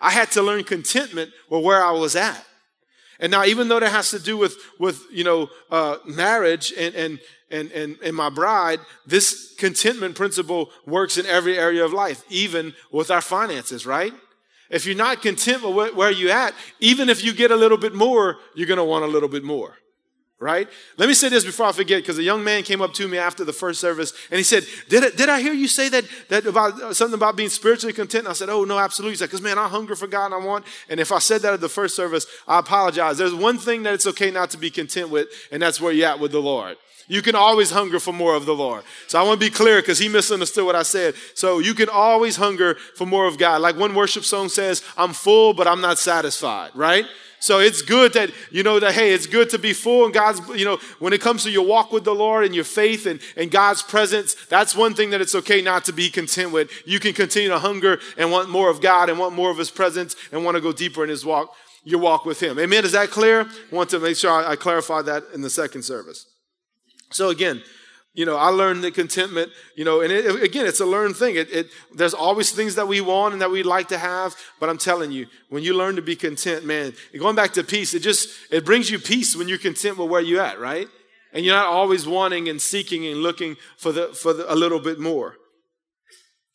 I 0.00 0.10
had 0.10 0.30
to 0.32 0.42
learn 0.42 0.64
contentment 0.64 1.32
with 1.48 1.64
where 1.64 1.82
I 1.82 1.92
was 1.92 2.14
at. 2.16 2.44
And 3.20 3.30
now, 3.30 3.44
even 3.44 3.68
though 3.68 3.80
that 3.80 3.90
has 3.90 4.10
to 4.10 4.18
do 4.18 4.36
with, 4.36 4.56
with 4.78 5.02
you 5.10 5.24
know, 5.24 5.48
uh, 5.70 5.96
marriage 6.04 6.72
and, 6.76 6.94
and, 6.94 7.20
and, 7.50 7.70
and, 7.72 7.96
and 8.02 8.16
my 8.16 8.28
bride, 8.28 8.80
this 9.06 9.54
contentment 9.56 10.16
principle 10.16 10.70
works 10.86 11.16
in 11.16 11.26
every 11.26 11.56
area 11.56 11.84
of 11.84 11.92
life, 11.92 12.24
even 12.28 12.74
with 12.90 13.10
our 13.10 13.20
finances, 13.20 13.86
right? 13.86 14.12
If 14.70 14.86
you're 14.86 14.96
not 14.96 15.22
content 15.22 15.62
with 15.62 15.94
where 15.94 16.10
you're 16.10 16.32
at, 16.32 16.54
even 16.80 17.08
if 17.08 17.22
you 17.22 17.32
get 17.32 17.50
a 17.50 17.56
little 17.56 17.78
bit 17.78 17.94
more, 17.94 18.38
you're 18.54 18.66
going 18.66 18.78
to 18.78 18.84
want 18.84 19.04
a 19.04 19.08
little 19.08 19.28
bit 19.28 19.44
more. 19.44 19.76
Right? 20.40 20.68
Let 20.98 21.08
me 21.08 21.14
say 21.14 21.28
this 21.28 21.44
before 21.44 21.66
I 21.66 21.72
forget, 21.72 22.02
because 22.02 22.18
a 22.18 22.22
young 22.22 22.42
man 22.42 22.64
came 22.64 22.82
up 22.82 22.92
to 22.94 23.08
me 23.08 23.18
after 23.18 23.44
the 23.44 23.52
first 23.52 23.80
service 23.80 24.12
and 24.30 24.38
he 24.38 24.44
said, 24.44 24.64
Did 24.88 25.04
I, 25.04 25.10
did 25.10 25.28
I 25.28 25.40
hear 25.40 25.52
you 25.52 25.68
say 25.68 25.88
that, 25.88 26.04
that 26.28 26.46
about 26.46 26.80
uh, 26.82 26.92
something 26.94 27.14
about 27.14 27.36
being 27.36 27.48
spiritually 27.48 27.92
content? 27.92 28.24
And 28.24 28.28
I 28.28 28.34
said, 28.34 28.48
Oh, 28.48 28.64
no, 28.64 28.78
absolutely. 28.78 29.12
He 29.12 29.18
said, 29.18 29.26
Because 29.26 29.42
man, 29.42 29.58
I 29.58 29.68
hunger 29.68 29.94
for 29.94 30.06
God 30.06 30.26
and 30.26 30.34
I 30.34 30.44
want. 30.44 30.66
And 30.88 31.00
if 31.00 31.12
I 31.12 31.18
said 31.18 31.42
that 31.42 31.54
at 31.54 31.60
the 31.60 31.68
first 31.68 31.96
service, 31.96 32.26
I 32.48 32.58
apologize. 32.58 33.16
There's 33.16 33.34
one 33.34 33.58
thing 33.58 33.84
that 33.84 33.94
it's 33.94 34.06
okay 34.08 34.30
not 34.30 34.50
to 34.50 34.58
be 34.58 34.70
content 34.70 35.10
with, 35.10 35.28
and 35.50 35.62
that's 35.62 35.80
where 35.80 35.92
you're 35.92 36.08
at 36.08 36.20
with 36.20 36.32
the 36.32 36.42
Lord. 36.42 36.76
You 37.06 37.22
can 37.22 37.34
always 37.34 37.70
hunger 37.70 38.00
for 38.00 38.12
more 38.12 38.34
of 38.34 38.46
the 38.46 38.54
Lord. 38.54 38.82
So 39.08 39.20
I 39.20 39.22
want 39.22 39.38
to 39.40 39.46
be 39.46 39.54
clear 39.54 39.80
because 39.80 39.98
he 39.98 40.08
misunderstood 40.08 40.64
what 40.64 40.74
I 40.74 40.82
said. 40.82 41.14
So 41.34 41.58
you 41.58 41.74
can 41.74 41.90
always 41.90 42.36
hunger 42.36 42.76
for 42.96 43.06
more 43.06 43.26
of 43.26 43.36
God. 43.36 43.60
Like 43.60 43.76
one 43.76 43.94
worship 43.94 44.24
song 44.24 44.48
says, 44.48 44.82
I'm 44.96 45.12
full, 45.12 45.52
but 45.52 45.66
I'm 45.66 45.82
not 45.82 45.98
satisfied, 45.98 46.70
right? 46.74 47.04
So 47.44 47.58
it's 47.58 47.82
good 47.82 48.14
that, 48.14 48.30
you 48.50 48.62
know, 48.62 48.80
that, 48.80 48.94
hey, 48.94 49.12
it's 49.12 49.26
good 49.26 49.50
to 49.50 49.58
be 49.58 49.74
full 49.74 50.06
and 50.06 50.14
God's, 50.14 50.40
you 50.58 50.64
know, 50.64 50.78
when 50.98 51.12
it 51.12 51.20
comes 51.20 51.42
to 51.42 51.50
your 51.50 51.66
walk 51.66 51.92
with 51.92 52.02
the 52.02 52.14
Lord 52.14 52.46
and 52.46 52.54
your 52.54 52.64
faith 52.64 53.04
and, 53.04 53.20
and 53.36 53.50
God's 53.50 53.82
presence, 53.82 54.34
that's 54.46 54.74
one 54.74 54.94
thing 54.94 55.10
that 55.10 55.20
it's 55.20 55.34
okay 55.34 55.60
not 55.60 55.84
to 55.84 55.92
be 55.92 56.08
content 56.08 56.52
with. 56.52 56.70
You 56.86 56.98
can 56.98 57.12
continue 57.12 57.50
to 57.50 57.58
hunger 57.58 58.00
and 58.16 58.30
want 58.30 58.48
more 58.48 58.70
of 58.70 58.80
God 58.80 59.10
and 59.10 59.18
want 59.18 59.34
more 59.34 59.50
of 59.50 59.58
His 59.58 59.70
presence 59.70 60.16
and 60.32 60.42
want 60.42 60.54
to 60.54 60.62
go 60.62 60.72
deeper 60.72 61.04
in 61.04 61.10
His 61.10 61.26
walk, 61.26 61.54
your 61.82 62.00
walk 62.00 62.24
with 62.24 62.42
Him. 62.42 62.58
Amen. 62.58 62.82
Is 62.82 62.92
that 62.92 63.10
clear? 63.10 63.42
I 63.42 63.74
want 63.74 63.90
to 63.90 63.98
make 63.98 64.16
sure 64.16 64.30
I, 64.30 64.52
I 64.52 64.56
clarify 64.56 65.02
that 65.02 65.24
in 65.34 65.42
the 65.42 65.50
second 65.50 65.82
service. 65.82 66.24
So 67.10 67.28
again, 67.28 67.62
you 68.14 68.24
know, 68.24 68.36
I 68.36 68.48
learned 68.48 68.84
the 68.84 68.92
contentment, 68.92 69.50
you 69.74 69.84
know, 69.84 70.00
and 70.00 70.12
it, 70.12 70.42
again, 70.42 70.66
it's 70.66 70.78
a 70.78 70.86
learned 70.86 71.16
thing. 71.16 71.34
It, 71.34 71.50
it, 71.52 71.66
there's 71.92 72.14
always 72.14 72.52
things 72.52 72.76
that 72.76 72.86
we 72.86 73.00
want 73.00 73.32
and 73.32 73.42
that 73.42 73.50
we'd 73.50 73.66
like 73.66 73.88
to 73.88 73.98
have, 73.98 74.36
but 74.60 74.68
I'm 74.68 74.78
telling 74.78 75.10
you, 75.10 75.26
when 75.50 75.64
you 75.64 75.74
learn 75.74 75.96
to 75.96 76.02
be 76.02 76.14
content, 76.14 76.64
man, 76.64 76.92
going 77.18 77.34
back 77.34 77.54
to 77.54 77.64
peace, 77.64 77.92
it 77.92 78.00
just, 78.00 78.28
it 78.52 78.64
brings 78.64 78.88
you 78.88 79.00
peace 79.00 79.36
when 79.36 79.48
you're 79.48 79.58
content 79.58 79.98
with 79.98 80.08
where 80.08 80.20
you're 80.20 80.40
at, 80.40 80.60
right? 80.60 80.86
And 81.32 81.44
you're 81.44 81.56
not 81.56 81.66
always 81.66 82.06
wanting 82.06 82.48
and 82.48 82.62
seeking 82.62 83.04
and 83.04 83.20
looking 83.20 83.56
for 83.76 83.90
the, 83.90 84.08
for 84.08 84.32
the, 84.32 84.50
a 84.50 84.54
little 84.54 84.78
bit 84.78 85.00
more. 85.00 85.34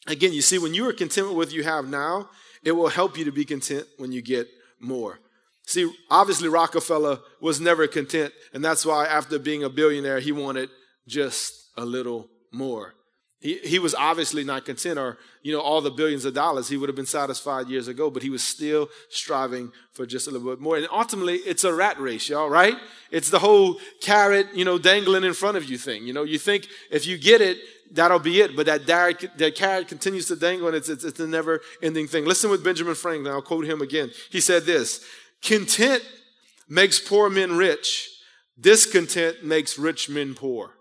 Again, 0.08 0.32
you 0.32 0.42
see, 0.42 0.58
when 0.58 0.74
you 0.74 0.88
are 0.88 0.94
content 0.94 1.28
with 1.28 1.36
what 1.36 1.52
you 1.52 1.64
have 1.64 1.90
now, 1.90 2.30
it 2.64 2.72
will 2.72 2.88
help 2.88 3.18
you 3.18 3.26
to 3.26 3.32
be 3.34 3.44
content 3.44 3.86
when 3.98 4.14
you 4.14 4.22
get 4.22 4.48
more. 4.80 5.20
See, 5.68 5.92
obviously 6.10 6.48
Rockefeller 6.48 7.20
was 7.42 7.60
never 7.60 7.86
content, 7.86 8.34
and 8.54 8.64
that's 8.64 8.86
why 8.86 9.06
after 9.06 9.38
being 9.38 9.64
a 9.64 9.70
billionaire, 9.70 10.22
he 10.22 10.32
wanted 10.32 10.70
just 11.10 11.72
a 11.76 11.86
little 11.86 12.30
more. 12.52 12.96
He, 13.42 13.58
he 13.60 13.80
was 13.80 13.96
obviously 13.96 14.44
not 14.44 14.66
content, 14.66 15.00
or, 15.00 15.18
you 15.44 15.54
know, 15.54 15.62
all 15.62 15.80
the 15.80 15.92
billions 15.92 16.26
of 16.26 16.34
dollars. 16.34 16.68
He 16.68 16.76
would 16.76 16.90
have 16.90 16.96
been 16.96 17.06
satisfied 17.06 17.70
years 17.70 17.88
ago, 17.88 18.10
but 18.10 18.22
he 18.22 18.30
was 18.30 18.44
still 18.44 18.90
striving 19.10 19.72
for 19.94 20.06
just 20.06 20.28
a 20.28 20.32
little 20.32 20.50
bit 20.50 20.60
more. 20.60 20.76
And 20.76 20.88
ultimately, 20.92 21.36
it's 21.38 21.64
a 21.64 21.74
rat 21.74 21.98
race, 22.02 22.28
y'all, 22.28 22.50
right? 22.50 22.76
It's 23.12 23.30
the 23.30 23.40
whole 23.40 23.80
carrot, 24.02 24.48
you 24.54 24.66
know, 24.66 24.78
dangling 24.78 25.24
in 25.24 25.34
front 25.34 25.56
of 25.56 25.70
you 25.70 25.78
thing. 25.78 26.06
You 26.06 26.12
know, 26.12 26.24
you 26.24 26.38
think 26.38 26.68
if 26.92 27.08
you 27.08 27.18
get 27.18 27.40
it, 27.40 27.60
that'll 27.94 28.20
be 28.20 28.42
it. 28.42 28.58
But 28.58 28.66
that, 28.66 28.86
that 28.86 29.56
carrot 29.56 29.88
continues 29.88 30.28
to 30.28 30.36
dangle, 30.36 30.68
and 30.68 30.76
it's, 30.76 30.90
it's, 30.90 31.06
it's 31.06 31.20
a 31.22 31.28
never 31.28 31.62
ending 31.82 32.08
thing. 32.08 32.26
Listen 32.26 32.50
with 32.50 32.62
Benjamin 32.62 32.96
Franklin. 32.96 33.34
I'll 33.34 33.42
quote 33.42 33.66
him 33.66 33.82
again. 33.82 34.12
He 34.30 34.42
said 34.42 34.64
this 34.64 35.06
Content 35.42 36.04
makes 36.68 37.00
poor 37.00 37.30
men 37.30 37.56
rich, 37.56 38.10
discontent 38.60 39.46
makes 39.46 39.80
rich 39.80 40.10
men 40.10 40.36
poor. 40.36 40.72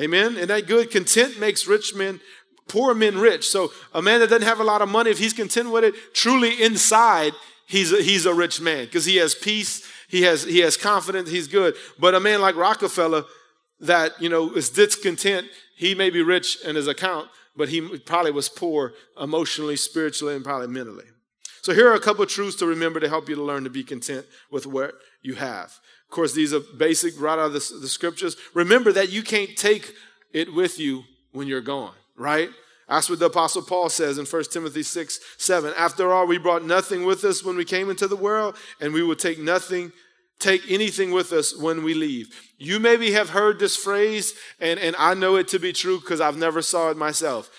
Amen. 0.00 0.36
Isn't 0.36 0.48
that 0.48 0.66
good? 0.66 0.90
Content 0.90 1.40
makes 1.40 1.66
rich 1.66 1.94
men, 1.94 2.20
poor 2.68 2.94
men 2.94 3.18
rich. 3.18 3.48
So 3.48 3.72
a 3.94 4.02
man 4.02 4.20
that 4.20 4.28
doesn't 4.28 4.46
have 4.46 4.60
a 4.60 4.64
lot 4.64 4.82
of 4.82 4.88
money, 4.88 5.10
if 5.10 5.18
he's 5.18 5.32
content 5.32 5.70
with 5.70 5.84
it, 5.84 5.94
truly 6.14 6.62
inside, 6.62 7.32
he's 7.66 7.92
a, 7.92 8.02
he's 8.02 8.26
a 8.26 8.34
rich 8.34 8.60
man 8.60 8.84
because 8.84 9.04
he 9.04 9.16
has 9.16 9.34
peace, 9.34 9.86
he 10.08 10.22
has 10.22 10.44
he 10.44 10.60
has 10.60 10.76
confidence, 10.76 11.30
he's 11.30 11.48
good. 11.48 11.74
But 11.98 12.14
a 12.14 12.20
man 12.20 12.40
like 12.40 12.56
Rockefeller 12.56 13.24
that 13.80 14.20
you 14.20 14.28
know 14.28 14.52
is 14.52 14.70
discontent, 14.70 15.46
he 15.76 15.94
may 15.94 16.10
be 16.10 16.22
rich 16.22 16.62
in 16.64 16.76
his 16.76 16.88
account, 16.88 17.28
but 17.56 17.68
he 17.68 17.98
probably 17.98 18.32
was 18.32 18.48
poor 18.48 18.92
emotionally, 19.20 19.76
spiritually, 19.76 20.34
and 20.34 20.44
probably 20.44 20.68
mentally. 20.68 21.04
So 21.62 21.74
here 21.74 21.90
are 21.90 21.94
a 21.94 22.00
couple 22.00 22.24
truths 22.26 22.56
to 22.56 22.66
remember 22.66 23.00
to 23.00 23.08
help 23.08 23.28
you 23.28 23.34
to 23.34 23.42
learn 23.42 23.64
to 23.64 23.70
be 23.70 23.82
content 23.82 24.24
with 24.52 24.66
what 24.66 24.94
you 25.22 25.34
have. 25.34 25.80
Course, 26.16 26.32
these 26.32 26.54
are 26.54 26.60
basic 26.60 27.20
right 27.20 27.38
out 27.38 27.48
of 27.48 27.52
the, 27.52 27.78
the 27.78 27.88
scriptures. 27.88 28.38
Remember 28.54 28.90
that 28.90 29.10
you 29.12 29.22
can't 29.22 29.54
take 29.54 29.92
it 30.32 30.50
with 30.50 30.80
you 30.80 31.04
when 31.32 31.46
you're 31.46 31.60
gone, 31.60 31.92
right? 32.16 32.48
That's 32.88 33.10
what 33.10 33.18
the 33.18 33.26
Apostle 33.26 33.60
Paul 33.60 33.90
says 33.90 34.16
in 34.16 34.24
1 34.24 34.44
Timothy 34.44 34.82
6 34.82 35.20
7. 35.36 35.74
After 35.76 36.10
all, 36.10 36.26
we 36.26 36.38
brought 36.38 36.64
nothing 36.64 37.04
with 37.04 37.22
us 37.24 37.44
when 37.44 37.54
we 37.54 37.66
came 37.66 37.90
into 37.90 38.08
the 38.08 38.16
world, 38.16 38.56
and 38.80 38.94
we 38.94 39.02
will 39.02 39.14
take 39.14 39.38
nothing, 39.38 39.92
take 40.38 40.62
anything 40.70 41.10
with 41.10 41.34
us 41.34 41.54
when 41.54 41.84
we 41.84 41.92
leave. 41.92 42.28
You 42.56 42.80
maybe 42.80 43.12
have 43.12 43.28
heard 43.28 43.58
this 43.58 43.76
phrase, 43.76 44.32
and, 44.58 44.80
and 44.80 44.96
I 44.98 45.12
know 45.12 45.36
it 45.36 45.48
to 45.48 45.58
be 45.58 45.74
true 45.74 46.00
because 46.00 46.22
I've 46.22 46.38
never 46.38 46.62
saw 46.62 46.88
it 46.88 46.96
myself. 46.96 47.50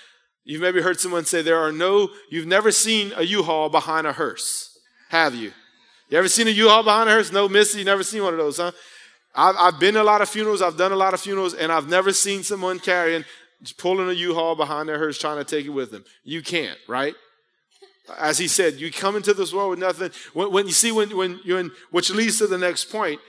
You've 0.46 0.62
maybe 0.62 0.82
heard 0.82 1.00
someone 1.00 1.26
say, 1.26 1.43
There 1.43 1.60
are 1.60 1.72
no, 1.72 2.10
you've 2.32 2.48
never 2.48 2.72
seen 2.72 3.13
a 3.15 3.22
U 3.22 3.43
Haul 3.43 3.70
behind 3.70 4.08
a 4.08 4.13
hearse, 4.13 4.80
have 5.10 5.36
you? 5.36 5.52
You 6.10 6.17
ever 6.17 6.30
seen 6.30 6.48
a 6.48 6.52
U-Haul 6.52 6.84
behind 6.84 7.10
a 7.10 7.12
hearse? 7.12 7.32
No, 7.32 7.50
Missy, 7.50 7.80
you 7.80 7.86
never 7.86 8.04
seen 8.04 8.24
one 8.24 8.34
of 8.34 8.39
those, 8.39 8.58
huh? 8.58 8.72
I've, 9.36 9.56
I've 9.58 9.80
been 9.80 9.96
to 9.96 10.02
a 10.02 10.04
lot 10.04 10.22
of 10.22 10.30
funerals, 10.30 10.62
I've 10.62 10.78
done 10.78 10.91
a 10.91 10.96
lot 10.96 11.13
of 11.13 11.20
funerals, 11.20 11.54
and 11.54 11.72
I've 11.72 11.89
never 11.89 12.12
seen 12.13 12.43
someone 12.43 12.80
carrying, 12.80 13.26
pulling 13.78 14.10
a 14.10 14.13
U-Haul 14.13 14.56
behind 14.56 14.89
their 14.89 14.98
hearse 14.98 15.17
trying 15.17 15.38
to 15.38 15.43
take 15.43 15.65
it 15.65 15.70
with 15.70 15.91
them. 15.91 16.06
You 16.24 16.41
can't, 16.41 16.78
right? 16.88 17.13
As 18.17 18.38
he 18.38 18.48
said, 18.48 18.76
you 18.76 18.91
come 18.91 19.17
into 19.17 19.34
this 19.34 19.54
world 19.54 19.72
with 19.72 19.80
nothing. 19.80 20.12
When, 20.34 20.52
when 20.52 20.65
you 20.65 20.72
see, 20.72 20.93
when, 20.93 21.15
when 21.15 21.41
you're 21.43 21.60
in, 21.60 21.72
which 21.91 22.10
leads 22.10 22.38
to 22.38 22.48
the 22.48 22.58
next 22.58 22.86
point, 22.86 23.20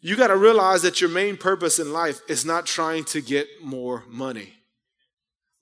you 0.00 0.16
got 0.16 0.28
to 0.28 0.36
realize 0.36 0.82
that 0.82 1.00
your 1.00 1.10
main 1.10 1.36
purpose 1.36 1.78
in 1.78 1.92
life 1.92 2.20
is 2.28 2.44
not 2.44 2.66
trying 2.66 3.04
to 3.06 3.20
get 3.20 3.48
more 3.62 4.04
money. 4.08 4.54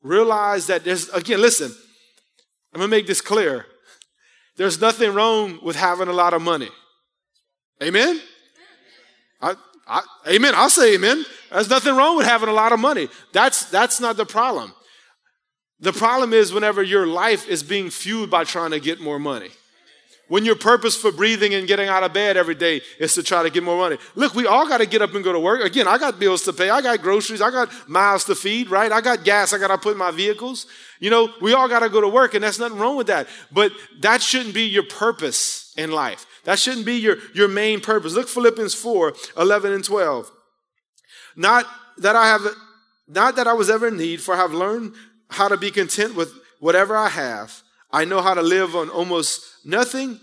Realize 0.03 0.67
that 0.67 0.85
there's, 0.85 1.09
again, 1.11 1.41
listen, 1.41 1.75
I'm 2.73 2.81
going 2.81 2.91
to 2.91 2.97
make 2.97 3.07
this 3.07 3.21
clear. 3.21 3.67
There's 4.61 4.79
nothing 4.79 5.15
wrong 5.15 5.59
with 5.63 5.75
having 5.75 6.09
a 6.09 6.13
lot 6.13 6.35
of 6.35 6.43
money. 6.43 6.69
Amen? 7.83 8.21
I, 9.41 9.55
I, 9.89 10.03
amen. 10.29 10.53
I'll 10.55 10.69
say 10.69 10.97
amen. 10.97 11.25
There's 11.51 11.71
nothing 11.71 11.97
wrong 11.97 12.19
with 12.19 12.27
having 12.27 12.51
a 12.51 12.53
lot 12.53 12.71
of 12.73 12.79
money. 12.79 13.09
That's, 13.33 13.65
that's 13.71 14.01
not 14.01 14.19
the 14.19 14.27
problem. 14.27 14.75
The 15.79 15.95
problem 15.95 16.35
is 16.35 16.53
whenever 16.53 16.83
your 16.83 17.07
life 17.07 17.49
is 17.49 17.63
being 17.63 17.89
fueled 17.89 18.31
by 18.31 18.45
trying 18.45 18.73
to 18.73 18.81
get 18.81 19.01
more 19.01 19.19
money. 19.19 19.49
When 20.29 20.45
your 20.45 20.57
purpose 20.57 20.95
for 20.95 21.11
breathing 21.11 21.55
and 21.55 21.67
getting 21.67 21.89
out 21.89 22.03
of 22.03 22.13
bed 22.13 22.37
every 22.37 22.55
day 22.55 22.83
is 22.99 23.15
to 23.15 23.23
try 23.23 23.43
to 23.43 23.49
get 23.49 23.63
more 23.63 23.79
money. 23.79 23.97
Look, 24.15 24.35
we 24.35 24.47
all 24.47 24.69
got 24.69 24.79
to 24.79 24.87
get 24.87 25.01
up 25.01 25.15
and 25.15 25.25
go 25.25 25.33
to 25.33 25.41
work. 25.41 25.65
Again, 25.65 25.89
I 25.89 25.97
got 25.97 26.21
bills 26.21 26.43
to 26.43 26.53
pay. 26.53 26.69
I 26.69 26.83
got 26.83 27.01
groceries. 27.01 27.41
I 27.41 27.51
got 27.51 27.89
miles 27.89 28.25
to 28.27 28.35
feed, 28.35 28.69
right? 28.69 28.93
I 28.93 29.01
got 29.01 29.25
gas 29.25 29.55
I 29.55 29.59
got 29.59 29.69
to 29.69 29.79
put 29.79 29.93
in 29.93 29.99
my 29.99 30.11
vehicles. 30.11 30.67
You 31.01 31.09
know, 31.11 31.33
we 31.41 31.55
all 31.55 31.67
got 31.67 31.81
to 31.81 31.89
go 31.89 32.01
to 32.01 32.09
work 32.09 32.35
and 32.35 32.45
that's 32.45 32.59
nothing 32.59 32.79
wrong 32.79 32.97
with 32.97 33.09
that. 33.09 33.27
But 33.51 33.73
that 34.01 34.23
shouldn't 34.23 34.55
be 34.55 34.65
your 34.65 34.85
purpose 34.85 35.73
in 35.77 35.91
life. 35.91 36.27
That 36.45 36.59
shouldn't 36.59 36.87
be 36.87 36.97
your, 36.97 37.17
your 37.35 37.49
main 37.49 37.81
purpose. 37.81 38.13
Look 38.13 38.29
Philippians 38.29 38.75
4, 38.75 39.15
11 39.39 39.73
and 39.73 39.83
12. 39.83 40.31
Not 41.37 41.67
that 41.99 42.17
I 42.17 42.27
have, 42.29 42.43
not 43.09 43.37
that 43.37 43.47
I 43.49 43.55
was 43.55 43.71
ever 43.71 43.89
in 43.89 43.97
need, 43.97 44.21
for 44.21 44.35
I 44.35 44.39
have 44.39 44.53
learned 44.53 44.95
how 45.31 45.49
to 45.49 45.57
be 45.57 45.71
content 45.71 46.15
with 46.15 46.33
whatever 46.61 46.97
I 46.97 47.09
have. 47.09 47.63
I 47.91 48.05
know 48.05 48.21
how 48.21 48.35
to 48.35 48.43
live 48.43 48.77
on 48.77 48.91
almost 48.91 49.43
nothing 49.65 50.21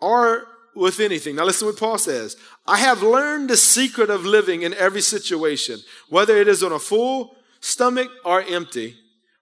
or 0.00 0.46
with 0.74 1.00
anything. 1.00 1.36
Now, 1.36 1.44
listen 1.44 1.66
to 1.66 1.72
what 1.72 1.80
Paul 1.80 1.98
says. 1.98 2.36
I 2.66 2.78
have 2.78 3.02
learned 3.02 3.50
the 3.50 3.56
secret 3.56 4.10
of 4.10 4.24
living 4.24 4.62
in 4.62 4.72
every 4.74 5.00
situation, 5.00 5.80
whether 6.08 6.36
it 6.36 6.48
is 6.48 6.62
on 6.62 6.72
a 6.72 6.78
full 6.78 7.36
stomach 7.60 8.10
or 8.24 8.42
empty, 8.42 8.96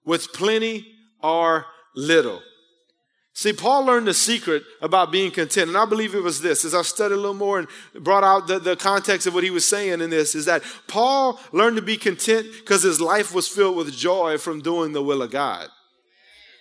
with 0.07 0.33
plenty 0.33 0.87
or 1.23 1.67
little. 1.95 2.41
See, 3.35 3.53
Paul 3.53 3.85
learned 3.85 4.07
the 4.07 4.15
secret 4.15 4.63
about 4.81 5.13
being 5.13 5.31
content, 5.31 5.69
and 5.69 5.77
I 5.77 5.85
believe 5.85 6.15
it 6.15 6.23
was 6.23 6.41
this. 6.41 6.65
As 6.65 6.75
I 6.75 6.81
studied 6.81 7.17
a 7.17 7.19
little 7.19 7.35
more 7.35 7.59
and 7.59 7.69
brought 8.03 8.25
out 8.25 8.47
the, 8.47 8.59
the 8.59 8.77
context 8.77 9.27
of 9.27 9.35
what 9.35 9.45
he 9.45 9.51
was 9.51 9.69
saying 9.69 10.01
in 10.01 10.09
this, 10.09 10.35
is 10.35 10.47
that 10.47 10.63
Paul 10.89 11.39
learned 11.53 11.77
to 11.77 11.83
be 11.83 11.99
content 11.99 12.47
because 12.59 12.83
his 12.83 12.99
life 12.99 13.35
was 13.35 13.47
filled 13.47 13.77
with 13.77 13.95
joy 13.95 14.39
from 14.39 14.63
doing 14.63 14.93
the 14.93 15.03
will 15.03 15.21
of 15.21 15.31
God. 15.31 15.69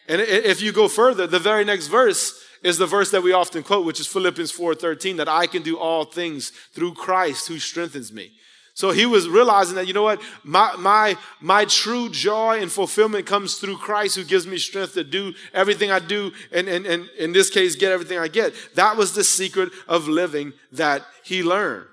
And 0.10 0.20
if 0.20 0.62
you 0.62 0.74
go 0.74 0.90
further, 0.90 1.26
the 1.26 1.40
very 1.40 1.64
next 1.64 1.88
verse 1.88 2.44
is 2.62 2.78
the 2.78 2.86
verse 2.86 3.10
that 3.12 3.24
we 3.24 3.32
often 3.32 3.64
quote, 3.64 3.86
which 3.86 4.02
is 4.02 4.08
Philippians 4.08 4.52
4:13, 4.52 5.16
that 5.18 5.30
I 5.30 5.48
can 5.48 5.62
do 5.64 5.78
all 5.78 6.04
things 6.04 6.52
through 6.74 6.96
Christ 6.96 7.48
who 7.48 7.58
strengthens 7.58 8.12
me. 8.12 8.34
So 8.76 8.92
he 8.92 9.06
was 9.06 9.30
realizing 9.30 9.76
that, 9.76 9.88
you 9.88 9.94
know 9.94 10.04
what, 10.04 10.22
my, 10.44 10.76
my, 10.78 11.18
my 11.40 11.64
true 11.64 12.10
joy 12.10 12.60
and 12.60 12.70
fulfillment 12.70 13.26
comes 13.26 13.56
through 13.56 13.78
Christ 13.78 14.18
who 14.18 14.26
gives 14.26 14.46
me 14.46 14.58
strength 14.58 14.96
to 14.96 15.04
do 15.06 15.34
everything 15.54 15.92
I 15.92 16.00
do, 16.00 16.34
and, 16.52 16.68
and, 16.68 16.86
and 16.86 17.10
in 17.18 17.32
this 17.32 17.50
case, 17.50 17.78
get 17.78 17.94
everything 17.94 18.20
I 18.20 18.28
get. 18.28 18.54
That 18.76 18.98
was 18.98 19.16
the 19.16 19.24
secret 19.24 19.72
of 19.88 20.10
living 20.10 20.52
that 20.74 21.06
he 21.24 21.42
learned. 21.42 21.86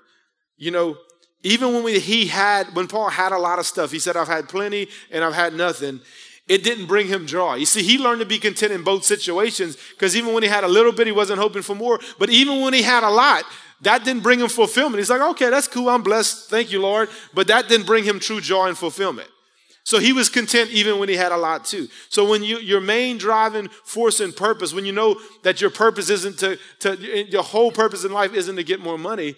You 0.57 0.73
know, 0.73 0.97
even 1.45 1.73
when 1.73 1.85
we, 1.85 2.01
he 2.01 2.27
had, 2.27 2.75
when 2.75 2.89
Paul 2.89 3.11
had 3.11 3.31
a 3.31 3.39
lot 3.39 3.61
of 3.61 3.67
stuff, 3.67 3.93
he 3.93 4.01
said, 4.01 4.17
I've 4.17 4.27
had 4.27 4.49
plenty 4.49 4.89
and 5.13 5.23
I've 5.23 5.35
had 5.35 5.55
nothing 5.55 6.01
it 6.49 6.65
didn't 6.65 6.87
bring 6.87 7.07
him 7.07 7.27
joy. 7.27 7.55
You 7.55 7.67
see, 7.67 7.83
he 7.83 7.99
learned 7.99 8.21
to 8.21 8.27
be 8.27 8.39
content 8.39 8.73
in 8.73 8.83
both 8.83 9.05
situations 9.05 9.77
because 9.93 10.17
even 10.17 10.35
when 10.35 10.43
he 10.43 10.49
had 10.49 10.65
a 10.65 10.69
little 10.69 10.93
bit, 10.93 11.07
he 11.07 11.13
wasn't 11.13 11.39
hoping 11.39 11.63
for 11.63 11.75
more. 11.75 12.01
But 12.19 12.31
even 12.31 12.61
when 12.61 12.75
he 12.75 12.83
had 12.83 13.05
a 13.05 13.09
lot, 13.09 13.45
that 13.83 14.05
didn't 14.05 14.23
bring 14.23 14.41
him 14.41 14.49
fulfillment. 14.49 14.99
He's 14.99 15.11
like, 15.11 15.21
okay, 15.21 15.51
that's 15.51 15.69
cool. 15.69 15.89
I'm 15.89 16.03
blessed. 16.03 16.49
Thank 16.49 16.71
you, 16.71 16.81
Lord. 16.81 17.09
But 17.35 17.49
that 17.49 17.69
didn't 17.69 17.87
bring 17.87 18.05
him 18.05 18.21
true 18.21 18.41
joy 18.41 18.69
and 18.69 18.79
fulfillment. 18.79 19.29
So 19.85 19.99
he 19.99 20.13
was 20.13 20.29
content 20.29 20.71
even 20.71 21.01
when 21.01 21.09
he 21.09 21.17
had 21.17 21.33
a 21.33 21.37
lot 21.37 21.65
too. 21.65 21.89
So 22.09 22.29
when 22.29 22.45
you, 22.45 22.59
your 22.59 22.81
main 22.81 23.19
driving 23.19 23.69
force 23.85 24.21
and 24.21 24.35
purpose, 24.35 24.73
when 24.73 24.85
you 24.85 24.93
know 24.93 25.21
that 25.43 25.61
your 25.61 25.71
purpose 25.71 26.09
isn't 26.09 26.39
to, 26.39 26.59
to, 26.81 26.97
your 27.29 27.43
whole 27.43 27.73
purpose 27.73 28.05
in 28.05 28.13
life 28.13 28.33
isn't 28.33 28.55
to 28.55 28.63
get 28.63 28.79
more 28.79 28.97
money, 28.97 29.35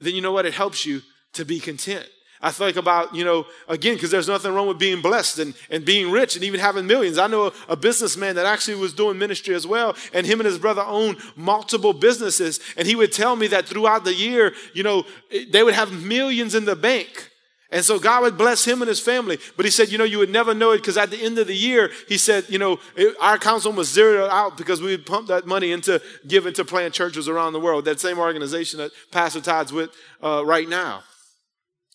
then 0.00 0.16
you 0.16 0.20
know 0.20 0.32
what? 0.32 0.46
It 0.46 0.54
helps 0.54 0.84
you 0.84 1.02
to 1.34 1.44
be 1.44 1.60
content. 1.60 2.08
I 2.44 2.50
think 2.50 2.76
about, 2.76 3.14
you 3.14 3.24
know, 3.24 3.46
again, 3.68 3.94
because 3.94 4.10
there's 4.10 4.28
nothing 4.28 4.52
wrong 4.52 4.68
with 4.68 4.78
being 4.78 5.00
blessed 5.00 5.38
and, 5.38 5.54
and 5.70 5.82
being 5.82 6.10
rich 6.10 6.36
and 6.36 6.44
even 6.44 6.60
having 6.60 6.86
millions. 6.86 7.16
I 7.16 7.26
know 7.26 7.46
a, 7.46 7.52
a, 7.70 7.76
businessman 7.76 8.34
that 8.34 8.44
actually 8.44 8.74
was 8.74 8.92
doing 8.92 9.18
ministry 9.18 9.54
as 9.54 9.66
well, 9.66 9.96
and 10.12 10.26
him 10.26 10.40
and 10.40 10.46
his 10.46 10.58
brother 10.58 10.82
owned 10.82 11.16
multiple 11.36 11.94
businesses. 11.94 12.60
And 12.76 12.86
he 12.86 12.96
would 12.96 13.12
tell 13.12 13.34
me 13.34 13.46
that 13.46 13.64
throughout 13.64 14.04
the 14.04 14.12
year, 14.12 14.52
you 14.74 14.82
know, 14.82 15.06
they 15.52 15.62
would 15.62 15.72
have 15.72 15.90
millions 16.04 16.54
in 16.54 16.66
the 16.66 16.76
bank. 16.76 17.30
And 17.70 17.82
so 17.82 17.98
God 17.98 18.22
would 18.22 18.36
bless 18.36 18.62
him 18.62 18.82
and 18.82 18.90
his 18.90 19.00
family. 19.00 19.38
But 19.56 19.64
he 19.64 19.70
said, 19.70 19.90
you 19.90 19.96
know, 19.96 20.04
you 20.04 20.18
would 20.18 20.28
never 20.28 20.52
know 20.52 20.72
it 20.72 20.78
because 20.78 20.98
at 20.98 21.10
the 21.10 21.22
end 21.22 21.38
of 21.38 21.46
the 21.46 21.56
year, 21.56 21.90
he 22.08 22.18
said, 22.18 22.44
you 22.50 22.58
know, 22.58 22.78
it, 22.94 23.16
our 23.22 23.36
accounts 23.36 23.64
almost 23.64 23.94
zeroed 23.94 24.28
out 24.30 24.58
because 24.58 24.82
we 24.82 24.90
would 24.90 25.06
pump 25.06 25.28
that 25.28 25.46
money 25.46 25.72
into 25.72 26.02
giving 26.28 26.52
to 26.52 26.64
plant 26.66 26.92
churches 26.92 27.26
around 27.26 27.54
the 27.54 27.60
world. 27.60 27.86
That 27.86 28.00
same 28.00 28.18
organization 28.18 28.80
that 28.80 28.90
Pastor 29.10 29.40
Todd's 29.40 29.72
with 29.72 29.90
uh, 30.22 30.44
right 30.44 30.68
now. 30.68 31.04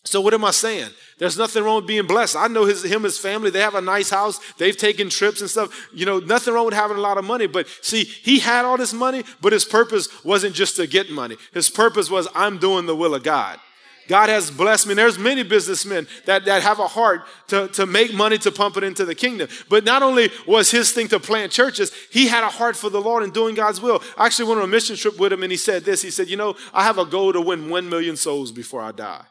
So 0.04 0.20
what 0.20 0.32
am 0.32 0.44
I 0.44 0.50
saying? 0.50 0.90
There's 1.18 1.36
nothing 1.36 1.62
wrong 1.62 1.76
with 1.76 1.86
being 1.86 2.06
blessed. 2.06 2.34
I 2.34 2.48
know 2.48 2.64
his, 2.64 2.82
him, 2.82 3.02
his 3.02 3.18
family, 3.18 3.50
they 3.50 3.60
have 3.60 3.74
a 3.74 3.82
nice 3.82 4.08
house. 4.08 4.40
They've 4.54 4.76
taken 4.76 5.10
trips 5.10 5.42
and 5.42 5.50
stuff. 5.50 5.88
You 5.92 6.06
know, 6.06 6.18
nothing 6.20 6.54
wrong 6.54 6.64
with 6.64 6.74
having 6.74 6.96
a 6.96 7.00
lot 7.00 7.18
of 7.18 7.24
money. 7.24 7.46
But 7.46 7.68
see, 7.82 8.04
he 8.04 8.38
had 8.38 8.64
all 8.64 8.78
this 8.78 8.94
money, 8.94 9.24
but 9.42 9.52
his 9.52 9.66
purpose 9.66 10.24
wasn't 10.24 10.54
just 10.54 10.76
to 10.76 10.86
get 10.86 11.10
money. 11.10 11.36
His 11.52 11.68
purpose 11.68 12.08
was, 12.08 12.26
I'm 12.34 12.58
doing 12.58 12.86
the 12.86 12.96
will 12.96 13.14
of 13.14 13.22
God. 13.22 13.60
God 14.08 14.28
has 14.28 14.50
blessed 14.50 14.86
me. 14.86 14.92
And 14.92 14.98
There's 14.98 15.18
many 15.18 15.44
businessmen 15.44 16.08
that, 16.24 16.46
that 16.46 16.62
have 16.62 16.80
a 16.80 16.88
heart 16.88 17.26
to, 17.48 17.68
to 17.68 17.86
make 17.86 18.12
money 18.12 18.38
to 18.38 18.50
pump 18.50 18.76
it 18.76 18.82
into 18.82 19.04
the 19.04 19.14
kingdom. 19.14 19.48
But 19.68 19.84
not 19.84 20.02
only 20.02 20.30
was 20.48 20.70
his 20.70 20.90
thing 20.90 21.06
to 21.08 21.20
plant 21.20 21.52
churches, 21.52 21.92
he 22.10 22.26
had 22.26 22.42
a 22.42 22.48
heart 22.48 22.74
for 22.74 22.90
the 22.90 23.00
Lord 23.00 23.22
and 23.22 23.32
doing 23.32 23.54
God's 23.54 23.80
will. 23.80 24.02
I 24.18 24.26
actually 24.26 24.48
went 24.48 24.58
on 24.58 24.64
a 24.64 24.68
mission 24.68 24.96
trip 24.96 25.16
with 25.20 25.32
him 25.32 25.44
and 25.44 25.52
he 25.52 25.58
said 25.58 25.84
this. 25.84 26.02
He 26.02 26.10
said, 26.10 26.28
You 26.28 26.36
know, 26.36 26.56
I 26.74 26.82
have 26.82 26.98
a 26.98 27.04
goal 27.04 27.32
to 27.32 27.40
win 27.40 27.70
one 27.70 27.88
million 27.88 28.16
souls 28.16 28.50
before 28.50 28.82
I 28.82 28.90
die. 28.90 29.24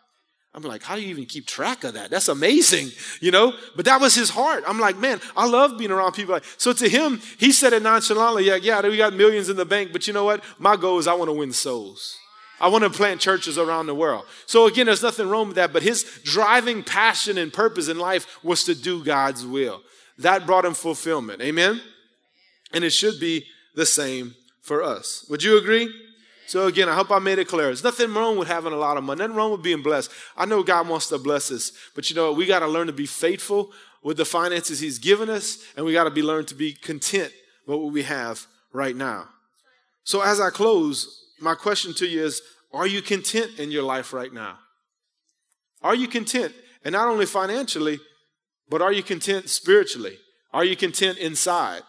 I'm 0.65 0.69
like, 0.69 0.83
how 0.83 0.95
do 0.95 1.01
you 1.01 1.07
even 1.07 1.25
keep 1.25 1.45
track 1.45 1.83
of 1.83 1.93
that? 1.93 2.09
That's 2.09 2.27
amazing, 2.27 2.91
you 3.21 3.31
know? 3.31 3.53
But 3.75 3.85
that 3.85 4.01
was 4.01 4.13
his 4.13 4.29
heart. 4.29 4.63
I'm 4.67 4.79
like, 4.79 4.97
man, 4.97 5.21
I 5.37 5.47
love 5.47 5.77
being 5.77 5.91
around 5.91 6.13
people 6.13 6.33
like 6.33 6.43
so 6.57 6.73
to 6.73 6.89
him, 6.89 7.21
he 7.37 7.51
said 7.51 7.73
it 7.73 7.81
nonchalantly, 7.81 8.45
yeah, 8.45 8.55
yeah, 8.55 8.81
we 8.81 8.97
got 8.97 9.13
millions 9.13 9.49
in 9.49 9.55
the 9.55 9.65
bank, 9.65 9.91
but 9.93 10.07
you 10.07 10.13
know 10.13 10.25
what? 10.25 10.43
My 10.57 10.75
goal 10.75 10.99
is 10.99 11.07
I 11.07 11.13
want 11.13 11.29
to 11.29 11.33
win 11.33 11.53
souls. 11.53 12.17
I 12.59 12.67
want 12.67 12.83
to 12.83 12.89
plant 12.89 13.21
churches 13.21 13.57
around 13.57 13.85
the 13.87 13.95
world. 13.95 14.25
So 14.45 14.67
again, 14.67 14.87
there's 14.87 15.01
nothing 15.01 15.29
wrong 15.29 15.47
with 15.47 15.55
that, 15.55 15.71
but 15.71 15.81
his 15.81 16.03
driving 16.23 16.83
passion 16.83 17.37
and 17.37 17.53
purpose 17.53 17.87
in 17.87 17.97
life 17.97 18.43
was 18.43 18.65
to 18.65 18.75
do 18.75 19.03
God's 19.03 19.45
will. 19.45 19.81
That 20.17 20.45
brought 20.45 20.65
him 20.65 20.73
fulfillment. 20.73 21.41
Amen? 21.41 21.81
And 22.73 22.83
it 22.83 22.91
should 22.91 23.19
be 23.19 23.45
the 23.75 23.85
same 23.85 24.35
for 24.61 24.83
us. 24.83 25.25
Would 25.29 25.41
you 25.41 25.57
agree? 25.57 25.89
So 26.49 26.65
again, 26.65 26.89
I 26.89 26.95
hope 26.95 27.11
I 27.11 27.19
made 27.19 27.37
it 27.37 27.47
clear. 27.47 27.67
There's 27.67 27.83
nothing 27.83 28.11
wrong 28.11 28.35
with 28.35 28.47
having 28.47 28.73
a 28.73 28.75
lot 28.75 28.97
of 28.97 29.03
money. 29.03 29.19
Nothing 29.19 29.35
wrong 29.35 29.51
with 29.51 29.61
being 29.61 29.83
blessed. 29.83 30.09
I 30.35 30.47
know 30.47 30.63
God 30.63 30.87
wants 30.87 31.07
to 31.09 31.19
bless 31.19 31.51
us, 31.51 31.71
but 31.93 32.09
you 32.09 32.15
know 32.15 32.33
we 32.33 32.47
got 32.47 32.61
to 32.61 32.67
learn 32.67 32.87
to 32.87 32.93
be 32.93 33.05
faithful 33.05 33.71
with 34.01 34.17
the 34.17 34.25
finances 34.25 34.79
He's 34.79 34.97
given 34.97 35.29
us, 35.29 35.63
and 35.77 35.85
we 35.85 35.93
got 35.93 36.05
to 36.05 36.09
be 36.09 36.23
learn 36.23 36.45
to 36.45 36.55
be 36.55 36.73
content 36.73 37.31
with 37.67 37.77
what 37.77 37.93
we 37.93 38.01
have 38.01 38.47
right 38.73 38.95
now. 38.95 39.27
So 40.03 40.21
as 40.21 40.41
I 40.41 40.49
close, 40.49 41.23
my 41.39 41.53
question 41.53 41.93
to 41.93 42.07
you 42.07 42.23
is: 42.23 42.41
Are 42.73 42.87
you 42.87 43.03
content 43.03 43.59
in 43.59 43.69
your 43.69 43.83
life 43.83 44.11
right 44.11 44.33
now? 44.33 44.57
Are 45.83 45.93
you 45.93 46.07
content, 46.07 46.55
and 46.83 46.93
not 46.93 47.09
only 47.09 47.27
financially, 47.27 47.99
but 48.67 48.81
are 48.81 48.91
you 48.91 49.03
content 49.03 49.49
spiritually? 49.51 50.17
Are 50.51 50.65
you 50.65 50.75
content 50.75 51.19
inside? 51.19 51.83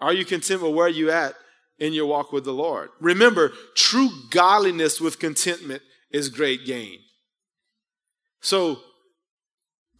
Are 0.00 0.12
you 0.12 0.24
content 0.24 0.60
with 0.60 0.74
where 0.74 0.88
you 0.88 1.12
at 1.12 1.36
in 1.78 1.92
your 1.92 2.06
walk 2.06 2.32
with 2.32 2.44
the 2.44 2.52
Lord. 2.52 2.90
Remember, 3.00 3.52
true 3.74 4.10
godliness 4.30 5.00
with 5.00 5.18
contentment 5.18 5.82
is 6.10 6.28
great 6.28 6.64
gain. 6.64 6.98
So, 8.40 8.78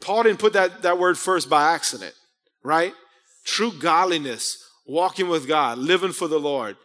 Paul 0.01 0.25
didn't 0.25 0.39
put 0.39 0.53
that, 0.53 0.83
that 0.83 0.99
word 0.99 1.16
first 1.16 1.49
by 1.49 1.72
accident, 1.72 2.14
right? 2.62 2.93
True 3.45 3.72
godliness, 3.72 4.62
walking 4.87 5.29
with 5.29 5.49
God, 5.49 5.79
living 5.79 6.12
for 6.12 6.29
the 6.29 6.39
Lord, 6.39 6.77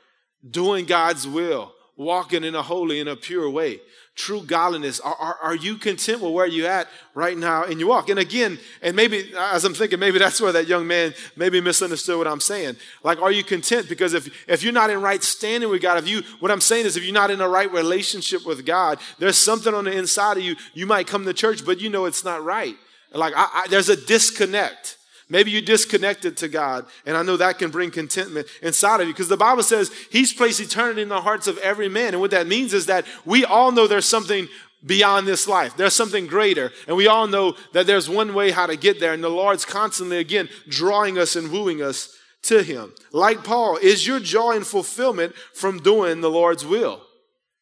doing 0.49 0.85
God's 0.85 1.27
will, 1.27 1.73
walking 1.97 2.43
in 2.43 2.55
a 2.55 2.61
holy 2.61 2.99
and 2.99 3.09
a 3.09 3.15
pure 3.15 3.49
way 3.49 3.81
true 4.20 4.43
godliness? 4.43 4.99
Are, 4.99 5.15
are, 5.15 5.38
are, 5.41 5.55
you 5.55 5.78
content 5.78 6.22
with 6.22 6.34
where 6.34 6.45
you're 6.45 6.70
at 6.70 6.89
right 7.13 7.38
now 7.38 7.63
in 7.63 7.80
your 7.80 7.88
walk? 7.88 8.09
And 8.09 8.20
again, 8.20 8.59
and 8.82 8.93
maybe 8.93 9.32
as 9.38 9.63
I'm 9.63 9.74
thinking, 9.74 9.97
maybe 9.97 10.20
that's 10.20 10.41
where 10.41 10.51
that 10.51 10.67
young 10.67 10.86
man 10.86 11.13
maybe 11.38 11.61
misunderstood 11.61 12.17
what 12.17 12.28
I'm 12.28 12.41
saying. 12.41 12.76
Like, 13.01 13.22
are 13.22 13.32
you 13.32 13.45
content? 13.45 13.88
Because 13.88 14.13
if, 14.13 14.30
if 14.47 14.61
you're 14.61 14.74
not 14.74 14.89
in 14.89 15.01
right 15.01 15.24
standing 15.24 15.70
with 15.70 15.82
God, 15.82 15.97
if 15.97 16.07
you, 16.07 16.22
what 16.41 16.51
I'm 16.51 16.59
saying 16.59 16.86
is 16.86 16.97
if 16.97 17.03
you're 17.05 17.13
not 17.13 17.32
in 17.32 17.39
a 17.39 17.47
right 17.47 17.72
relationship 17.72 18.45
with 18.45 18.65
God, 18.65 18.99
there's 19.20 19.38
something 19.38 19.74
on 19.74 19.86
the 19.86 19.97
inside 19.97 20.36
of 20.36 20.43
you. 20.43 20.57
You 20.74 20.86
might 20.86 21.07
come 21.07 21.24
to 21.24 21.34
church, 21.34 21.65
but 21.65 21.80
you 21.80 21.89
know 21.89 22.03
it's 22.03 22.26
not 22.26 22.43
right. 22.43 22.76
Like, 23.13 23.34
I, 23.36 23.47
I, 23.53 23.67
there's 23.70 23.89
a 23.89 23.95
disconnect. 23.95 24.97
Maybe 25.30 25.51
you 25.51 25.61
disconnected 25.61 26.38
to 26.38 26.47
God, 26.47 26.88
and 27.05 27.15
I 27.15 27.21
know 27.21 27.38
that 27.38 27.59
can 27.59 27.69
bring 27.69 27.91
contentment 27.91 28.47
inside 28.63 28.99
of 28.99 29.07
you 29.07 29.13
because 29.13 29.27
the 29.27 29.38
Bible 29.38 29.61
says 29.61 29.91
He's 30.11 30.34
placed 30.34 30.59
eternity 30.59 31.03
in 31.03 31.09
the 31.09 31.21
hearts 31.21 31.47
of 31.47 31.59
every 31.59 31.88
man. 31.88 32.13
And 32.13 32.19
what 32.19 32.32
that 32.32 32.47
means 32.47 32.73
is 32.73 32.88
that 32.88 33.05
we 33.25 33.45
all 33.45 33.71
know 33.71 33.86
there's 33.86 34.05
something 34.05 34.47
beyond 34.84 35.27
this 35.27 35.47
life. 35.47 35.75
There's 35.77 35.93
something 35.93 36.25
greater. 36.25 36.71
And 36.88 36.95
we 36.95 37.07
all 37.07 37.27
know 37.27 37.55
that 37.73 37.86
there's 37.86 38.09
one 38.09 38.34
way 38.34 38.51
how 38.51 38.65
to 38.65 38.75
get 38.75 38.99
there. 38.99 39.13
And 39.13 39.23
the 39.23 39.30
Lord's 39.30 39.65
constantly, 39.65 40.17
again, 40.17 40.49
drawing 40.67 41.17
us 41.17 41.36
and 41.36 41.51
wooing 41.51 41.82
us 41.82 42.15
to 42.43 42.63
Him. 42.63 42.93
Like 43.11 43.43
Paul, 43.43 43.77
is 43.77 44.07
your 44.07 44.19
joy 44.19 44.55
and 44.55 44.65
fulfillment 44.65 45.36
from 45.53 45.80
doing 45.80 46.21
the 46.21 46.32
Lord's 46.32 46.65
will? 46.65 47.01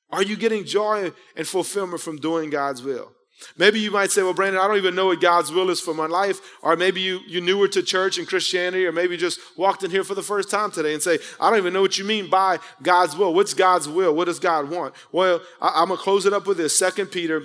Are 0.10 0.24
you 0.24 0.38
getting 0.38 0.64
joy 0.64 1.12
and 1.36 1.48
fulfillment 1.48 2.02
from 2.02 2.18
doing 2.18 2.50
God's 2.50 2.82
will? 2.82 3.12
Maybe 3.56 3.80
you 3.80 3.92
might 3.92 4.12
say, 4.12 4.24
well, 4.24 4.34
Brandon, 4.34 4.62
I 4.62 4.68
don't 4.68 4.78
even 4.78 4.96
know 4.96 5.08
what 5.08 5.22
God's 5.22 5.52
will 5.52 5.70
is 5.70 5.80
for 5.80 5.94
my 5.94 6.08
life. 6.08 6.40
Or 6.62 6.76
maybe 6.76 7.02
you, 7.02 7.20
you 7.28 7.40
newer 7.40 7.68
to 7.70 7.84
church 7.84 8.18
and 8.18 8.28
Christianity, 8.28 8.86
or 8.86 8.92
maybe 8.92 9.16
just 9.16 9.40
walked 9.56 9.84
in 9.84 9.92
here 9.92 10.04
for 10.04 10.16
the 10.16 10.24
first 10.24 10.50
time 10.50 10.72
today 10.72 10.94
and 10.94 11.02
say, 11.02 11.20
I 11.40 11.50
don't 11.50 11.60
even 11.60 11.74
know 11.74 11.82
what 11.82 11.98
you 11.98 12.06
mean 12.06 12.30
by 12.30 12.60
God's 12.82 13.16
will. 13.16 13.34
What's 13.34 13.54
God's 13.54 13.88
will? 13.88 14.16
What 14.16 14.26
does 14.26 14.40
God 14.40 14.70
want? 14.70 14.96
Well, 15.12 15.42
I, 15.62 15.82
am 15.82 15.90
going 15.90 15.98
to 15.98 16.04
close 16.04 16.26
it 16.26 16.34
up 16.34 16.48
with 16.48 16.58
this. 16.58 16.78
Second 16.78 17.08
Peter 17.08 17.44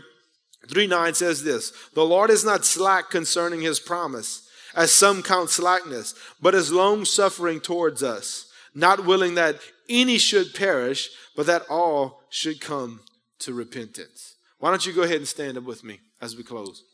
3 0.69 0.87
9 0.87 1.15
says 1.15 1.45
this 1.45 1.73
The 1.95 2.05
Lord 2.05 2.31
is 2.31 2.45
not 2.45 2.65
slack 2.65 3.11
concerning 3.11 3.61
his 3.61 3.81
promise, 3.81 4.49
as 4.75 4.93
some 4.93 5.23
count 5.23 5.51
slackness, 5.51 6.15
but 6.41 6.55
is 6.55 6.73
long 6.73 7.05
suffering 7.05 7.61
towards 7.61 8.03
us, 8.03 8.47
not 8.75 9.05
willing 9.05 9.35
that 9.35 9.57
any 9.89 10.19
should 10.19 10.55
perish, 10.55 11.11
but 11.37 11.47
that 11.47 11.63
all 11.69 12.23
should 12.31 12.61
come 12.61 13.01
to 13.41 13.53
repentance. 13.53 14.32
Why 14.63 14.71
don't 14.71 14.87
you 14.87 14.93
go 14.93 15.03
ahead 15.03 15.17
and 15.17 15.27
stand 15.27 15.59
up 15.59 15.65
with 15.65 15.83
me 15.83 15.99
as 16.21 16.37
we 16.37 16.45
close? 16.45 16.85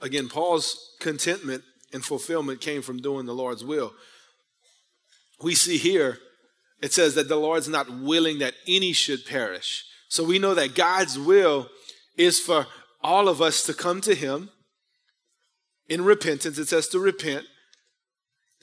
Again, 0.00 0.28
Paul's 0.28 0.94
contentment 1.00 1.64
and 1.92 2.04
fulfillment 2.04 2.60
came 2.60 2.82
from 2.82 2.98
doing 2.98 3.26
the 3.26 3.34
Lord's 3.34 3.64
will. 3.64 3.94
We 5.42 5.56
see 5.56 5.76
here, 5.76 6.18
it 6.82 6.92
says 6.92 7.16
that 7.16 7.26
the 7.26 7.34
Lord's 7.34 7.68
not 7.68 7.90
willing 7.90 8.38
that 8.38 8.54
any 8.68 8.92
should 8.92 9.26
perish. 9.26 9.86
So 10.08 10.22
we 10.22 10.38
know 10.38 10.54
that 10.54 10.76
God's 10.76 11.18
will 11.18 11.68
is 12.16 12.38
for 12.38 12.68
all 13.02 13.28
of 13.28 13.42
us 13.42 13.64
to 13.64 13.74
come 13.74 14.00
to 14.02 14.14
Him 14.14 14.50
in 15.88 16.04
repentance. 16.04 16.58
It 16.58 16.68
says 16.68 16.86
to 16.90 17.00
repent 17.00 17.44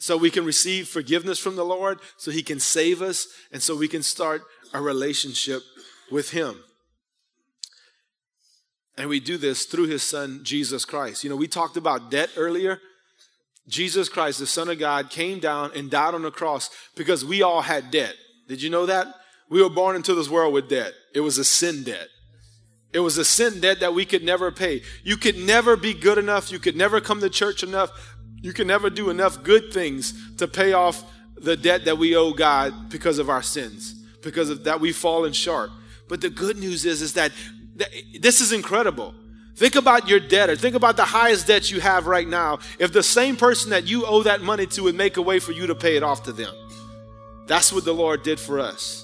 so 0.03 0.17
we 0.17 0.29
can 0.29 0.43
receive 0.43 0.89
forgiveness 0.89 1.39
from 1.39 1.55
the 1.55 1.63
Lord, 1.63 1.97
so 2.17 2.29
He 2.29 2.43
can 2.43 2.59
save 2.59 3.01
us, 3.01 3.25
and 3.53 3.63
so 3.63 3.73
we 3.73 3.87
can 3.87 4.03
start 4.03 4.41
a 4.73 4.81
relationship 4.81 5.61
with 6.11 6.31
Him. 6.31 6.57
And 8.97 9.07
we 9.07 9.21
do 9.21 9.37
this 9.37 9.63
through 9.63 9.87
His 9.87 10.03
Son, 10.03 10.41
Jesus 10.43 10.83
Christ. 10.83 11.23
You 11.23 11.29
know, 11.29 11.37
we 11.37 11.47
talked 11.47 11.77
about 11.77 12.11
debt 12.11 12.31
earlier. 12.35 12.81
Jesus 13.69 14.09
Christ, 14.09 14.39
the 14.39 14.45
Son 14.45 14.67
of 14.67 14.77
God, 14.77 15.09
came 15.09 15.39
down 15.39 15.71
and 15.73 15.89
died 15.89 16.13
on 16.13 16.23
the 16.23 16.31
cross 16.31 16.69
because 16.97 17.23
we 17.23 17.41
all 17.41 17.61
had 17.61 17.89
debt. 17.89 18.15
Did 18.49 18.61
you 18.61 18.69
know 18.69 18.85
that? 18.85 19.07
We 19.49 19.63
were 19.63 19.69
born 19.69 19.95
into 19.95 20.13
this 20.13 20.27
world 20.27 20.53
with 20.53 20.67
debt. 20.67 20.91
It 21.15 21.21
was 21.21 21.37
a 21.37 21.45
sin 21.45 21.83
debt. 21.83 22.09
It 22.93 22.99
was 22.99 23.17
a 23.17 23.25
sin 23.25 23.59
debt 23.59 23.79
that 23.79 23.95
we 23.95 24.05
could 24.05 24.23
never 24.23 24.51
pay. 24.51 24.83
You 25.03 25.17
could 25.17 25.37
never 25.37 25.75
be 25.75 25.95
good 25.95 26.19
enough. 26.19 26.51
You 26.51 26.59
could 26.59 26.75
never 26.75 27.01
come 27.01 27.21
to 27.21 27.29
church 27.29 27.63
enough. 27.63 27.89
You 28.43 28.53
can 28.53 28.67
never 28.67 28.91
do 28.91 29.09
enough 29.09 29.43
good 29.43 29.73
things 29.73 30.13
to 30.37 30.47
pay 30.47 30.73
off 30.73 31.03
the 31.35 31.57
debt 31.57 31.85
that 31.85 31.97
we 31.97 32.15
owe 32.15 32.33
God 32.33 32.91
because 32.91 33.17
of 33.17 33.27
our 33.27 33.41
sins, 33.41 33.95
because 34.21 34.51
of 34.51 34.65
that 34.65 34.79
we've 34.79 34.95
fallen 34.95 35.33
short. 35.33 35.71
But 36.07 36.21
the 36.21 36.29
good 36.29 36.57
news 36.57 36.85
is, 36.85 37.01
is 37.01 37.13
that, 37.13 37.31
this 38.19 38.39
is 38.39 38.51
incredible 38.51 39.15
Think 39.55 39.75
about 39.75 40.07
your 40.07 40.19
debtor. 40.19 40.55
Think 40.55 40.75
about 40.75 40.97
the 40.97 41.05
highest 41.05 41.47
debt 41.47 41.69
you 41.69 41.79
have 41.79 42.07
right 42.07 42.27
now. 42.27 42.59
If 42.79 42.91
the 42.91 43.03
same 43.03 43.35
person 43.35 43.69
that 43.69 43.87
you 43.87 44.05
owe 44.05 44.23
that 44.23 44.41
money 44.41 44.65
to 44.67 44.83
would 44.83 44.95
make 44.95 45.17
a 45.17 45.21
way 45.21 45.39
for 45.39 45.51
you 45.51 45.67
to 45.67 45.75
pay 45.75 45.95
it 45.95 46.03
off 46.03 46.23
to 46.23 46.31
them. 46.31 46.53
That's 47.45 47.71
what 47.71 47.85
the 47.85 47.93
Lord 47.93 48.23
did 48.23 48.39
for 48.39 48.59
us. 48.59 49.02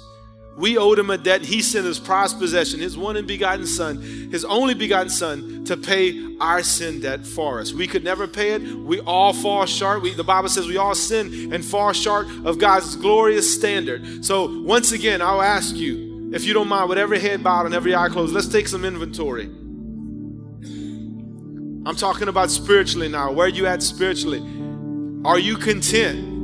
We 0.60 0.78
owed 0.78 1.00
him 1.00 1.10
a 1.10 1.18
debt. 1.18 1.42
He 1.42 1.62
sent 1.62 1.86
his 1.86 2.00
prized 2.00 2.38
possession, 2.38 2.82
his 2.82 2.98
one 2.98 3.16
and 3.16 3.26
begotten 3.26 3.66
son, 3.66 4.02
his 4.30 4.44
only 4.44 4.74
begotten 4.74 5.10
son, 5.10 5.64
to 5.64 5.78
pay 5.78 6.36
our 6.42 6.64
sin 6.64 7.00
debt 7.00 7.26
for 7.26 7.62
us. 7.62 7.72
We 7.72 7.88
could 7.88 8.04
never 8.04 8.28
pay 8.28 8.52
it. 8.52 8.62
We 8.62 9.00
all 9.00 9.32
fall 9.32 9.66
short. 9.66 10.02
We, 10.02 10.14
the 10.14 10.24
Bible 10.26 10.50
says 10.50 10.68
we 10.68 10.76
all 10.76 10.96
sin 10.96 11.54
and 11.54 11.64
fall 11.64 11.94
short 11.94 12.28
of 12.44 12.60
God's 12.60 12.98
glorious 12.98 13.56
standard. 13.56 14.26
So 14.26 14.62
once 14.64 14.92
again, 14.92 15.22
I'll 15.22 15.42
ask 15.42 15.76
you, 15.78 16.30
if 16.34 16.44
you 16.44 16.54
don't 16.54 16.68
mind, 16.68 16.90
with 16.90 16.98
every 16.98 17.20
head 17.20 17.42
bowed 17.42 17.66
and 17.66 17.74
every 17.74 17.96
eye 17.96 18.10
closed, 18.10 18.34
let's 18.34 18.50
take 18.50 18.68
some 18.68 18.84
inventory. 18.84 19.46
I'm 21.86 21.96
talking 21.96 22.28
about 22.28 22.52
spiritually 22.52 23.08
now. 23.08 23.32
Where 23.32 23.46
are 23.46 23.50
you 23.50 23.66
at 23.66 23.82
spiritually? 23.82 24.42
Are 25.24 25.40
you 25.40 25.56
content? 25.56 26.39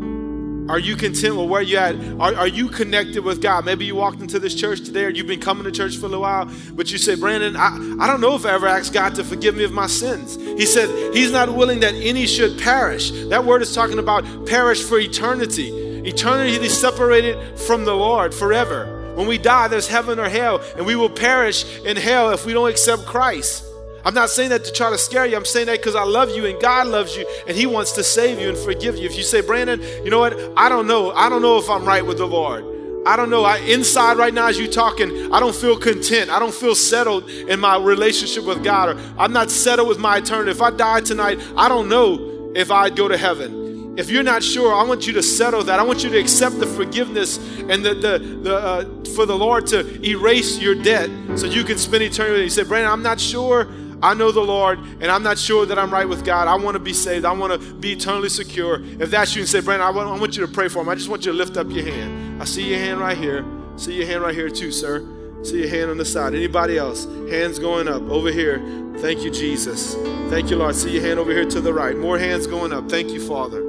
Are 0.68 0.80
you 0.80 0.95
content 0.95 1.36
with 1.36 1.47
where 1.47 1.61
you 1.61 1.78
at? 1.78 1.95
Are, 2.20 2.34
are 2.36 2.47
you 2.47 2.70
connected 2.70 3.24
with 3.24 3.41
God? 3.41 3.66
Maybe 3.66 3.86
you 3.86 3.95
walked 3.95 4.20
into 4.20 4.39
this 4.39 4.55
church 4.55 4.82
today 4.82 5.05
or 5.05 5.09
you've 5.09 5.28
been 5.28 5.39
coming 5.39 5.63
to 5.66 5.72
church 5.72 5.97
for 5.97 6.13
a 6.13 6.20
while, 6.20 6.49
but 6.72 6.91
you 6.91 6.97
say, 6.97 7.16
Brandon, 7.16 7.55
I, 7.55 7.97
I 7.99 8.07
don't 8.07 8.20
know 8.20 8.36
if 8.36 8.45
I 8.45 8.53
ever 8.53 8.68
asked 8.68 8.93
God 8.93 9.13
to 9.16 9.24
forgive 9.24 9.55
me 9.55 9.63
of 9.63 9.72
my 9.72 9.86
sins. 9.86 10.36
He 10.36 10.66
said, 10.66 10.89
He's 11.16 11.32
not 11.32 11.53
willing 11.53 11.82
that 11.82 11.93
any 11.93 12.26
should 12.26 12.59
perish. 12.59 13.11
That 13.30 13.45
word 13.45 13.61
is 13.61 13.76
talking 13.76 13.99
about 13.99 14.47
perish 14.47 14.82
for 14.82 14.97
eternity. 14.97 15.70
Eternity 16.07 16.70
separated 16.70 17.59
from 17.59 17.86
the 17.86 17.95
Lord 17.95 18.34
forever. 18.34 19.13
When 19.16 19.28
we 19.28 19.38
die, 19.38 19.68
there's 19.68 19.88
heaven 19.88 20.20
or 20.20 20.30
hell, 20.30 20.61
and 20.76 20.86
we 20.86 20.95
will 20.95 21.09
perish 21.09 21.80
in 21.80 21.95
hell 21.95 22.32
if 22.32 22.45
we 22.45 22.53
don't 22.53 22.70
accept 22.70 23.05
Christ. 23.05 23.63
I'm 24.06 24.14
not 24.14 24.30
saying 24.30 24.49
that 24.51 24.64
to 24.66 24.72
try 24.72 24.91
to 24.91 24.99
scare 24.99 25.26
you. 25.26 25.36
I'm 25.36 25.45
saying 25.45 25.66
that 25.66 25.80
because 25.80 25.95
I 25.95 26.03
love 26.03 26.30
you 26.30 26.45
and 26.45 26.62
God 26.62 26.86
loves 26.88 27.18
you 27.18 27.28
and 27.47 27.58
He 27.58 27.66
wants 27.66 27.93
to 27.93 28.03
save 28.03 28.39
you 28.39 28.49
and 28.49 28.58
forgive 28.58 28.97
you. 28.97 29.06
If 29.06 29.18
you 29.18 29.24
say, 29.24 29.41
Brandon, 29.41 29.82
you 30.03 30.12
know 30.12 30.20
what? 30.20 30.39
I 30.56 30.70
don't 30.70 30.86
know. 30.86 31.12
I 31.12 31.28
don't 31.28 31.41
know 31.41 31.58
if 31.58 31.68
I'm 31.70 31.86
right 31.86 32.06
with 32.06 32.20
the 32.20 32.28
Lord. 32.28 32.64
I 33.08 33.16
don't 33.16 33.32
know. 33.32 33.43
I, 33.43 33.58
inside 33.58 34.18
right 34.18 34.34
now, 34.34 34.47
as 34.47 34.60
you 34.60 34.68
talking, 34.68 35.34
I 35.34 35.39
don't 35.39 35.56
feel 35.56 35.78
content. 35.78 36.30
I 36.30 36.38
don't 36.38 36.53
feel 36.53 36.76
settled 36.76 37.30
in 37.30 37.60
my 37.60 37.78
relationship 37.78 38.45
with 38.45 38.64
God. 38.64 38.89
Or 38.89 39.01
I'm 39.18 39.34
not 39.34 39.49
settled 39.49 39.88
with 39.88 39.97
my 39.97 40.18
eternity. 40.18 40.51
If 40.51 40.62
I 40.62 40.70
die 40.70 41.01
tonight, 41.01 41.39
I 41.58 41.68
don't 41.68 41.89
know 41.89 42.51
if 42.56 42.70
I'd 42.70 42.95
go 42.95 43.08
to 43.08 43.18
heaven. 43.18 43.95
If 43.97 44.10
you're 44.10 44.24
not 44.24 44.43
sure, 44.43 44.74
I 44.74 44.84
want 44.84 45.08
you 45.08 45.14
to 45.14 45.24
settle 45.24 45.64
that. 45.64 45.80
I 45.80 45.84
want 45.84 46.03
you 46.03 46.10
to 46.12 46.18
accept 46.20 46.60
the 46.60 46.68
forgiveness 46.68 47.38
and 47.70 47.84
the, 47.84 47.93
the, 47.93 48.20
the 48.43 48.56
uh, 48.56 49.06
for 49.16 49.26
the 49.26 49.38
Lord 49.38 49.66
to 49.68 50.03
erase 50.06 50.60
your 50.60 50.76
debt 50.76 51.10
so 51.36 51.47
you 51.47 51.64
can 51.64 51.78
spend 51.78 52.03
eternity. 52.03 52.43
You 52.43 52.49
say, 52.49 52.64
Brandon, 52.64 52.91
I'm 52.91 53.03
not 53.03 53.20
sure 53.20 53.68
I 54.02 54.14
know 54.14 54.32
the 54.32 54.41
Lord 54.41 54.80
and 54.80 55.06
I'm 55.06 55.24
not 55.24 55.38
sure 55.38 55.66
that 55.66 55.80
I'm 55.80 55.91
right 55.91 56.08
with 56.08 56.26
God. 56.26 56.48
I 56.48 56.56
want 56.56 56.76
to 56.76 56.80
be 56.80 56.93
saved. 56.93 57.26
I 57.26 57.32
want 57.32 57.60
to 57.60 57.74
be 57.76 57.93
eternally 57.93 58.30
secure. 58.30 58.82
If 58.84 59.12
that's 59.12 59.36
you 59.36 59.41
and 59.41 59.50
say, 59.50 59.62
Brandon, 59.62 59.88
I 59.88 59.91
want, 59.91 60.10
I 60.10 60.20
want 60.20 60.38
you 60.38 60.46
to 60.46 60.52
pray 60.52 60.68
for 60.68 60.82
him. 60.82 60.89
I 60.89 60.96
just 60.96 61.10
want 61.10 61.26
you 61.26 61.32
to 61.32 61.38
lift 61.38 61.58
up 61.58 61.70
your 61.70 61.86
hand. 61.86 62.41
I 62.41 62.46
see 62.46 62.70
your 62.70 62.80
hand 62.80 63.00
right 63.00 63.18
here. 63.18 63.46
See 63.78 63.93
your 63.93 64.06
hand 64.06 64.22
right 64.22 64.36
here 64.36 64.50
too, 64.50 64.72
sir. 64.72 65.06
See 65.43 65.60
your 65.60 65.70
hand 65.70 65.91
on 65.91 65.98
the 65.98 66.06
side. 66.06 66.34
Anybody 66.34 66.78
else? 66.78 67.06
Hands 67.30 67.58
going 67.60 67.88
up 67.88 68.02
over 68.04 68.32
here. 68.32 68.60
Thank 68.98 69.22
you, 69.22 69.30
Jesus. 69.30 69.96
Thank 70.30 70.50
you, 70.50 70.56
Lord. 70.56 70.76
See 70.76 70.91
your 70.91 71.04
hand 71.04 71.20
over 71.20 71.32
here 71.32 71.46
to 71.46 71.62
the 71.62 71.74
right. 71.74 71.96
More 71.98 72.18
hands 72.18 72.48
going 72.48 72.74
up. 72.74 72.89
Thank 72.89 73.12
you, 73.12 73.20
Father. 73.20 73.62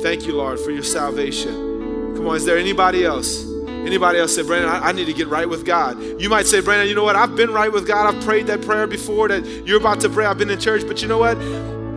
Thank 0.00 0.26
you, 0.26 0.34
Lord, 0.34 0.60
for 0.60 0.70
your 0.70 0.84
salvation. 0.84 2.14
Come 2.14 2.28
on, 2.28 2.36
is 2.36 2.44
there 2.44 2.58
anybody 2.58 3.04
else? 3.04 3.47
Anybody 3.86 4.18
else 4.18 4.34
say, 4.34 4.42
Brandon, 4.42 4.70
I, 4.70 4.88
I, 4.88 4.92
need 4.92 5.06
to 5.06 5.12
get 5.12 5.28
right 5.28 5.48
with 5.48 5.64
God? 5.64 5.98
You 6.20 6.28
might 6.28 6.46
say, 6.46 6.60
Brandon, 6.60 6.88
you 6.88 6.94
know 6.94 7.04
what? 7.04 7.16
I've 7.16 7.36
been 7.36 7.50
right 7.50 7.72
with 7.72 7.86
God. 7.86 8.14
I've 8.14 8.22
prayed 8.24 8.46
that 8.48 8.62
prayer 8.62 8.86
before 8.86 9.28
that 9.28 9.44
you're 9.66 9.80
about 9.80 10.00
to 10.00 10.08
pray. 10.08 10.26
I've 10.26 10.38
been 10.38 10.50
in 10.50 10.60
church, 10.60 10.86
but 10.86 11.00
you 11.00 11.08
know 11.08 11.18
what? 11.18 11.36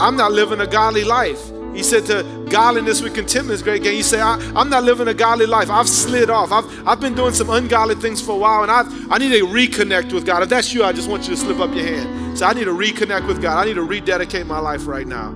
I'm 0.02 0.16
not 0.16 0.32
living 0.32 0.62
a 0.62 0.68
godly 0.68 1.04
life. 1.04 1.52
He 1.74 1.84
said 1.84 2.06
to 2.08 2.24
godliness 2.50 3.02
with 3.02 3.16
contentment 3.16 3.56
is 3.56 3.64
great 3.64 3.82
gain. 3.82 3.96
You 3.96 4.04
say, 4.04 4.20
I, 4.20 4.36
am 4.56 4.70
not 4.70 4.84
living 4.84 5.08
a 5.08 5.14
godly 5.14 5.46
life. 5.46 5.70
I've 5.70 5.88
slid 5.88 6.30
off. 6.30 6.52
I've, 6.52 6.88
I've 6.88 7.00
been 7.00 7.16
doing 7.16 7.34
some 7.34 7.50
ungodly 7.50 7.96
things 7.96 8.22
for 8.22 8.34
a 8.34 8.38
while, 8.38 8.64
and 8.64 8.72
I've, 8.72 9.12
I 9.12 9.18
need 9.18 9.30
to 9.30 9.46
reconnect 9.46 10.12
with 10.12 10.26
God. 10.26 10.44
If 10.44 10.50
that's 10.50 10.74
you, 10.74 10.84
I 10.84 10.92
just 10.92 11.10
want 11.10 11.24
you 11.24 11.30
to 11.30 11.38
slip 11.38 11.60
up 11.60 11.74
your 11.74 11.86
hand. 11.86 12.38
So 12.38 12.46
I 12.46 12.54
need 12.54 12.66
to 12.66 12.74
reconnect 12.74 13.28
with 13.28 13.42
God. 13.42 13.58
I 13.58 13.66
need 13.66 13.76
to 13.76 13.84
rededicate 13.84 14.46
my 14.46 14.60
life 14.60 14.86
right 14.86 15.08
now. 15.08 15.34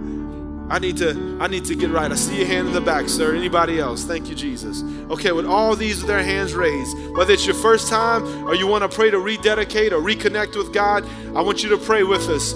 I 0.68 0.80
need 0.80 0.98
to 0.98 1.38
I 1.40 1.48
need 1.48 1.66
to 1.66 1.76
get 1.76 1.92
right. 1.92 2.12
I 2.12 2.16
see 2.16 2.38
your 2.38 2.48
hand 2.48 2.68
in 2.68 2.74
the 2.74 2.82
back, 2.82 3.08
sir. 3.08 3.36
Anybody 3.36 3.80
else? 3.80 4.04
Thank 4.04 4.30
you, 4.30 4.36
Jesus. 4.36 4.84
Okay, 5.12 5.32
with 5.32 5.46
all 5.46 5.76
these 5.76 5.98
with 5.98 6.08
their 6.08 6.24
hands 6.24 6.56
raised, 6.56 6.98
whether 7.16 7.34
it's 7.34 7.46
your 7.46 7.56
first 7.56 7.88
time 7.88 8.24
or 8.48 8.56
you 8.56 8.66
want 8.66 8.90
to 8.90 8.90
pray 8.90 9.12
to 9.12 9.20
rededicate 9.20 9.94
or 9.94 10.02
reconnect 10.02 10.56
with 10.56 10.74
God, 10.74 11.06
I 11.36 11.42
want 11.42 11.62
you 11.62 11.70
to 11.70 11.78
pray 11.78 12.04
with 12.04 12.28
us. 12.30 12.56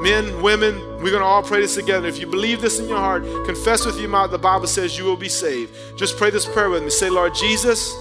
Men, 0.00 0.40
women, 0.42 0.74
we're 1.02 1.10
going 1.10 1.20
to 1.20 1.26
all 1.26 1.42
pray 1.42 1.60
this 1.60 1.74
together. 1.74 2.08
If 2.08 2.18
you 2.18 2.26
believe 2.26 2.62
this 2.62 2.78
in 2.78 2.88
your 2.88 2.96
heart, 2.96 3.22
confess 3.44 3.84
with 3.84 4.00
your 4.00 4.08
mouth, 4.08 4.30
the 4.30 4.38
Bible 4.38 4.66
says 4.66 4.96
you 4.96 5.04
will 5.04 5.16
be 5.18 5.28
saved. 5.28 5.74
Just 5.98 6.16
pray 6.16 6.30
this 6.30 6.46
prayer 6.46 6.70
with 6.70 6.82
me. 6.82 6.88
Say, 6.88 7.10
Lord 7.10 7.34
Jesus, 7.34 7.94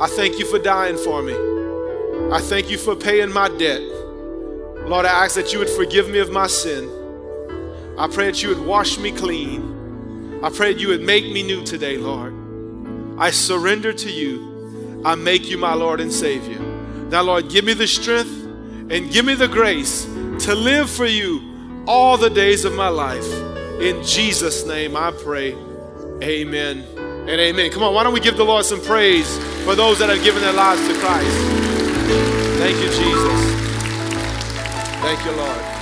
I 0.00 0.08
thank 0.08 0.40
you 0.40 0.46
for 0.46 0.58
dying 0.58 0.96
for 0.96 1.22
me. 1.22 1.34
I 2.34 2.40
thank 2.40 2.68
you 2.68 2.78
for 2.78 2.96
paying 2.96 3.32
my 3.32 3.48
debt. 3.48 3.80
Lord, 4.88 5.06
I 5.06 5.24
ask 5.24 5.36
that 5.36 5.52
you 5.52 5.60
would 5.60 5.70
forgive 5.70 6.08
me 6.08 6.18
of 6.18 6.32
my 6.32 6.48
sin. 6.48 6.99
I 8.00 8.08
pray 8.08 8.24
that 8.28 8.42
you 8.42 8.48
would 8.48 8.64
wash 8.64 8.96
me 8.96 9.12
clean. 9.12 10.40
I 10.42 10.48
pray 10.48 10.72
that 10.72 10.80
you 10.80 10.88
would 10.88 11.02
make 11.02 11.26
me 11.26 11.42
new 11.42 11.62
today, 11.62 11.98
Lord. 11.98 12.34
I 13.18 13.30
surrender 13.30 13.92
to 13.92 14.10
you. 14.10 15.02
I 15.04 15.16
make 15.16 15.50
you 15.50 15.58
my 15.58 15.74
Lord 15.74 16.00
and 16.00 16.10
Savior. 16.10 16.58
Now, 17.10 17.20
Lord, 17.24 17.50
give 17.50 17.66
me 17.66 17.74
the 17.74 17.86
strength 17.86 18.32
and 18.88 19.12
give 19.12 19.26
me 19.26 19.34
the 19.34 19.48
grace 19.48 20.04
to 20.46 20.54
live 20.54 20.88
for 20.88 21.04
you 21.04 21.84
all 21.86 22.16
the 22.16 22.30
days 22.30 22.64
of 22.64 22.72
my 22.72 22.88
life. 22.88 23.30
In 23.82 24.02
Jesus' 24.02 24.64
name 24.64 24.96
I 24.96 25.10
pray. 25.10 25.52
Amen 26.22 26.86
and 26.96 27.28
amen. 27.28 27.70
Come 27.70 27.82
on, 27.82 27.92
why 27.92 28.02
don't 28.02 28.14
we 28.14 28.20
give 28.20 28.38
the 28.38 28.44
Lord 28.44 28.64
some 28.64 28.80
praise 28.80 29.36
for 29.66 29.74
those 29.74 29.98
that 29.98 30.08
have 30.08 30.24
given 30.24 30.40
their 30.40 30.54
lives 30.54 30.80
to 30.88 30.94
Christ? 31.00 31.36
Thank 32.56 32.78
you, 32.78 32.88
Jesus. 32.88 33.40
Thank 35.02 35.22
you, 35.26 35.32
Lord. 35.32 35.79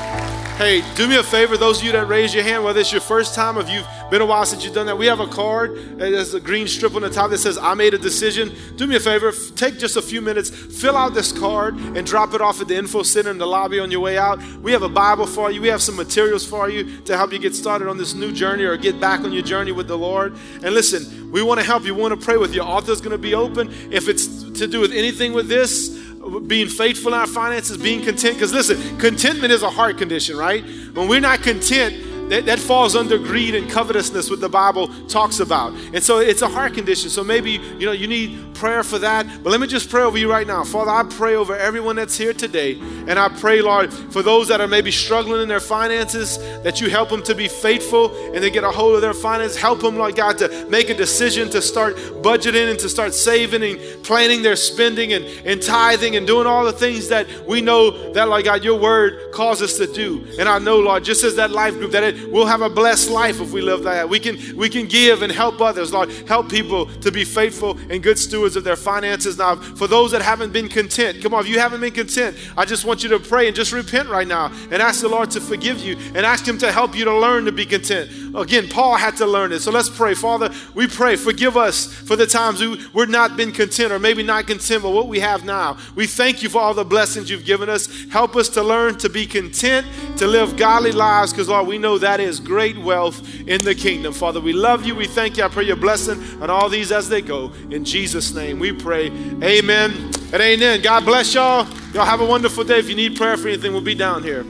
Hey, 0.58 0.82
do 0.96 1.06
me 1.06 1.14
a 1.14 1.22
favor, 1.22 1.56
those 1.56 1.78
of 1.78 1.84
you 1.84 1.92
that 1.92 2.08
raise 2.08 2.34
your 2.34 2.42
hand, 2.42 2.64
whether 2.64 2.80
it's 2.80 2.90
your 2.90 3.00
first 3.00 3.32
time 3.32 3.56
or 3.56 3.62
you've 3.62 3.86
been 4.10 4.20
a 4.20 4.26
while 4.26 4.44
since 4.44 4.64
you've 4.64 4.74
done 4.74 4.86
that, 4.86 4.98
we 4.98 5.06
have 5.06 5.20
a 5.20 5.26
card. 5.28 5.78
Uh, 5.78 6.10
there's 6.10 6.34
a 6.34 6.40
green 6.40 6.66
strip 6.66 6.96
on 6.96 7.02
the 7.02 7.10
top 7.10 7.30
that 7.30 7.38
says, 7.38 7.56
I 7.56 7.74
made 7.74 7.94
a 7.94 7.98
decision. 7.98 8.52
Do 8.74 8.88
me 8.88 8.96
a 8.96 9.00
favor, 9.00 9.30
take 9.54 9.78
just 9.78 9.96
a 9.96 10.02
few 10.02 10.20
minutes, 10.20 10.50
fill 10.50 10.96
out 10.96 11.14
this 11.14 11.30
card, 11.30 11.76
and 11.76 12.04
drop 12.04 12.34
it 12.34 12.40
off 12.40 12.60
at 12.60 12.66
the 12.66 12.76
info 12.76 13.04
center 13.04 13.30
in 13.30 13.38
the 13.38 13.46
lobby 13.46 13.78
on 13.78 13.92
your 13.92 14.00
way 14.00 14.18
out. 14.18 14.42
We 14.56 14.72
have 14.72 14.82
a 14.82 14.88
Bible 14.88 15.26
for 15.28 15.48
you, 15.52 15.62
we 15.62 15.68
have 15.68 15.80
some 15.80 15.94
materials 15.94 16.44
for 16.44 16.68
you 16.68 17.02
to 17.02 17.16
help 17.16 17.32
you 17.32 17.38
get 17.38 17.54
started 17.54 17.86
on 17.86 17.96
this 17.96 18.14
new 18.14 18.32
journey 18.32 18.64
or 18.64 18.76
get 18.76 18.98
back 18.98 19.20
on 19.20 19.32
your 19.32 19.44
journey 19.44 19.70
with 19.70 19.86
the 19.86 19.96
Lord. 19.96 20.36
And 20.64 20.74
listen, 20.74 21.30
we 21.30 21.40
want 21.40 21.60
to 21.60 21.66
help 21.66 21.84
you, 21.84 21.94
we 21.94 22.02
want 22.02 22.18
to 22.18 22.24
pray 22.26 22.36
with 22.36 22.52
you. 22.52 22.62
Author's 22.62 23.00
going 23.00 23.12
to 23.12 23.18
be 23.18 23.32
open. 23.32 23.72
If 23.92 24.08
it's 24.08 24.26
to 24.58 24.66
do 24.66 24.80
with 24.80 24.90
anything 24.90 25.34
with 25.34 25.46
this, 25.46 25.97
being 26.46 26.68
faithful 26.68 27.12
in 27.14 27.18
our 27.18 27.26
finances, 27.26 27.76
being 27.76 28.02
content. 28.02 28.34
Because 28.36 28.52
listen, 28.52 28.98
contentment 28.98 29.52
is 29.52 29.62
a 29.62 29.70
heart 29.70 29.98
condition, 29.98 30.36
right? 30.36 30.64
When 30.94 31.08
we're 31.08 31.20
not 31.20 31.42
content, 31.42 32.07
that, 32.30 32.46
that 32.46 32.58
falls 32.58 32.96
under 32.96 33.18
greed 33.18 33.54
and 33.54 33.70
covetousness, 33.70 34.30
what 34.30 34.40
the 34.40 34.48
Bible 34.48 34.88
talks 35.06 35.40
about. 35.40 35.72
And 35.92 36.02
so 36.02 36.18
it's 36.18 36.42
a 36.42 36.48
heart 36.48 36.74
condition. 36.74 37.10
So 37.10 37.24
maybe 37.24 37.52
you 37.52 37.86
know 37.86 37.92
you 37.92 38.06
need 38.06 38.54
prayer 38.54 38.82
for 38.82 38.98
that. 38.98 39.26
But 39.42 39.50
let 39.50 39.60
me 39.60 39.66
just 39.66 39.88
pray 39.88 40.02
over 40.02 40.18
you 40.18 40.30
right 40.30 40.46
now. 40.46 40.64
Father, 40.64 40.90
I 40.90 41.04
pray 41.04 41.34
over 41.36 41.56
everyone 41.56 41.96
that's 41.96 42.16
here 42.16 42.34
today. 42.34 42.78
And 42.78 43.18
I 43.18 43.28
pray, 43.28 43.62
Lord, 43.62 43.92
for 43.92 44.22
those 44.22 44.48
that 44.48 44.60
are 44.60 44.66
maybe 44.66 44.90
struggling 44.90 45.42
in 45.42 45.48
their 45.48 45.60
finances, 45.60 46.38
that 46.62 46.80
you 46.80 46.90
help 46.90 47.08
them 47.08 47.22
to 47.22 47.34
be 47.34 47.48
faithful 47.48 48.14
and 48.34 48.42
they 48.42 48.50
get 48.50 48.64
a 48.64 48.70
hold 48.70 48.96
of 48.96 49.00
their 49.00 49.14
finances. 49.14 49.56
Help 49.56 49.80
them, 49.80 49.96
Lord 49.96 50.16
God, 50.16 50.38
to 50.38 50.66
make 50.68 50.90
a 50.90 50.94
decision 50.94 51.48
to 51.50 51.62
start 51.62 51.96
budgeting 51.96 52.70
and 52.70 52.78
to 52.80 52.88
start 52.88 53.14
saving 53.14 53.62
and 53.62 54.04
planning 54.04 54.42
their 54.42 54.56
spending 54.56 55.12
and, 55.12 55.24
and 55.46 55.62
tithing 55.62 56.16
and 56.16 56.26
doing 56.26 56.46
all 56.46 56.64
the 56.64 56.72
things 56.72 57.08
that 57.08 57.26
we 57.46 57.60
know 57.60 58.12
that, 58.12 58.28
Lord 58.28 58.44
God, 58.44 58.64
your 58.64 58.78
word 58.78 59.32
calls 59.32 59.62
us 59.62 59.78
to 59.78 59.86
do. 59.86 60.26
And 60.38 60.48
I 60.48 60.58
know, 60.58 60.78
Lord, 60.78 61.04
just 61.04 61.24
as 61.24 61.36
that 61.36 61.50
life 61.50 61.74
group, 61.74 61.92
that 61.92 62.02
it 62.02 62.17
we'll 62.28 62.46
have 62.46 62.62
a 62.62 62.68
blessed 62.68 63.10
life 63.10 63.40
if 63.40 63.52
we 63.52 63.60
live 63.60 63.82
that. 63.84 64.08
We 64.08 64.18
can, 64.18 64.56
we 64.56 64.68
can 64.68 64.86
give 64.86 65.22
and 65.22 65.32
help 65.32 65.60
others, 65.60 65.92
Lord. 65.92 66.10
Help 66.26 66.48
people 66.48 66.86
to 67.00 67.10
be 67.10 67.24
faithful 67.24 67.78
and 67.90 68.02
good 68.02 68.18
stewards 68.18 68.56
of 68.56 68.64
their 68.64 68.76
finances. 68.76 69.38
Now, 69.38 69.56
for 69.56 69.86
those 69.86 70.10
that 70.12 70.22
haven't 70.22 70.52
been 70.52 70.68
content, 70.68 71.22
come 71.22 71.34
on, 71.34 71.40
if 71.40 71.48
you 71.48 71.58
haven't 71.58 71.80
been 71.80 71.94
content, 71.94 72.36
I 72.56 72.64
just 72.64 72.84
want 72.84 73.02
you 73.02 73.08
to 73.10 73.18
pray 73.18 73.46
and 73.46 73.56
just 73.56 73.72
repent 73.72 74.08
right 74.08 74.26
now 74.26 74.52
and 74.70 74.82
ask 74.82 75.00
the 75.00 75.08
Lord 75.08 75.30
to 75.32 75.40
forgive 75.40 75.78
you 75.80 75.96
and 76.14 76.18
ask 76.18 76.46
Him 76.46 76.58
to 76.58 76.72
help 76.72 76.96
you 76.96 77.04
to 77.04 77.16
learn 77.16 77.44
to 77.44 77.52
be 77.52 77.66
content. 77.66 78.10
Again, 78.34 78.68
Paul 78.68 78.96
had 78.96 79.16
to 79.16 79.26
learn 79.26 79.52
it. 79.52 79.60
So 79.60 79.70
let's 79.70 79.88
pray. 79.88 80.14
Father, 80.14 80.50
we 80.74 80.86
pray, 80.86 81.16
forgive 81.16 81.56
us 81.56 81.86
for 81.86 82.16
the 82.16 82.26
times 82.26 82.60
we, 82.60 82.84
we're 82.92 83.06
not 83.06 83.36
been 83.36 83.52
content 83.52 83.92
or 83.92 83.98
maybe 83.98 84.22
not 84.22 84.46
content 84.46 84.82
with 84.82 84.94
what 84.94 85.08
we 85.08 85.20
have 85.20 85.44
now. 85.44 85.78
We 85.94 86.06
thank 86.06 86.42
you 86.42 86.48
for 86.48 86.60
all 86.60 86.74
the 86.74 86.84
blessings 86.84 87.30
you've 87.30 87.44
given 87.44 87.68
us. 87.68 87.88
Help 88.10 88.36
us 88.36 88.48
to 88.50 88.62
learn 88.62 88.98
to 88.98 89.08
be 89.08 89.26
content, 89.26 89.86
to 90.18 90.26
live 90.26 90.56
godly 90.56 90.92
lives, 90.92 91.32
because 91.32 91.48
Lord, 91.48 91.66
we 91.66 91.78
know 91.78 91.98
that 92.08 92.20
is 92.20 92.40
great 92.40 92.78
wealth 92.78 93.22
in 93.46 93.62
the 93.62 93.74
kingdom. 93.74 94.14
Father, 94.14 94.40
we 94.40 94.54
love 94.54 94.86
you. 94.86 94.94
We 94.94 95.06
thank 95.06 95.36
you. 95.36 95.44
I 95.44 95.48
pray 95.48 95.64
your 95.64 95.76
blessing 95.76 96.18
on 96.40 96.48
all 96.48 96.70
these 96.70 96.90
as 96.90 97.06
they 97.10 97.20
go. 97.20 97.52
In 97.70 97.84
Jesus' 97.84 98.32
name 98.32 98.58
we 98.58 98.72
pray. 98.72 99.08
Amen 99.42 99.92
And 100.32 100.40
amen. 100.40 100.80
God 100.80 101.04
bless 101.04 101.34
y'all. 101.34 101.66
Y'all 101.92 102.06
have 102.06 102.22
a 102.22 102.24
wonderful 102.24 102.64
day. 102.64 102.78
If 102.78 102.88
you 102.88 102.94
need 102.94 103.14
prayer 103.14 103.36
for 103.36 103.48
anything, 103.48 103.72
we'll 103.72 103.82
be 103.82 103.94
down 103.94 104.22
here. 104.22 104.42